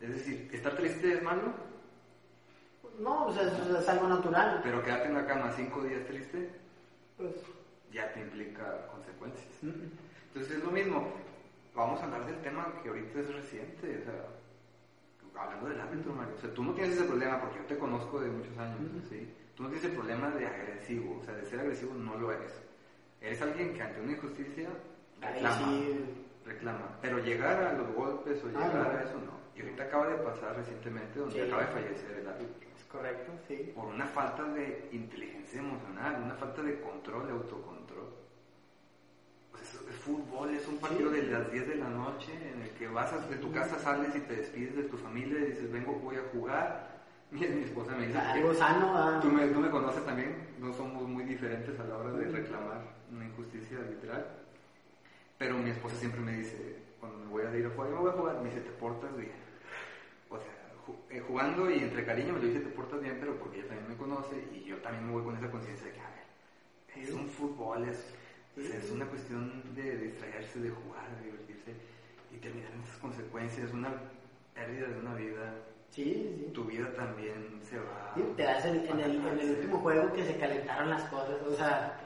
Es 0.00 0.10
decir, 0.10 0.50
estar 0.52 0.76
triste 0.76 1.14
es 1.14 1.22
malo, 1.22 1.52
No, 3.00 3.26
o 3.26 3.32
sea, 3.32 3.44
eso 3.44 3.78
es 3.78 3.88
algo 3.88 4.08
natural. 4.08 4.60
pero 4.62 4.82
quedarte 4.82 5.08
en 5.08 5.14
la 5.14 5.26
cama 5.26 5.52
cinco 5.56 5.82
días 5.82 6.06
triste, 6.06 6.50
Pues, 7.16 7.32
ya 7.96 8.12
te 8.12 8.20
implica 8.20 8.86
consecuencias. 8.88 9.48
Entonces 9.62 10.58
es 10.58 10.62
lo 10.62 10.70
mismo, 10.70 11.08
vamos 11.74 12.00
a 12.00 12.04
hablar 12.04 12.26
del 12.26 12.40
tema 12.42 12.72
que 12.82 12.90
ahorita 12.90 13.20
es 13.20 13.34
reciente, 13.34 13.98
o 14.00 14.04
sea, 14.04 15.42
hablando 15.42 15.68
del 15.68 15.80
árbitro, 15.80 16.12
Mario, 16.12 16.34
o 16.36 16.40
sea, 16.40 16.52
tú 16.52 16.62
no 16.62 16.74
tienes 16.74 16.94
ese 16.96 17.04
problema 17.04 17.40
porque 17.40 17.58
yo 17.58 17.64
te 17.64 17.78
conozco 17.78 18.20
de 18.20 18.30
muchos 18.30 18.56
años, 18.58 18.80
¿sí? 19.08 19.28
Tú 19.54 19.62
no 19.62 19.70
tienes 19.70 19.88
el 19.88 19.96
problema 19.96 20.30
de 20.30 20.46
agresivo, 20.46 21.18
o 21.20 21.24
sea, 21.24 21.34
de 21.34 21.46
ser 21.46 21.60
agresivo 21.60 21.94
no 21.94 22.16
lo 22.16 22.32
eres. 22.32 22.52
Eres 23.20 23.40
alguien 23.40 23.72
que 23.72 23.82
ante 23.82 24.00
una 24.00 24.12
injusticia 24.12 24.68
reclama, 25.20 25.72
reclama. 26.44 26.98
Pero 27.00 27.18
llegar 27.18 27.62
a 27.62 27.72
los 27.72 27.94
golpes 27.94 28.44
o 28.44 28.48
ah, 28.48 28.50
llegar 28.50 28.96
a 28.96 29.02
eso 29.02 29.18
no. 29.24 29.36
Y 29.56 29.62
ahorita 29.62 29.84
acaba 29.84 30.08
de 30.08 30.16
pasar 30.16 30.54
recientemente 30.56 31.18
donde 31.18 31.42
acaba 31.42 31.62
de 31.62 31.68
fallecer 31.68 32.18
el 32.18 32.28
árbitro. 32.28 32.68
Es 32.76 32.84
correcto, 32.84 33.32
sí. 33.48 33.72
Por 33.74 33.86
una 33.86 34.06
falta 34.06 34.44
de 34.44 34.90
inteligencia 34.92 35.60
emocional, 35.60 36.22
una 36.22 36.34
falta 36.34 36.62
de 36.62 36.78
control, 36.80 37.26
de 37.26 37.32
autocontrol. 37.32 37.75
Pues 39.56 39.74
es, 39.88 39.96
fútbol, 39.96 40.50
es 40.50 40.66
un 40.68 40.78
partido 40.78 41.10
de 41.10 41.24
las 41.24 41.50
10 41.50 41.68
de 41.68 41.74
la 41.76 41.88
noche 41.88 42.32
en 42.32 42.62
el 42.62 42.70
que 42.70 42.88
vas 42.88 43.28
de 43.28 43.36
tu 43.36 43.50
casa, 43.50 43.78
sales 43.78 44.14
y 44.14 44.20
te 44.20 44.36
despides 44.36 44.76
de 44.76 44.82
tu 44.84 44.96
familia 44.96 45.38
y 45.40 45.46
dices, 45.46 45.72
vengo, 45.72 45.92
voy 45.94 46.16
a 46.16 46.22
jugar. 46.32 46.96
Mi, 47.30 47.40
mi 47.40 47.64
esposa 47.64 47.96
me 47.96 48.06
dice, 48.06 48.18
algo 48.18 48.54
sano. 48.54 48.92
Ah. 48.96 49.18
Tú, 49.20 49.28
me, 49.28 49.48
tú 49.48 49.58
me 49.58 49.68
conoces 49.68 50.04
también, 50.04 50.46
no 50.60 50.72
somos 50.72 51.02
muy 51.08 51.24
diferentes 51.24 51.78
a 51.80 51.84
la 51.84 51.96
hora 51.96 52.12
de 52.12 52.28
reclamar 52.28 52.82
una 53.10 53.24
injusticia 53.24 53.78
literal. 53.80 54.24
Pero 55.36 55.58
mi 55.58 55.70
esposa 55.70 55.96
siempre 55.96 56.20
me 56.20 56.36
dice, 56.36 56.76
cuando 57.00 57.18
me 57.18 57.26
voy 57.26 57.42
a 57.42 57.56
ir 57.56 57.66
a 57.66 57.70
jugar, 57.70 57.90
yo 57.90 57.96
me 57.96 58.02
voy 58.02 58.10
a 58.10 58.14
jugar, 58.14 58.38
me 58.38 58.48
dice, 58.48 58.60
te 58.60 58.70
portas 58.70 59.16
bien 59.16 59.46
o 60.28 60.38
sea, 60.38 60.52
eh, 61.10 61.20
jugando 61.26 61.70
y 61.70 61.78
entre 61.78 62.04
cariño 62.04 62.34
me 62.34 62.40
lo 62.40 62.46
dice, 62.46 62.60
te 62.60 62.70
portas 62.70 63.00
bien, 63.00 63.16
pero 63.20 63.38
porque 63.38 63.58
ella 63.58 63.68
también 63.68 63.88
me 63.90 63.96
conoce 63.96 64.36
y 64.52 64.64
yo 64.64 64.76
también 64.78 65.06
me 65.06 65.12
voy 65.12 65.24
con 65.24 65.36
esa 65.36 65.50
conciencia 65.50 65.86
de 65.86 65.92
que, 65.92 66.00
a 66.00 66.08
ver, 66.08 67.02
es 67.02 67.12
un 67.12 67.28
fútbol, 67.28 67.88
es, 67.88 68.12
es 68.56 68.90
una 68.90 69.06
cuestión 69.06 69.62
de 69.74 69.96
distraerse, 69.98 70.60
de 70.60 70.70
jugar, 70.70 71.08
de 71.18 71.24
divertirse 71.26 71.72
y 72.34 72.38
terminar 72.38 72.72
en 72.72 72.82
esas 72.82 72.96
consecuencias, 72.98 73.72
una 73.72 73.92
pérdida 74.54 74.88
de 74.88 74.98
una 74.98 75.14
vida. 75.14 75.54
Sí, 75.90 76.04
sí. 76.04 76.50
Tu 76.52 76.64
vida 76.64 76.92
también 76.94 77.60
se 77.62 77.78
va. 77.78 78.14
te 78.36 78.42
das 78.42 78.64
en, 78.64 78.76
el, 78.76 78.88
en, 78.88 79.00
el, 79.40 79.50
último 79.50 79.78
juego 79.78 80.12
que 80.12 80.24
se 80.24 80.36
calentaron 80.36 80.90
las 80.90 81.02
cosas, 81.04 81.36
o 81.46 81.54
sea. 81.54 82.00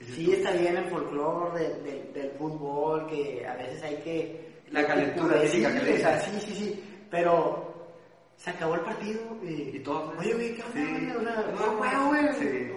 Sí, 0.00 0.32
está 0.32 0.52
bien 0.52 0.76
el 0.78 0.86
folclore 0.86 1.74
del 2.14 2.30
fútbol, 2.38 3.06
que 3.06 3.46
a 3.46 3.54
veces 3.54 3.82
hay 3.82 3.96
que... 3.96 4.50
La 4.70 4.86
calentura 4.86 5.46
sí, 5.46 5.64
o 5.64 5.70
sea, 5.98 6.18
sí, 6.20 6.40
sí, 6.40 6.54
sí 6.54 6.84
pero 7.10 7.90
se 8.36 8.50
acabó 8.50 8.76
el 8.76 8.80
partido 8.82 9.20
y, 9.42 9.76
y 9.76 9.80
todos. 9.80 10.16
Oye, 10.18 10.32
güey, 10.32 10.54
¿qué 10.54 10.62
onda, 10.62 10.74
sí. 10.74 11.12
O 11.16 11.22
sea, 11.22 11.90
no 11.90 12.08
güey. 12.08 12.32
Sí. 12.38 12.72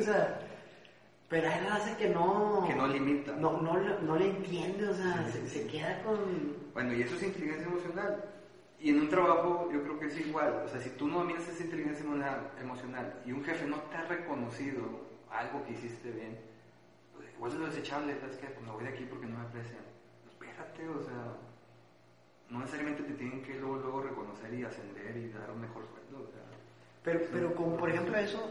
O 0.00 0.04
sea. 0.04 0.41
Pero 1.32 1.48
hay 1.48 1.66
hace 1.66 1.96
que 1.96 2.10
no. 2.10 2.62
Que 2.66 2.74
no 2.74 2.86
limita. 2.86 3.32
No, 3.32 3.56
no, 3.62 3.72
no 4.00 4.16
le 4.16 4.28
entiende, 4.28 4.86
o 4.86 4.92
sea, 4.92 5.26
se, 5.32 5.48
se, 5.48 5.66
queda 5.66 6.02
con. 6.02 6.18
Bueno, 6.74 6.92
y 6.92 7.00
eso 7.00 7.16
es 7.16 7.22
inteligencia 7.22 7.68
emocional. 7.68 8.22
Y 8.78 8.90
en 8.90 9.00
un 9.00 9.08
trabajo 9.08 9.70
yo 9.72 9.82
creo 9.82 9.98
que 9.98 10.06
es 10.08 10.26
igual. 10.26 10.62
O 10.62 10.68
sea, 10.68 10.78
si 10.78 10.90
tú 10.90 11.08
no 11.08 11.20
dominas 11.20 11.48
esa 11.48 11.64
inteligencia 11.64 12.04
emocional 12.60 13.22
y 13.24 13.32
un 13.32 13.42
jefe 13.42 13.66
no 13.66 13.78
te 13.78 13.96
ha 13.96 14.02
reconocido 14.02 14.82
algo 15.30 15.64
que 15.64 15.72
hiciste 15.72 16.10
bien, 16.10 16.38
pues 17.16 17.26
igual 17.34 17.52
es 17.52 17.58
lo 17.58 17.66
desechable. 17.66 18.20
¿Sabes 18.20 18.36
qué? 18.36 18.48
Pues 18.48 18.66
me 18.66 18.72
voy 18.72 18.84
de 18.84 18.90
aquí 18.90 19.06
porque 19.08 19.24
no 19.24 19.38
me 19.38 19.46
aprecian. 19.46 19.84
Pues 20.36 20.50
espérate, 20.50 20.86
o 20.86 21.02
sea 21.02 21.36
no 22.50 22.58
necesariamente 22.58 23.02
te 23.04 23.14
tienen 23.14 23.42
que 23.42 23.54
luego, 23.54 23.76
luego 23.76 24.02
reconocer 24.02 24.52
y 24.52 24.62
ascender 24.62 25.16
y 25.16 25.30
dar 25.30 25.50
un 25.50 25.62
mejor 25.62 25.86
sueldo. 25.86 26.30
pero, 27.02 27.20
pero 27.32 27.54
como 27.54 27.78
por 27.78 27.88
ejemplo 27.88 28.14
eso, 28.18 28.46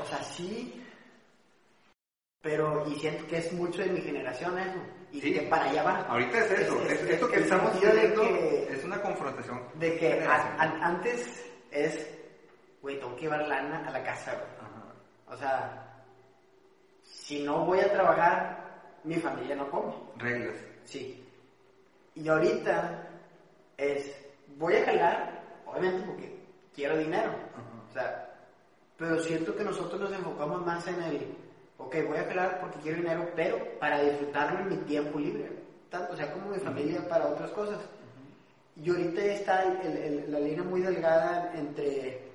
o 0.00 0.04
sea, 0.06 0.22
sí, 0.22 0.82
pero 2.42 2.84
y 2.88 2.96
siento 2.96 3.26
que 3.28 3.38
es 3.38 3.52
mucho 3.52 3.82
de 3.82 3.90
mi 3.90 4.00
generación 4.00 4.58
eso, 4.58 4.78
y 5.12 5.20
que 5.20 5.42
para 5.42 5.70
allá 5.70 5.82
va. 5.84 6.00
Ahorita 6.08 6.38
es 6.38 6.50
eso, 6.50 6.82
es, 6.82 7.02
esto 7.02 7.30
que 7.30 7.40
estamos 7.40 7.80
viendo 7.80 8.22
es 8.24 8.84
una 8.84 9.00
confrontación. 9.00 9.62
De 9.74 9.96
que 9.96 10.24
antes 10.26 11.44
es, 11.70 12.10
güey, 12.82 12.98
tengo 12.98 13.14
que 13.14 13.22
llevar 13.22 13.46
lana 13.46 13.86
a 13.86 13.90
la 13.90 14.02
casa, 14.02 14.36
O 15.28 15.36
sea, 15.36 16.04
si 17.02 17.44
no 17.44 17.64
voy 17.64 17.78
a 17.78 17.92
trabajar, 17.92 18.98
mi 19.04 19.16
familia 19.16 19.54
no 19.54 19.70
come. 19.70 19.94
Reglas. 20.16 20.56
Sí. 20.84 21.24
Y 22.14 22.28
ahorita 22.28 23.08
es, 23.76 24.14
voy 24.56 24.74
a 24.76 24.84
jalar, 24.84 25.44
obviamente 25.64 26.06
porque 26.06 26.44
quiero 26.74 26.98
dinero. 26.98 27.32
O 27.88 27.92
sea, 27.92 28.28
pero 28.96 29.20
siento 29.20 29.54
que 29.54 29.64
nosotros 29.64 30.00
nos 30.00 30.12
enfocamos 30.12 30.64
más 30.66 30.86
en 30.88 31.02
el, 31.02 31.36
ok, 31.86 31.96
voy 32.08 32.18
a 32.18 32.24
jalar 32.24 32.60
porque 32.60 32.78
quiero 32.80 32.98
dinero, 32.98 33.28
pero 33.34 33.58
para 33.78 34.02
disfrutarlo 34.02 34.60
en 34.60 34.68
mi 34.70 34.76
tiempo 34.84 35.18
libre, 35.18 35.50
tanto 35.90 36.16
sea 36.16 36.32
como 36.32 36.50
mi 36.50 36.58
familia 36.58 37.06
para 37.08 37.28
otras 37.28 37.50
cosas. 37.50 37.78
Y 38.82 38.88
ahorita 38.88 39.22
está 39.24 39.64
la 40.28 40.40
línea 40.40 40.62
muy 40.62 40.80
delgada 40.80 41.52
entre 41.54 42.32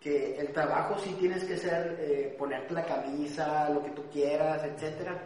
que 0.00 0.38
el 0.38 0.52
trabajo 0.52 0.96
sí 0.98 1.14
tienes 1.18 1.44
que 1.44 1.56
ser, 1.56 1.98
eh, 2.00 2.34
ponerte 2.38 2.72
la 2.72 2.84
camisa, 2.84 3.68
lo 3.70 3.82
que 3.82 3.90
tú 3.90 4.02
quieras, 4.10 4.62
etcétera. 4.64 5.18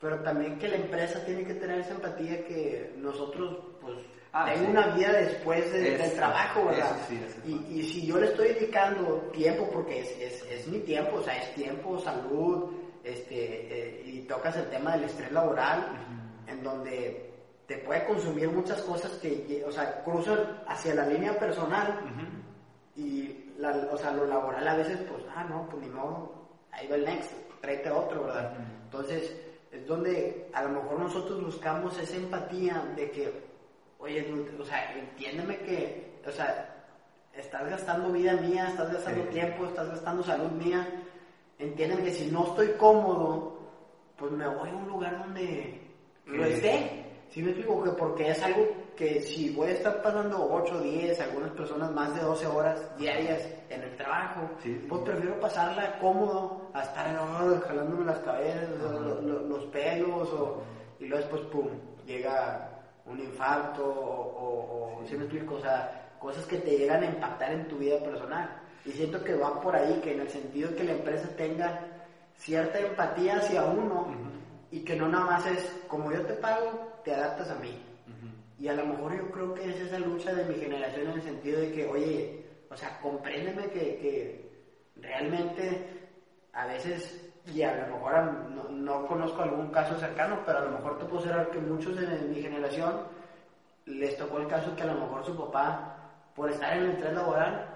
Pero 0.00 0.20
también 0.22 0.58
que 0.58 0.68
la 0.68 0.76
empresa 0.76 1.24
tiene 1.24 1.44
que 1.44 1.54
tener 1.54 1.80
esa 1.80 1.94
empatía 1.94 2.44
que 2.44 2.92
nosotros, 2.96 3.58
pues, 3.80 3.96
ah, 4.32 4.52
una 4.68 4.88
vida 4.88 5.12
después 5.12 5.72
del 5.72 6.12
trabajo, 6.14 6.66
¿verdad? 6.66 6.96
y, 7.44 7.80
y, 7.80 7.82
si 7.84 8.06
yo 8.06 8.18
le 8.18 8.26
estoy 8.26 8.48
dedicando 8.48 9.16
tiempo, 9.32 9.68
porque 9.72 10.00
es, 10.00 10.10
es, 10.18 10.42
es 10.50 10.68
mi 10.68 10.80
tiempo, 10.80 11.16
o 11.16 11.22
sea, 11.22 11.36
es 11.36 11.54
tiempo, 11.54 11.98
salud, 11.98 12.70
este, 13.04 13.34
eh, 13.34 14.02
y 14.06 14.20
tocas 14.22 14.56
el 14.56 14.68
tema 14.70 14.92
del 14.92 15.04
estrés 15.04 15.32
laboral, 15.32 15.88
en 16.46 16.62
donde 16.62 17.32
te 17.66 17.78
puede 17.78 18.04
consumir 18.04 18.50
muchas 18.50 18.80
cosas 18.82 19.12
que, 19.12 19.64
o 19.66 19.72
sea, 19.72 20.02
cruzan 20.04 20.62
hacia 20.66 20.94
la 20.94 21.06
línea 21.06 21.38
personal 21.38 22.00
y, 22.94 23.52
la, 23.58 23.70
o 23.90 23.96
sea, 23.96 24.12
lo 24.12 24.26
laboral 24.26 24.66
a 24.66 24.76
veces, 24.76 24.98
pues, 25.08 25.24
ah, 25.34 25.44
no, 25.44 25.68
pues 25.68 25.82
ni 25.82 25.88
modo, 25.88 26.32
ahí 26.70 26.86
va 26.88 26.96
el 26.96 27.04
next, 27.04 27.32
tráete 27.60 27.90
otro, 27.90 28.24
¿verdad? 28.24 28.56
Entonces, 28.84 29.36
es 29.70 29.86
donde 29.86 30.50
a 30.52 30.62
lo 30.64 30.82
mejor 30.82 30.98
nosotros 30.98 31.42
buscamos 31.42 31.98
esa 31.98 32.16
empatía 32.16 32.84
de 32.94 33.10
que, 33.10 33.51
oye, 34.02 34.26
o 34.58 34.64
sea, 34.64 34.92
entiéndeme 34.94 35.58
que, 35.58 36.18
o 36.26 36.30
sea, 36.30 36.84
estás 37.32 37.68
gastando 37.70 38.12
vida 38.12 38.34
mía, 38.34 38.68
estás 38.68 38.92
gastando 38.92 39.22
tiempo, 39.24 39.66
estás 39.66 39.88
gastando 39.88 40.22
salud 40.22 40.50
mía, 40.50 40.86
entiéndeme 41.58 42.02
que 42.02 42.10
si 42.10 42.30
no 42.30 42.44
estoy 42.48 42.68
cómodo, 42.72 43.58
pues 44.16 44.32
me 44.32 44.46
voy 44.48 44.68
a 44.68 44.74
un 44.74 44.88
lugar 44.88 45.18
donde 45.18 45.80
lo 46.26 46.44
esté. 46.44 46.98
¿Sí 47.30 47.40
me 47.42 47.50
explico? 47.50 47.82
porque 47.96 48.30
es 48.30 48.42
algo 48.42 48.68
que 48.94 49.22
si 49.22 49.54
voy 49.54 49.68
a 49.68 49.72
estar 49.72 50.02
pasando 50.02 50.48
8, 50.52 50.80
10, 50.80 51.18
algunas 51.20 51.50
personas 51.52 51.90
más 51.92 52.14
de 52.14 52.20
12 52.20 52.46
horas 52.46 52.98
diarias 52.98 53.48
en 53.70 53.82
el 53.82 53.96
trabajo, 53.96 54.50
pues 54.86 55.02
prefiero 55.02 55.40
pasarla 55.40 55.98
cómodo 55.98 56.70
a 56.74 56.82
estar 56.82 57.16
jalándome 57.66 58.04
las 58.04 58.18
cabezas, 58.18 58.68
los, 59.22 59.64
pelos, 59.66 60.28
y 61.00 61.06
luego 61.06 61.22
después, 61.22 61.42
pum, 61.50 61.68
llega 62.04 62.71
un 63.06 63.18
infarto 63.18 63.84
o, 63.84 65.00
o 65.00 65.06
¿sí 65.06 65.16
me 65.16 65.24
explico? 65.24 65.56
O 65.56 65.60
sea, 65.60 66.16
cosas 66.18 66.46
que 66.46 66.58
te 66.58 66.78
llegan 66.78 67.02
a 67.02 67.06
impactar 67.06 67.52
en 67.52 67.68
tu 67.68 67.78
vida 67.78 67.98
personal. 67.98 68.48
Y 68.84 68.92
siento 68.92 69.22
que 69.22 69.34
va 69.34 69.60
por 69.60 69.74
ahí, 69.76 70.00
que 70.02 70.12
en 70.14 70.20
el 70.20 70.28
sentido 70.28 70.74
que 70.74 70.84
la 70.84 70.92
empresa 70.92 71.28
tenga 71.36 71.80
cierta 72.36 72.80
empatía 72.80 73.36
hacia 73.36 73.64
uno 73.64 74.08
y 74.70 74.80
que 74.80 74.96
no 74.96 75.08
nada 75.08 75.26
más 75.26 75.46
es 75.46 75.72
como 75.86 76.10
yo 76.12 76.24
te 76.26 76.34
pago, 76.34 77.00
te 77.04 77.14
adaptas 77.14 77.50
a 77.50 77.56
mí. 77.56 77.78
Y 78.58 78.68
a 78.68 78.74
lo 78.74 78.86
mejor 78.86 79.16
yo 79.16 79.30
creo 79.30 79.54
que 79.54 79.70
es 79.70 79.80
esa 79.80 79.98
lucha 79.98 80.32
de 80.32 80.44
mi 80.44 80.54
generación 80.54 81.08
en 81.08 81.12
el 81.14 81.22
sentido 81.22 81.60
de 81.60 81.72
que, 81.72 81.86
oye, 81.86 82.46
o 82.70 82.76
sea, 82.76 82.98
compréndeme 83.00 83.68
que, 83.70 83.98
que 83.98 84.52
realmente 84.96 86.02
a 86.52 86.66
veces, 86.66 87.31
y 87.46 87.62
a 87.62 87.86
lo 87.86 87.96
mejor 87.96 88.24
no, 88.50 88.68
no, 88.68 89.06
conozco 89.06 89.42
algún 89.42 89.70
caso 89.70 89.98
cercano, 89.98 90.38
pero 90.46 90.58
a 90.58 90.64
lo 90.64 90.70
mejor 90.72 90.98
te 90.98 91.04
puedo 91.04 91.22
decir 91.24 91.48
que 91.52 91.58
muchos 91.58 91.96
de 91.96 92.06
mi 92.28 92.40
generación 92.40 93.02
les 93.86 94.16
tocó 94.16 94.38
el 94.38 94.46
caso 94.46 94.74
que 94.76 94.82
a 94.82 94.86
lo 94.86 94.94
mejor 94.94 95.24
su 95.24 95.36
papá, 95.36 95.96
por 96.34 96.50
estar 96.50 96.76
en 96.76 96.84
el 96.84 96.96
tren 96.98 97.14
laboral, 97.14 97.72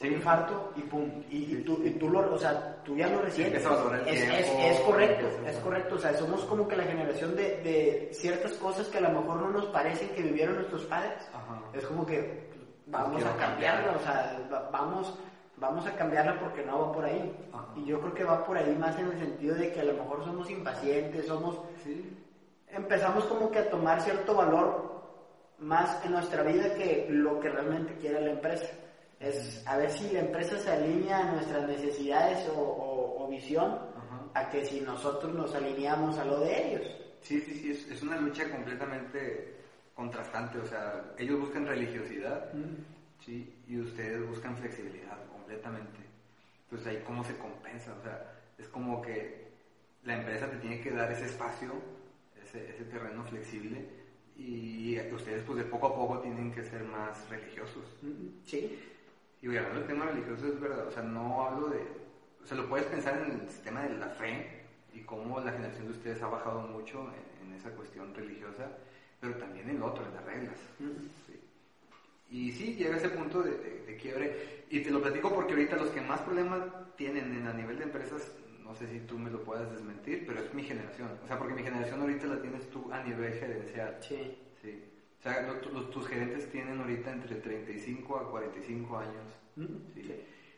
un 0.00 0.12
infarto 0.12 0.72
y 0.76 0.80
pum, 0.82 1.10
y, 1.28 1.56
tú, 1.56 1.78
y 1.84 1.90
tú 1.90 2.08
lo, 2.08 2.32
o 2.32 2.38
sea, 2.38 2.76
tú 2.82 2.96
ya 2.96 3.06
lo 3.08 3.20
recientes. 3.20 3.62
Es, 4.06 4.22
es, 4.22 4.48
es, 4.48 4.80
correcto, 4.80 5.26
es 5.46 5.56
correcto, 5.58 5.94
o 5.96 5.98
sea, 5.98 6.14
somos 6.14 6.42
como 6.46 6.66
que 6.66 6.76
la 6.76 6.84
generación 6.84 7.36
de, 7.36 7.60
de, 7.62 8.08
ciertas 8.12 8.52
cosas 8.54 8.86
que 8.88 8.96
a 8.96 9.02
lo 9.02 9.10
mejor 9.10 9.42
no 9.42 9.50
nos 9.50 9.66
parecen 9.66 10.08
que 10.10 10.22
vivieron 10.22 10.54
nuestros 10.54 10.86
padres. 10.86 11.28
Es 11.74 11.84
como 11.84 12.06
que 12.06 12.48
vamos 12.86 13.22
a 13.24 13.36
cambiarla, 13.36 13.92
o 13.92 14.00
sea, 14.00 14.68
vamos, 14.72 15.14
vamos 15.60 15.86
a 15.86 15.94
cambiarla 15.94 16.40
porque 16.40 16.64
no 16.64 16.80
va 16.80 16.92
por 16.92 17.04
ahí. 17.04 17.32
Y 17.76 17.84
yo 17.84 18.00
creo 18.00 18.14
que 18.14 18.24
va 18.24 18.44
por 18.44 18.56
ahí 18.56 18.74
más 18.76 18.98
en 18.98 19.06
el 19.06 19.18
sentido 19.18 19.54
de 19.54 19.70
que 19.70 19.80
a 19.80 19.84
lo 19.84 19.92
mejor 19.92 20.24
somos 20.24 20.50
impacientes, 20.50 21.26
somos... 21.26 21.60
Empezamos 22.68 23.24
como 23.24 23.50
que 23.50 23.58
a 23.58 23.70
tomar 23.70 24.00
cierto 24.00 24.34
valor 24.34 25.02
más 25.58 26.02
en 26.04 26.12
nuestra 26.12 26.42
vida 26.42 26.74
que 26.74 27.06
lo 27.10 27.38
que 27.38 27.50
realmente 27.50 27.94
quiere 27.96 28.20
la 28.20 28.32
empresa. 28.32 28.66
Es 29.18 29.62
a 29.66 29.76
ver 29.76 29.90
si 29.90 30.10
la 30.12 30.20
empresa 30.20 30.56
se 30.56 30.70
alinea 30.70 31.18
a 31.18 31.32
nuestras 31.32 31.68
necesidades 31.68 32.48
o, 32.56 33.26
visión 33.30 33.78
a 34.34 34.48
que 34.48 34.64
si 34.64 34.80
nosotros 34.80 35.32
nos 35.32 35.54
alineamos 35.54 36.18
a 36.18 36.24
lo 36.24 36.40
de 36.40 36.66
ellos. 36.66 36.96
Sí, 37.20 37.40
sí, 37.40 37.54
sí, 37.54 37.70
es, 37.70 37.88
es 37.88 38.02
una 38.02 38.16
lucha 38.16 38.50
completamente 38.50 39.54
contrastante, 39.94 40.58
o 40.58 40.66
sea, 40.66 41.12
ellos 41.16 41.38
buscan 41.38 41.64
religiosidad, 41.64 42.50
sí, 43.24 43.54
y 43.68 43.80
ustedes 43.80 44.26
buscan 44.26 44.56
flexibilidad 44.56 45.29
completamente. 45.50 45.98
Entonces 46.64 46.86
ahí 46.86 47.02
cómo 47.04 47.24
se 47.24 47.36
compensa, 47.36 47.92
o 47.98 48.02
sea, 48.02 48.40
es 48.58 48.68
como 48.68 49.02
que 49.02 49.50
la 50.04 50.18
empresa 50.18 50.48
te 50.48 50.56
tiene 50.58 50.80
que 50.80 50.92
dar 50.92 51.10
ese 51.10 51.26
espacio, 51.26 51.72
ese, 52.42 52.70
ese 52.70 52.84
terreno 52.84 53.24
flexible, 53.24 53.84
y 54.36 54.98
ustedes 55.12 55.42
pues 55.44 55.58
de 55.58 55.64
poco 55.64 55.88
a 55.88 55.94
poco 55.94 56.20
tienen 56.20 56.52
que 56.52 56.62
ser 56.62 56.84
más 56.84 57.28
religiosos. 57.28 57.84
Sí. 58.46 58.78
Y 59.42 59.46
hablando 59.48 59.80
del 59.80 59.88
tema 59.88 60.06
religioso 60.06 60.46
es 60.46 60.60
verdad, 60.60 60.86
o 60.86 60.90
sea, 60.92 61.02
no 61.02 61.46
hablo 61.46 61.68
de, 61.68 61.80
o 62.42 62.46
sea, 62.46 62.56
lo 62.56 62.68
puedes 62.68 62.86
pensar 62.86 63.18
en 63.18 63.40
el 63.40 63.48
sistema 63.48 63.82
de 63.82 63.98
la 63.98 64.08
fe 64.08 64.62
y 64.94 65.00
cómo 65.00 65.40
la 65.40 65.52
generación 65.52 65.86
de 65.86 65.92
ustedes 65.92 66.22
ha 66.22 66.28
bajado 66.28 66.60
mucho 66.60 67.10
en, 67.42 67.48
en 67.48 67.54
esa 67.54 67.70
cuestión 67.70 68.14
religiosa, 68.14 68.70
pero 69.20 69.34
también 69.34 69.68
en 69.68 69.80
lo 69.80 69.86
otro, 69.86 70.06
en 70.06 70.14
las 70.14 70.24
reglas. 70.24 70.56
sí. 71.26 71.29
Y 72.30 72.52
sí, 72.52 72.76
llega 72.76 72.96
ese 72.96 73.08
punto 73.08 73.42
de, 73.42 73.50
de, 73.50 73.84
de, 73.86 73.96
quiebre. 73.96 74.64
Y 74.70 74.80
te 74.80 74.90
lo 74.90 75.02
platico 75.02 75.34
porque 75.34 75.52
ahorita 75.52 75.76
los 75.76 75.90
que 75.90 76.00
más 76.00 76.20
problemas 76.20 76.62
tienen 76.96 77.34
en, 77.34 77.46
a 77.46 77.52
nivel 77.52 77.78
de 77.78 77.84
empresas, 77.84 78.32
no 78.62 78.74
sé 78.74 78.86
si 78.88 79.00
tú 79.00 79.18
me 79.18 79.30
lo 79.30 79.42
puedas 79.42 79.70
desmentir, 79.72 80.24
pero 80.26 80.40
es 80.40 80.54
mi 80.54 80.62
generación. 80.62 81.08
O 81.24 81.26
sea, 81.26 81.38
porque 81.38 81.54
mi 81.54 81.62
generación 81.62 82.00
ahorita 82.00 82.26
la 82.26 82.40
tienes 82.40 82.70
tú 82.70 82.92
a 82.92 83.02
nivel 83.02 83.32
gerencial. 83.32 83.98
Sí. 84.00 84.38
Sí. 84.62 84.84
O 85.18 85.22
sea, 85.22 85.42
los, 85.42 85.90
tus 85.90 86.06
gerentes 86.06 86.50
tienen 86.50 86.78
ahorita 86.78 87.12
entre 87.12 87.36
35 87.36 88.16
a 88.16 88.30
45 88.30 88.98
años. 88.98 89.24
Mm, 89.56 89.64
¿sí? 89.94 90.02
sí. 90.02 90.14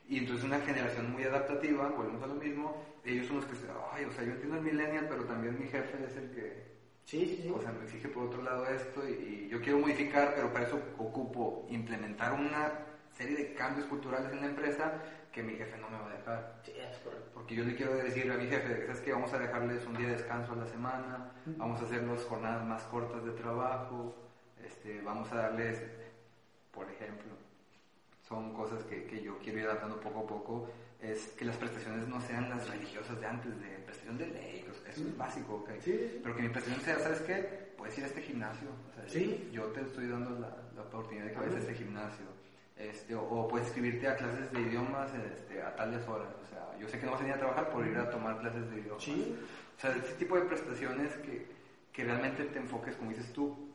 Y 0.08 0.18
entonces 0.18 0.44
una 0.44 0.60
generación 0.60 1.10
muy 1.10 1.22
adaptativa, 1.24 1.88
volvemos 1.88 2.22
a 2.22 2.26
lo 2.26 2.34
mismo, 2.34 2.84
ellos 3.04 3.26
son 3.26 3.36
los 3.36 3.46
que, 3.46 3.54
ay, 3.92 4.04
o 4.04 4.12
sea, 4.12 4.24
yo 4.24 4.32
entiendo 4.32 4.58
el 4.58 4.62
millennial, 4.62 5.06
pero 5.08 5.24
también 5.24 5.58
mi 5.58 5.66
jefe 5.66 6.04
es 6.04 6.16
el 6.16 6.30
que 6.32 6.71
Sí, 7.04 7.40
sí. 7.42 7.52
O 7.54 7.60
sea, 7.60 7.72
me 7.72 7.84
exige 7.84 8.08
por 8.08 8.24
otro 8.24 8.42
lado 8.42 8.66
esto 8.66 9.06
y, 9.06 9.12
y, 9.12 9.48
yo 9.48 9.60
quiero 9.60 9.78
modificar, 9.78 10.32
pero 10.34 10.52
para 10.52 10.66
eso 10.66 10.80
ocupo 10.98 11.66
implementar 11.68 12.32
una 12.32 12.72
serie 13.16 13.36
de 13.36 13.54
cambios 13.54 13.86
culturales 13.86 14.32
en 14.32 14.40
la 14.40 14.46
empresa 14.46 15.02
que 15.32 15.42
mi 15.42 15.54
jefe 15.54 15.78
no 15.78 15.88
me 15.88 15.98
va 15.98 16.06
a 16.06 16.16
dejar. 16.16 16.60
Sí, 16.62 16.72
es 16.76 16.98
correcto. 16.98 17.30
Porque 17.34 17.54
yo 17.54 17.64
le 17.64 17.74
quiero 17.74 17.94
decir 17.94 18.30
a 18.30 18.36
mi 18.36 18.46
jefe, 18.46 18.86
¿sabes 18.86 19.00
qué? 19.00 19.12
Vamos 19.12 19.32
a 19.32 19.38
dejarles 19.38 19.84
un 19.86 19.94
día 19.94 20.06
de 20.06 20.12
descanso 20.12 20.52
a 20.52 20.56
la 20.56 20.66
semana, 20.66 21.32
vamos 21.56 21.80
a 21.80 21.84
hacernos 21.84 22.22
jornadas 22.24 22.64
más 22.66 22.82
cortas 22.84 23.24
de 23.24 23.32
trabajo, 23.32 24.14
este, 24.62 25.00
vamos 25.00 25.32
a 25.32 25.36
darles, 25.36 25.82
por 26.70 26.90
ejemplo, 26.90 27.32
son 28.28 28.52
cosas 28.52 28.82
que, 28.84 29.04
que 29.06 29.22
yo 29.22 29.38
quiero 29.38 29.60
ir 29.60 29.66
adaptando 29.66 29.98
poco 30.00 30.20
a 30.20 30.26
poco, 30.26 30.68
es 31.00 31.28
que 31.38 31.44
las 31.44 31.56
prestaciones 31.56 32.06
no 32.06 32.20
sean 32.20 32.48
las 32.48 32.68
religiosas 32.68 33.18
de 33.20 33.26
antes, 33.26 33.60
de 33.60 33.68
prestación 33.84 34.18
de 34.18 34.26
ley, 34.28 34.61
eso 34.92 35.08
es 35.08 35.16
básico, 35.16 35.54
¿ok? 35.56 35.70
Sí. 35.80 36.20
Pero 36.22 36.36
que 36.36 36.42
mi 36.42 36.48
prestación 36.48 36.80
sea, 36.82 36.98
¿sabes 36.98 37.20
qué? 37.20 37.72
Puedes 37.76 37.96
ir 37.98 38.04
a 38.04 38.06
este 38.06 38.22
gimnasio, 38.22 38.68
o 38.90 38.94
sea, 38.94 39.08
Sí. 39.08 39.48
yo 39.52 39.64
te 39.66 39.80
estoy 39.80 40.06
dando 40.08 40.30
la, 40.38 40.56
la 40.76 40.82
oportunidad 40.82 41.26
de 41.26 41.32
que 41.32 41.38
vayas 41.38 41.54
a 41.56 41.58
este 41.58 41.74
gimnasio, 41.74 42.24
este, 42.76 43.14
o, 43.14 43.22
o 43.22 43.48
puedes 43.48 43.66
inscribirte 43.68 44.08
a 44.08 44.16
clases 44.16 44.50
de 44.52 44.60
idiomas 44.60 45.10
este, 45.14 45.62
a 45.62 45.74
tales 45.76 46.06
horas, 46.08 46.28
o 46.42 46.46
sea, 46.48 46.78
yo 46.78 46.88
sé 46.88 46.98
que 46.98 47.06
no 47.06 47.12
vas 47.12 47.20
a 47.20 47.24
venir 47.24 47.36
a 47.36 47.40
trabajar 47.40 47.70
por 47.70 47.86
ir 47.86 47.96
a 47.96 48.10
tomar 48.10 48.38
clases 48.40 48.70
de 48.70 48.80
idiomas. 48.80 49.02
Sí. 49.02 49.36
O 49.76 49.80
sea, 49.80 49.90
este 49.96 50.14
tipo 50.14 50.36
de 50.36 50.42
prestaciones 50.42 51.12
que, 51.18 51.46
que 51.92 52.04
realmente 52.04 52.44
te 52.44 52.58
enfoques, 52.58 52.94
como 52.96 53.10
dices 53.10 53.32
tú, 53.32 53.68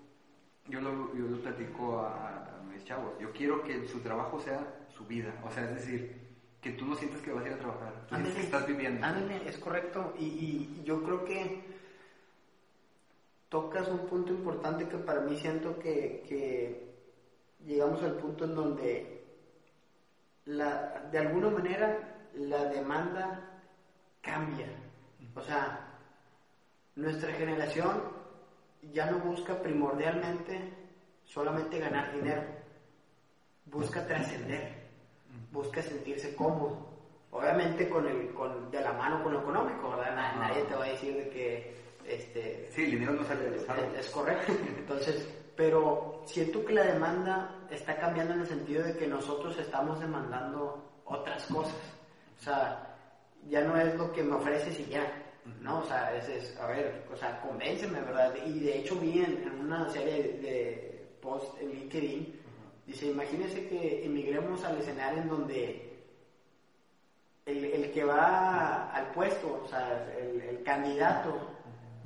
yo 0.68 0.82
lo, 0.82 1.13
yo 1.15 1.26
lo 1.26 1.41
platico 1.41 1.99
a, 1.99 2.57
a 2.59 2.63
mis 2.63 2.84
chavos, 2.86 3.13
yo 3.20 3.32
quiero 3.32 3.63
que 3.63 3.88
su 3.88 3.99
trabajo 4.01 4.39
sea 4.39 4.59
su 4.95 5.05
vida, 5.05 5.34
o 5.45 5.51
sea, 5.51 5.63
es 5.65 5.76
decir, 5.76 6.26
que 6.62 6.72
tú 6.72 6.86
no 6.86 6.95
sientas 6.95 7.22
que 7.22 7.32
vas 7.32 7.43
a 7.43 7.47
ir 7.47 7.53
a 7.53 7.60
trabajar, 7.60 8.08
tú 8.08 8.16
sientes 8.16 8.36
que 8.36 8.41
estás 8.41 8.68
viviendo. 8.68 9.05
Ándale, 9.05 9.47
es 9.47 9.58
correcto. 9.58 10.14
Y, 10.18 10.26
y 10.26 10.82
yo 10.84 11.03
creo 11.03 11.24
que 11.24 11.64
tocas 13.49 13.88
un 13.88 14.08
punto 14.08 14.32
importante 14.34 14.88
que 14.88 14.97
para 14.97 15.22
mí 15.22 15.38
siento 15.38 15.78
que, 15.80 16.24
que 16.28 16.93
llegamos 17.66 18.01
al 18.03 18.14
punto 18.14 18.45
en 18.45 18.55
donde 18.55 19.26
la, 20.45 21.08
de 21.12 21.18
alguna 21.18 21.49
manera 21.49 22.28
la 22.34 22.66
demanda 22.66 23.62
cambia. 24.22 24.68
O 25.36 25.41
sea, 25.41 25.99
nuestra 26.95 27.32
generación 27.34 28.01
ya 28.91 29.10
no 29.10 29.20
busca 29.20 29.62
primordialmente 29.62 30.74
solamente 31.26 31.80
ganar 31.80 32.14
dinero, 32.14 32.43
busca 33.66 34.05
trascender, 34.05 34.76
busca 35.52 35.82
sentirse 35.82 36.36
cómodo. 36.36 36.86
Obviamente 37.32 37.89
con 37.89 38.08
el, 38.08 38.34
con, 38.34 38.72
de 38.72 38.82
la 38.82 38.93
mano 38.93 39.22
con 39.24 39.34
lo 39.34 39.41
económico, 39.41 39.89
¿verdad? 39.89 40.16
Na- 40.16 40.30
Ajá. 40.30 40.48
Nadie 40.48 40.64
te 40.64 40.76
va 40.76 40.86
a 40.86 40.89
decir 40.89 41.14
de 41.16 41.30
que 41.30 41.76
este, 42.06 42.70
Sí, 42.72 42.86
el 42.86 42.91
dinero 42.91 43.14
no 43.14 43.24
sale 43.26 43.43
del 43.45 43.56
es, 43.56 43.66
sábado. 43.66 43.88
es 43.98 44.10
correcto. 44.10 44.54
Entonces, 44.78 45.28
pero 45.56 46.22
siento 46.26 46.64
que 46.64 46.74
la 46.74 46.84
demanda 46.84 47.54
está 47.70 47.98
cambiando 47.98 48.34
en 48.34 48.41
el 48.41 48.48
sentido 48.48 48.84
de 48.84 48.95
que 48.95 49.08
nosotros 49.08 49.58
estamos 49.60 50.00
demandando 50.00 50.84
otras 51.06 51.43
cosas. 51.48 51.76
O 52.39 52.43
sea, 52.43 52.95
ya 53.50 53.62
no 53.62 53.76
es 53.78 53.93
lo 53.95 54.12
que 54.14 54.24
me 54.24 54.36
ofreces 54.36 54.80
y 54.80 54.86
ya, 54.86 55.04
¿no? 55.62 55.80
O 55.80 55.84
sea, 55.84 56.16
es, 56.16 56.30
es, 56.30 56.58
a 56.60 56.68
ver, 56.68 57.06
o 57.12 57.16
sea, 57.18 57.41
convénceme, 57.41 58.00
¿verdad? 58.02 58.34
Y 58.45 58.60
de 58.60 58.80
hecho 58.80 58.95
vi 58.95 59.20
en, 59.20 59.43
en 59.43 59.60
una 59.66 59.89
serie 59.89 60.14
de, 60.24 60.30
de 60.39 61.08
posts 61.22 61.60
en 61.62 61.72
LinkedIn, 61.72 62.41
dice, 62.88 63.07
imagínese 63.07 63.67
que 63.67 64.05
emigremos 64.05 64.63
al 64.63 64.79
escenario 64.79 65.21
en 65.21 65.29
donde 65.29 65.97
el, 67.45 67.65
el 67.65 67.91
que 67.91 68.03
va 68.03 68.91
al 68.91 69.11
puesto, 69.11 69.61
o 69.63 69.67
sea, 69.67 70.09
el, 70.17 70.41
el 70.41 70.63
candidato, 70.63 71.38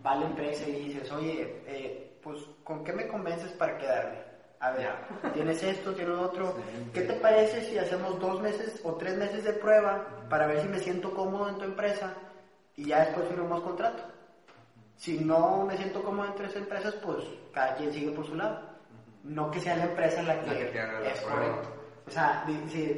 va 0.06 0.12
a 0.12 0.16
la 0.18 0.26
empresa 0.26 0.68
y 0.68 0.88
dices, 0.88 1.12
oye, 1.12 1.62
eh, 1.68 2.18
pues, 2.22 2.40
¿con 2.64 2.84
qué 2.84 2.94
me 2.94 3.08
convences 3.08 3.52
para 3.52 3.78
quedarme? 3.78 4.20
A 4.60 4.72
ver, 4.72 4.90
tienes 5.34 5.62
esto, 5.64 5.94
tienes 5.94 6.18
otro. 6.18 6.56
¿Qué 6.94 7.02
te 7.02 7.14
parece 7.14 7.64
si 7.64 7.78
hacemos 7.78 8.20
dos 8.20 8.42
meses 8.42 8.80
o 8.84 8.94
tres 8.96 9.18
meses 9.18 9.44
de 9.44 9.54
prueba 9.54 10.26
para 10.30 10.48
ver 10.48 10.62
si 10.62 10.68
me 10.68 10.80
siento 10.80 11.14
cómodo 11.14 11.50
en 11.50 11.58
tu 11.58 11.66
empresa 11.66 12.14
y 12.76 12.86
ya 12.86 13.06
después 13.06 13.28
firmamos 13.28 13.62
contrato? 13.62 14.04
Si 14.98 15.18
no 15.20 15.66
me 15.66 15.78
siento 15.78 16.04
cómodo 16.04 16.28
entre 16.28 16.46
esas 16.46 16.58
empresas, 16.58 16.94
pues 16.96 17.24
cada 17.52 17.76
quien 17.76 17.92
sigue 17.92 18.12
por 18.12 18.26
su 18.26 18.36
lado. 18.36 18.71
No 19.24 19.50
que 19.52 19.60
sea 19.60 19.76
la 19.76 19.84
empresa 19.86 20.22
la 20.22 20.40
que, 20.40 20.48
La 20.48 20.66
que 20.72 20.80
haga 20.80 21.00
la 21.00 21.12
es 21.12 21.22
prueba. 21.22 21.40
correcto. 21.50 21.70
O 22.08 22.12
sea, 22.12 22.44
si- 22.46 22.96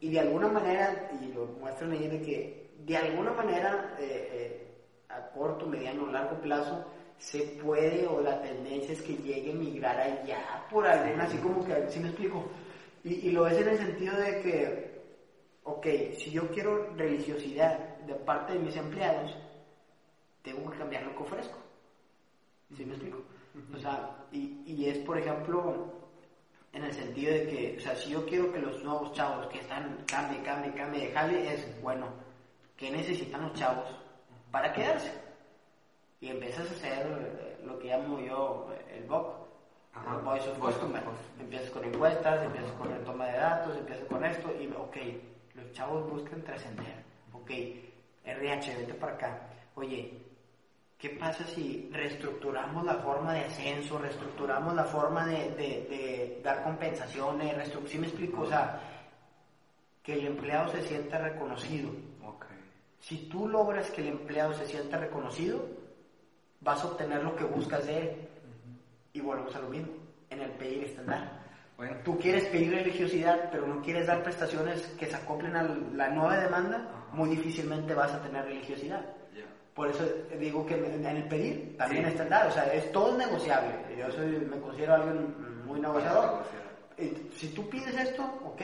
y 0.00 0.10
de 0.10 0.18
alguna 0.18 0.48
manera, 0.48 1.06
y 1.10 1.28
lo 1.28 1.46
muestran 1.46 1.92
ahí 1.92 2.08
de 2.08 2.20
que 2.20 2.50
de 2.72 2.96
alguna 2.96 3.32
manera 3.32 3.94
eh, 3.98 4.26
eh, 4.30 4.66
a 5.08 5.20
corto, 5.22 5.66
mediano 5.66 6.04
o 6.04 6.08
largo 6.08 6.40
plazo 6.40 6.80
se 7.18 7.42
puede 7.44 8.06
o 8.06 8.18
la 8.20 8.40
tendencia 8.40 8.92
es 8.92 9.02
que 9.02 9.16
llegue 9.16 9.50
a 9.50 9.54
migrar 9.54 10.00
allá 10.00 10.64
por 10.68 10.86
alguna, 10.86 11.24
así 11.24 11.38
como 11.38 11.62
que, 11.62 11.86
¿sí 11.88 12.00
me 12.00 12.08
explico? 12.08 12.42
Y, 13.04 13.26
y 13.28 13.30
lo 13.30 13.46
es 13.46 13.58
en 13.58 13.68
el 13.68 13.76
sentido 13.76 14.16
de 14.16 14.38
que, 14.38 14.72
ok, 15.64 15.86
si 16.12 16.30
yo 16.30 16.50
quiero 16.50 16.78
religiosidad 16.96 17.78
de 17.98 18.16
parte 18.16 18.52
de 18.52 18.58
mis 18.58 18.76
empleados, 18.76 19.36
tengo 20.42 20.70
que 20.70 20.78
cambiar 20.78 21.02
lo 21.02 21.14
que 21.14 21.22
ofrezco. 21.22 21.58
¿Sí 22.74 22.84
me 22.84 22.92
explico? 22.92 23.18
O 23.74 23.78
sea, 23.78 24.16
y, 24.32 24.62
y 24.66 24.88
es, 24.88 24.98
por 24.98 25.18
ejemplo, 25.18 25.74
en 26.72 26.84
el 26.84 26.92
sentido 26.92 27.32
de 27.34 27.46
que, 27.46 27.76
o 27.78 27.80
sea, 27.80 27.96
si 27.96 28.10
yo 28.10 28.24
quiero 28.26 28.52
que 28.52 28.60
los 28.60 28.82
nuevos 28.84 29.12
chavos 29.12 29.46
que 29.48 29.58
están, 29.58 30.04
cambie, 30.06 30.40
cambie, 30.42 30.72
cambie 30.74 31.06
de 31.06 31.12
jale, 31.12 31.54
es, 31.54 31.82
bueno, 31.82 32.06
¿qué 32.76 32.90
necesitan 32.90 33.42
los 33.42 33.54
chavos 33.54 33.86
para 34.50 34.72
quedarse? 34.72 35.12
Y 36.20 36.28
empiezas 36.28 36.70
a 36.70 36.74
hacer 36.74 37.06
eh, 37.06 37.64
lo 37.64 37.78
que 37.78 37.88
llamo 37.88 38.20
yo 38.20 38.68
eh, 38.72 38.98
el 38.98 39.04
VOC, 39.04 39.34
Ajá. 39.94 40.16
el 40.16 40.22
Voice 40.24 40.48
of 40.50 40.58
Customer. 40.58 41.02
Empiezas 41.38 41.70
con 41.70 41.84
encuestas, 41.84 42.44
empiezas 42.44 42.72
con 42.72 42.92
el 42.92 43.02
toma 43.02 43.26
de 43.26 43.38
datos, 43.38 43.76
empiezas 43.76 44.06
con 44.06 44.24
esto, 44.24 44.52
y 44.60 44.66
ok, 44.68 44.96
los 45.54 45.72
chavos 45.72 46.08
buscan 46.10 46.42
trascender. 46.42 47.02
Ok, 47.32 47.50
RH, 48.24 48.76
vete 48.76 48.94
para 48.94 49.14
acá. 49.14 49.40
Oye, 49.74 50.20
¿qué 51.00 51.10
pasa 51.10 51.46
si 51.46 51.88
reestructuramos 51.90 52.84
la 52.84 52.96
forma 52.96 53.32
de 53.32 53.40
ascenso, 53.44 53.98
reestructuramos 53.98 54.74
la 54.74 54.84
forma 54.84 55.26
de, 55.26 55.50
de- 55.54 55.86
de 55.88 56.38
dar 56.42 56.62
compensaciones, 56.62 57.56
reestru- 57.56 57.86
¿sí 57.86 57.98
me 57.98 58.06
explico? 58.06 58.42
O 58.42 58.46
sea, 58.46 58.78
que 60.02 60.14
el 60.14 60.26
empleado 60.26 60.68
se 60.68 60.82
sienta 60.82 61.18
reconocido. 61.18 61.94
Ok. 62.24 62.46
Si 63.00 63.28
tú 63.28 63.48
logras 63.48 63.90
que 63.90 64.02
el 64.02 64.08
empleado 64.08 64.52
se 64.52 64.66
sienta 64.66 64.98
reconocido, 64.98 65.68
vas 66.60 66.82
a 66.84 66.86
obtener 66.88 67.22
lo 67.22 67.34
que 67.34 67.44
buscas 67.44 67.86
de 67.86 68.02
él. 68.02 68.16
Y 69.12 69.20
volvemos 69.20 69.56
a 69.56 69.60
lo 69.60 69.68
mismo, 69.68 69.92
en 70.28 70.40
el 70.40 70.50
pedir 70.52 70.84
estándar. 70.84 71.28
Bueno, 71.76 71.96
Tú 72.04 72.18
quieres 72.18 72.44
pedir 72.48 72.70
religiosidad, 72.72 73.48
pero 73.50 73.66
no 73.66 73.80
quieres 73.80 74.06
dar 74.06 74.22
prestaciones 74.22 74.86
que 74.98 75.06
se 75.06 75.16
acoplen 75.16 75.56
a 75.56 75.62
la 75.62 76.08
nueva 76.10 76.38
demanda, 76.38 76.86
muy 77.12 77.28
difícilmente 77.30 77.94
vas 77.94 78.12
a 78.14 78.20
tener 78.20 78.44
religiosidad. 78.44 79.04
Por 79.74 79.88
eso 79.88 80.04
digo 80.38 80.66
que 80.66 80.74
en 80.74 81.04
el 81.06 81.28
pedir 81.28 81.76
también 81.76 82.04
Sí. 82.04 82.10
está 82.10 82.22
el 82.24 82.28
dar, 82.28 82.46
o 82.48 82.50
sea, 82.50 82.64
es 82.72 82.90
todo 82.92 83.10
es 83.12 83.26
negociable. 83.26 83.72
Yo 83.96 84.10
soy, 84.10 84.26
me 84.26 84.58
considero 84.60 84.94
alguien 84.94 85.64
muy 85.64 85.80
negociador. 85.80 86.42
Si 87.36 87.48
tú 87.54 87.68
pides 87.70 87.94
esto, 87.94 88.22
ok, 88.44 88.60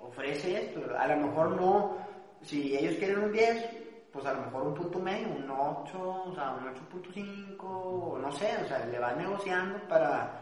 ofrece 0.00 0.64
esto. 0.64 0.80
A 0.98 1.06
lo 1.06 1.16
mejor 1.28 1.50
no, 1.50 1.96
si 2.42 2.76
ellos 2.76 2.96
quieren 2.96 3.18
un 3.20 3.32
10, 3.32 3.66
pues 4.12 4.24
a 4.26 4.32
lo 4.32 4.40
mejor 4.40 4.62
un 4.62 4.74
punto 4.74 4.98
medio, 4.98 5.28
un 5.28 5.48
8, 5.50 6.24
o 6.26 6.34
sea, 6.34 6.52
un 6.52 6.66
8.5, 6.66 7.56
o 7.60 8.18
no 8.18 8.32
sé, 8.32 8.56
o 8.64 8.66
sea, 8.66 8.84
le 8.86 8.98
vas 8.98 9.16
negociando 9.16 9.78
para 9.86 10.40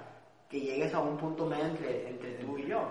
que 0.48 0.60
llegues 0.60 0.94
a 0.94 1.00
un 1.00 1.18
punto 1.18 1.44
medio 1.46 1.64
entre, 1.66 2.08
entre 2.08 2.34
tú 2.34 2.56
y 2.56 2.66
yo. 2.68 2.88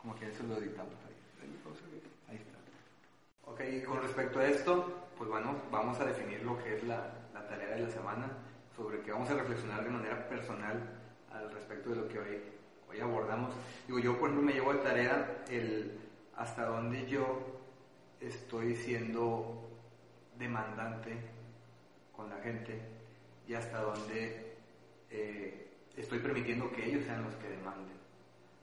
Como 0.00 0.14
que 0.14 0.28
eso 0.28 0.44
lo 0.44 0.56
está. 0.58 0.84
Ok, 3.56 3.86
con 3.86 4.02
respecto 4.02 4.38
a 4.38 4.46
esto, 4.46 5.08
pues 5.16 5.30
bueno, 5.30 5.54
vamos 5.70 5.98
a 5.98 6.04
definir 6.04 6.42
lo 6.42 6.62
que 6.62 6.76
es 6.76 6.84
la, 6.84 7.10
la 7.32 7.48
tarea 7.48 7.74
de 7.74 7.84
la 7.84 7.88
semana, 7.88 8.28
sobre 8.76 9.00
que 9.00 9.12
vamos 9.12 9.30
a 9.30 9.34
reflexionar 9.34 9.82
de 9.82 9.88
manera 9.88 10.28
personal 10.28 10.78
al 11.32 11.50
respecto 11.50 11.88
de 11.88 11.96
lo 11.96 12.06
que 12.06 12.18
hoy, 12.18 12.42
hoy 12.90 13.00
abordamos. 13.00 13.54
Digo, 13.86 13.98
yo 13.98 14.20
por 14.20 14.28
me 14.28 14.52
llevo 14.52 14.74
de 14.74 14.80
tarea 14.80 15.42
el 15.48 15.98
hasta 16.36 16.66
dónde 16.66 17.06
yo 17.06 17.62
estoy 18.20 18.76
siendo 18.76 19.70
demandante 20.38 21.16
con 22.14 22.28
la 22.28 22.36
gente 22.40 22.78
y 23.48 23.54
hasta 23.54 23.80
dónde 23.80 24.54
eh, 25.08 25.70
estoy 25.96 26.18
permitiendo 26.18 26.70
que 26.72 26.84
ellos 26.84 27.06
sean 27.06 27.24
los 27.24 27.34
que 27.36 27.48
demanden. 27.48 27.96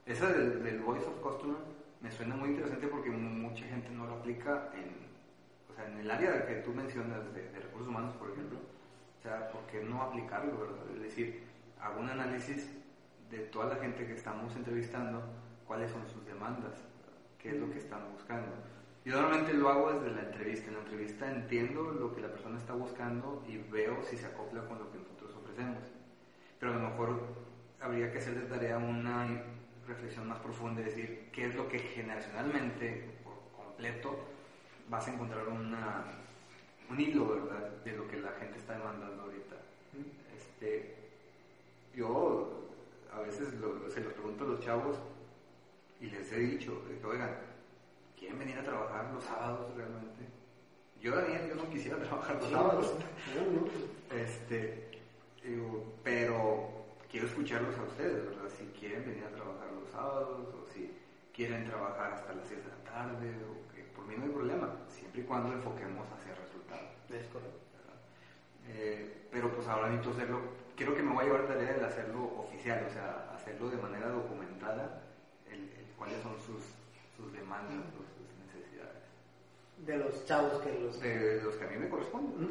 Esa 0.06 0.28
del, 0.32 0.80
Voice 0.82 1.08
of 1.08 1.20
Customer 1.20 1.58
me 2.04 2.12
suena 2.12 2.36
muy 2.36 2.50
interesante 2.50 2.88
porque 2.88 3.10
mucha 3.10 3.66
gente 3.66 3.90
no 3.90 4.06
lo 4.06 4.16
aplica 4.16 4.70
en, 4.74 5.08
o 5.72 5.74
sea, 5.74 5.88
en 5.88 6.00
el 6.00 6.12
área 6.12 6.46
que 6.46 6.56
tú 6.56 6.72
mencionas 6.72 7.34
de, 7.34 7.50
recursos 7.50 7.88
humanos, 7.88 8.14
por 8.16 8.30
ejemplo. 8.32 8.60
O 9.20 9.22
sea, 9.24 9.50
¿por 9.50 9.62
qué 9.68 9.82
no 9.82 10.02
aplicarlo, 10.02 10.60
verdad? 10.60 10.84
Es 10.96 11.02
decir, 11.02 11.44
hago 11.80 12.02
un 12.02 12.10
análisis 12.10 12.70
de 13.32 13.40
toda 13.40 13.74
la 13.74 13.76
gente 13.78 14.06
que 14.06 14.14
estamos 14.14 14.54
entrevistando, 14.58 15.24
cuáles 15.66 15.92
son 15.92 16.06
sus 16.10 16.26
demandas, 16.26 16.74
qué 17.40 17.52
es 17.52 17.56
lo 17.56 17.72
que 17.72 17.78
están 17.78 18.12
buscando. 18.12 18.52
Yo 19.06 19.14
normalmente 19.16 19.54
lo 19.54 19.70
hago 19.70 19.94
desde 19.94 20.14
la 20.14 20.24
entrevista. 20.24 20.68
En 20.68 20.74
la 20.74 20.82
entrevista 20.82 21.32
entiendo 21.32 21.84
lo 21.84 22.14
que 22.14 22.22
la 22.22 22.28
persona 22.28 22.58
está 22.58 22.74
buscando 22.74 23.42
y 23.48 23.58
veo 23.72 24.04
si 24.04 24.18
se 24.18 24.26
acopla 24.26 24.68
con 24.68 24.78
lo 24.78 24.92
que 24.92 24.98
nosotros 24.98 25.34
ofrecemos. 25.42 25.84
Pero 26.60 26.74
a 26.74 26.76
lo 26.76 26.90
mejor 26.90 27.22
habría 27.80 28.12
que 28.12 28.18
hacer 28.18 28.36
de 28.36 28.46
tarea 28.46 28.78
una 28.78 29.26
reflexión 29.88 30.28
más 30.28 30.40
profunda 30.40 30.82
y 30.82 30.86
decir 30.86 31.30
qué 31.32 31.48
es 31.48 31.56
lo 31.56 31.68
que 31.68 31.80
generacionalmente, 31.80 33.10
por 33.24 33.66
completo, 33.66 34.18
vas 34.90 35.08
a 35.08 35.14
encontrar 35.14 35.48
una, 35.48 36.06
un 36.90 37.00
hilo, 37.00 37.28
¿verdad?, 37.28 37.70
de 37.84 37.92
lo 37.94 38.08
que 38.08 38.18
la 38.18 38.32
gente 38.34 38.60
está 38.60 38.74
demandando 38.74 39.24
ahorita. 39.24 39.56
Este, 40.38 40.96
yo 41.96 42.70
a 43.14 43.20
veces 43.22 43.50
se 43.50 44.02
lo 44.02 44.12
pregunto 44.12 44.46
a 44.46 44.48
los 44.48 44.60
chavos 44.62 44.98
y 46.00 46.08
les 46.08 46.32
he 46.32 46.40
dicho, 46.40 46.82
que, 46.86 47.06
oigan, 47.06 47.36
¿quieren 48.18 48.40
venir 48.40 48.58
a 48.58 48.64
trabajar 48.64 49.12
los 49.14 49.24
sábados 49.24 49.74
realmente? 49.76 50.24
Yo, 51.02 51.16
Daniel, 51.16 51.50
yo 51.50 51.56
no 51.56 51.70
quisiera 51.70 51.98
trabajar 52.04 52.38
los 52.38 52.50
sábados. 52.50 52.94
este, 54.12 54.92
pero 56.04 56.83
quiero 57.14 57.28
escucharlos 57.28 57.78
a 57.78 57.84
ustedes, 57.84 58.26
¿verdad? 58.26 58.50
Si 58.58 58.66
quieren 58.74 59.06
venir 59.06 59.24
a 59.24 59.30
trabajar 59.30 59.70
los 59.72 59.88
sábados 59.92 60.50
o 60.50 60.66
si 60.74 60.92
quieren 61.32 61.64
trabajar 61.64 62.14
hasta 62.14 62.34
las 62.34 62.48
6 62.48 62.66
de 62.66 62.70
la 62.70 62.92
tarde, 62.92 63.30
o 63.46 63.72
que 63.72 63.84
por 63.94 64.04
mí 64.08 64.16
no 64.18 64.24
hay 64.24 64.32
problema, 64.32 64.74
siempre 64.90 65.22
y 65.22 65.24
cuando 65.24 65.54
enfoquemos 65.54 66.08
hacia 66.10 66.34
resultados. 66.34 66.90
Es 67.14 67.28
correcto. 67.28 67.62
Eh, 68.66 69.28
pero 69.30 69.54
pues 69.54 69.68
ahora 69.68 69.90
necesito 69.90 70.16
hacerlo, 70.16 70.42
creo 70.76 70.96
que 70.96 71.04
me 71.04 71.14
voy 71.14 71.26
a 71.26 71.28
llevar 71.28 71.48
tarea 71.48 71.74
de 71.74 71.86
hacerlo 71.86 72.34
oficial, 72.40 72.84
o 72.90 72.92
sea, 72.92 73.30
hacerlo 73.36 73.70
de 73.70 73.78
manera 73.78 74.10
documentada 74.10 75.02
cuáles 75.96 76.20
son 76.24 76.34
sus, 76.42 76.66
sus 77.16 77.32
demandas, 77.32 77.86
sus, 77.94 78.10
necesidades. 78.42 79.04
De 79.86 79.98
los 79.98 80.26
chavos 80.26 80.60
que 80.64 80.80
los... 80.80 81.00
De, 81.00 81.42
los 81.44 81.56
que 81.58 81.66
a 81.66 81.68
mí 81.68 81.78
me 81.78 81.90
corresponden. 81.90 82.50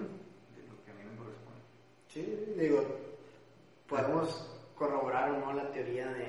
De 0.54 0.62
los 0.70 0.78
que 0.84 0.90
a 0.92 0.94
mí 0.94 1.02
me 1.02 1.16
corresponden. 1.16 1.62
Sí, 2.08 2.54
digo, 2.56 2.86
podemos 3.88 4.51
corroborar 4.82 5.30
o 5.30 5.38
no 5.38 5.52
la 5.52 5.70
teoría 5.70 6.08
de, 6.08 6.26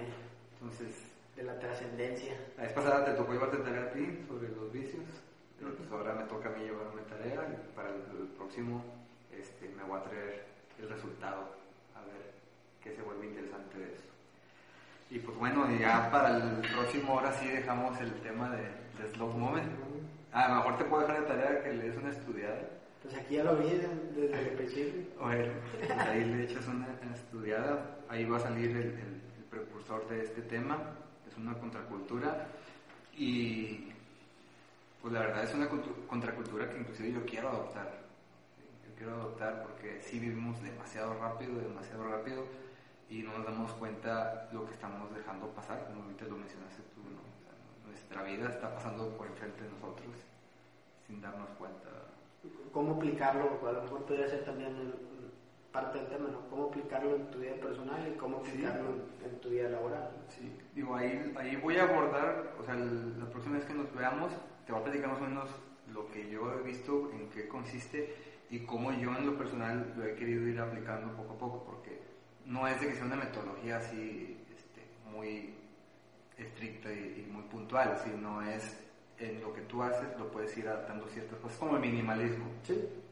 Entonces, 0.54 0.94
de 1.36 1.44
la 1.44 1.58
trascendencia. 1.58 2.34
La 2.56 2.64
vez 2.64 2.74
pasada 2.74 3.04
te 3.04 3.14
tocó 3.14 3.34
llevarte 3.34 3.58
tarea 3.58 3.86
a 3.86 3.92
ti 3.92 4.24
sobre 4.28 4.50
los 4.50 4.72
vicios, 4.72 5.06
pero 5.58 5.74
pues 5.74 5.92
ahora 5.92 6.14
me 6.14 6.24
toca 6.26 6.50
a 6.50 6.52
mí 6.52 6.64
llevarme 6.64 7.02
tarea 7.10 7.50
y 7.50 7.76
para 7.76 7.90
el, 7.90 8.28
próximo 8.38 8.84
este, 9.32 9.70
me 9.70 9.84
voy 9.84 10.00
a 10.00 10.04
traer 10.04 10.46
el 10.80 10.88
resultado, 10.88 11.50
a 11.96 12.02
ver 12.06 12.34
qué 12.84 12.96
se 12.96 13.02
vuelve 13.02 13.26
interesante 13.26 13.80
de 13.80 13.86
eso. 13.86 14.04
Y 15.10 15.18
pues 15.18 15.36
bueno, 15.38 15.68
ya 15.80 16.12
para 16.12 16.38
el 16.38 16.62
próximo 16.74 17.16
hora 17.16 17.34
sí 17.34 17.48
dejamos 17.48 18.00
el 18.02 18.14
tema 18.22 18.52
de, 18.52 18.62
de 18.62 19.14
Slow 19.14 19.34
Moment. 19.34 19.72
A 20.32 20.50
lo 20.50 20.56
mejor 20.56 20.78
te 20.78 20.86
puedo 20.86 21.08
dejar 21.08 21.22
de 21.22 21.28
tarea 21.28 21.64
que 21.64 21.74
le 21.74 21.84
des 21.90 21.98
una 21.98 22.12
estudiada. 22.12 22.70
Pues 23.04 23.16
aquí 23.16 23.36
ya 23.36 23.44
lo 23.44 23.58
vi 23.58 23.70
desde 23.70 24.50
el 24.50 24.56
principio. 24.56 25.04
Bueno, 25.20 25.54
ahí 26.00 26.24
le 26.24 26.44
echas 26.46 26.66
una, 26.68 26.88
estudiada, 27.14 28.00
ahí 28.08 28.24
va 28.26 28.38
a 28.38 28.40
salir 28.40 28.72
el, 28.72 28.78
el, 28.78 29.22
precursor 29.50 30.08
de 30.08 30.24
este 30.24 30.42
tema, 30.42 30.80
es 31.30 31.38
una 31.38 31.54
contracultura 31.60 32.48
y 33.16 33.92
pues 35.00 35.14
la 35.14 35.20
verdad 35.20 35.44
es 35.44 35.54
una 35.54 35.68
contracultura 36.08 36.70
que 36.70 36.80
inclusive 36.80 37.12
yo 37.12 37.26
quiero 37.26 37.50
adoptar. 37.50 37.92
Yo 38.88 38.96
quiero 38.96 39.14
adoptar 39.14 39.62
porque 39.64 40.02
sí 40.02 40.18
vivimos 40.18 40.64
demasiado 40.64 41.14
rápido, 41.20 41.60
demasiado 41.60 42.08
rápido 42.08 42.46
y 43.10 43.22
no 43.22 43.38
nos 43.38 43.46
damos 43.46 43.74
cuenta 43.74 44.50
lo 44.52 44.66
que 44.66 44.74
estamos 44.74 45.14
dejando 45.14 45.50
pasar, 45.50 45.86
como 45.86 46.04
ahorita 46.04 46.26
lo 46.26 46.38
mencionaste 46.38 46.82
tú, 46.96 47.02
¿no? 47.02 47.34
nuestra 47.86 48.24
vida 48.24 48.50
está 48.50 48.74
pasando 48.74 49.10
por 49.18 49.28
enfrente 49.28 49.64
de 49.64 49.70
nosotros 49.70 50.16
sin 51.06 51.22
darnos 51.22 51.50
cuenta. 51.60 51.90
¿Cómo 52.72 52.96
aplicarlo? 52.96 53.60
A 53.68 53.72
lo 53.72 53.84
mejor 53.84 54.06
podría 54.06 54.28
ser 54.28 54.44
también 54.44 54.76
parte 55.72 55.98
del 55.98 56.08
tema, 56.08 56.30
¿no? 56.30 56.48
¿Cómo 56.50 56.66
aplicarlo 56.66 57.16
en 57.16 57.32
tu 57.32 57.40
vida 57.40 57.56
personal 57.56 58.08
y 58.08 58.18
cómo 58.18 58.38
aplicarlo 58.38 58.90
en 59.24 59.40
tu 59.42 59.50
vida 59.50 59.70
laboral? 59.70 60.12
Sí, 60.30 60.52
digo, 60.76 60.96
ahí, 60.96 61.34
ahí 61.38 61.56
voy 61.56 61.78
a 61.78 61.84
abordar, 61.84 62.54
o 62.60 62.64
sea, 62.64 62.76
la 62.76 63.30
próxima 63.30 63.58
vez 63.58 63.66
que 63.66 63.74
nos 63.74 63.94
veamos, 63.94 64.32
te 64.66 64.72
voy 64.72 64.82
a 64.82 64.84
platicar 64.86 65.10
más 65.10 65.22
o 65.22 65.26
menos 65.26 65.50
lo 65.92 66.08
que 66.12 66.30
yo 66.30 66.54
he 66.54 66.64
visto, 66.64 67.12
en 67.12 67.30
qué 67.30 67.48
consiste 67.48 68.16
y 68.50 68.60
cómo 68.60 68.92
yo 68.94 69.16
en 69.16 69.26
lo 69.26 69.38
personal 69.38 69.94
lo 69.98 70.06
he 70.06 70.16
querido 70.16 70.48
ir 70.48 70.60
aplicando 70.60 71.16
poco 71.16 71.34
a 71.34 71.38
poco, 71.38 71.64
porque 71.64 72.00
no 72.46 72.68
es 72.68 72.80
de 72.80 72.88
que 72.88 72.96
sea 72.96 73.06
una 73.06 73.16
metodología 73.16 73.78
así 73.78 74.38
este, 74.56 74.82
muy 75.12 75.56
estricta 76.38 76.92
y, 76.92 77.28
muy 77.32 77.44
puntual, 77.44 78.00
sino 78.04 78.42
es 78.42 78.83
en 79.24 79.42
lo 79.42 79.54
que 79.54 79.62
tú 79.62 79.82
haces 79.82 80.08
lo 80.18 80.30
puedes 80.32 80.56
ir 80.58 80.68
adaptando 80.68 81.08
ciertas 81.08 81.40
cosas, 81.40 81.58
como 81.58 81.76
el 81.76 81.82
minimalismo. 81.82 82.46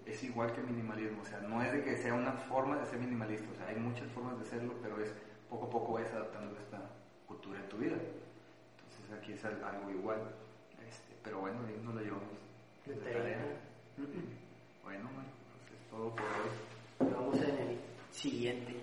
Es 0.06 0.24
igual 0.24 0.52
que 0.52 0.62
el 0.62 0.68
minimalismo, 0.68 1.22
o 1.22 1.26
sea, 1.26 1.40
no 1.42 1.62
es 1.62 1.72
de 1.72 1.84
que 1.84 1.96
sea 1.98 2.14
una 2.14 2.34
forma 2.34 2.78
de 2.78 2.86
ser 2.86 3.00
minimalista, 3.00 3.46
o 3.52 3.56
sea, 3.56 3.68
hay 3.68 3.76
muchas 3.76 4.12
formas 4.12 4.38
de 4.40 4.46
serlo, 4.46 4.74
pero 4.82 5.00
es 5.02 5.14
poco 5.50 5.68
a 5.68 5.70
poco 5.70 5.94
vas 5.94 6.12
adaptando 6.12 6.58
esta 6.58 6.82
cultura 7.28 7.60
en 7.60 7.70
tu 7.70 7.78
vida. 7.78 7.96
Entonces 7.96 9.18
aquí 9.18 9.34
es 9.34 9.46
algo 9.46 9.90
igual, 9.92 10.20
este, 10.88 11.16
pero 11.24 11.40
bueno, 11.40 11.60
ahí 11.68 11.80
nos 11.84 11.96
lo 11.96 12.02
llevamos. 12.02 12.28
De 12.86 12.96
tarea. 12.96 13.38
Bueno, 14.84 15.10
bueno, 15.14 15.30
pues 15.54 15.80
es 15.80 15.90
todo 15.90 16.10
por 16.16 16.26
hoy. 16.26 17.12
Vamos 17.14 17.36
en 17.42 17.58
el 17.58 17.80
siguiente. 18.12 18.74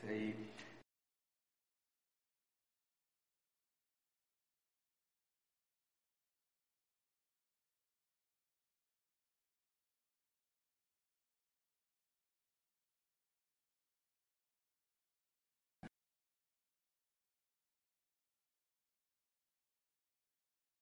Sí. 0.00 0.08
Sí. 0.08 0.48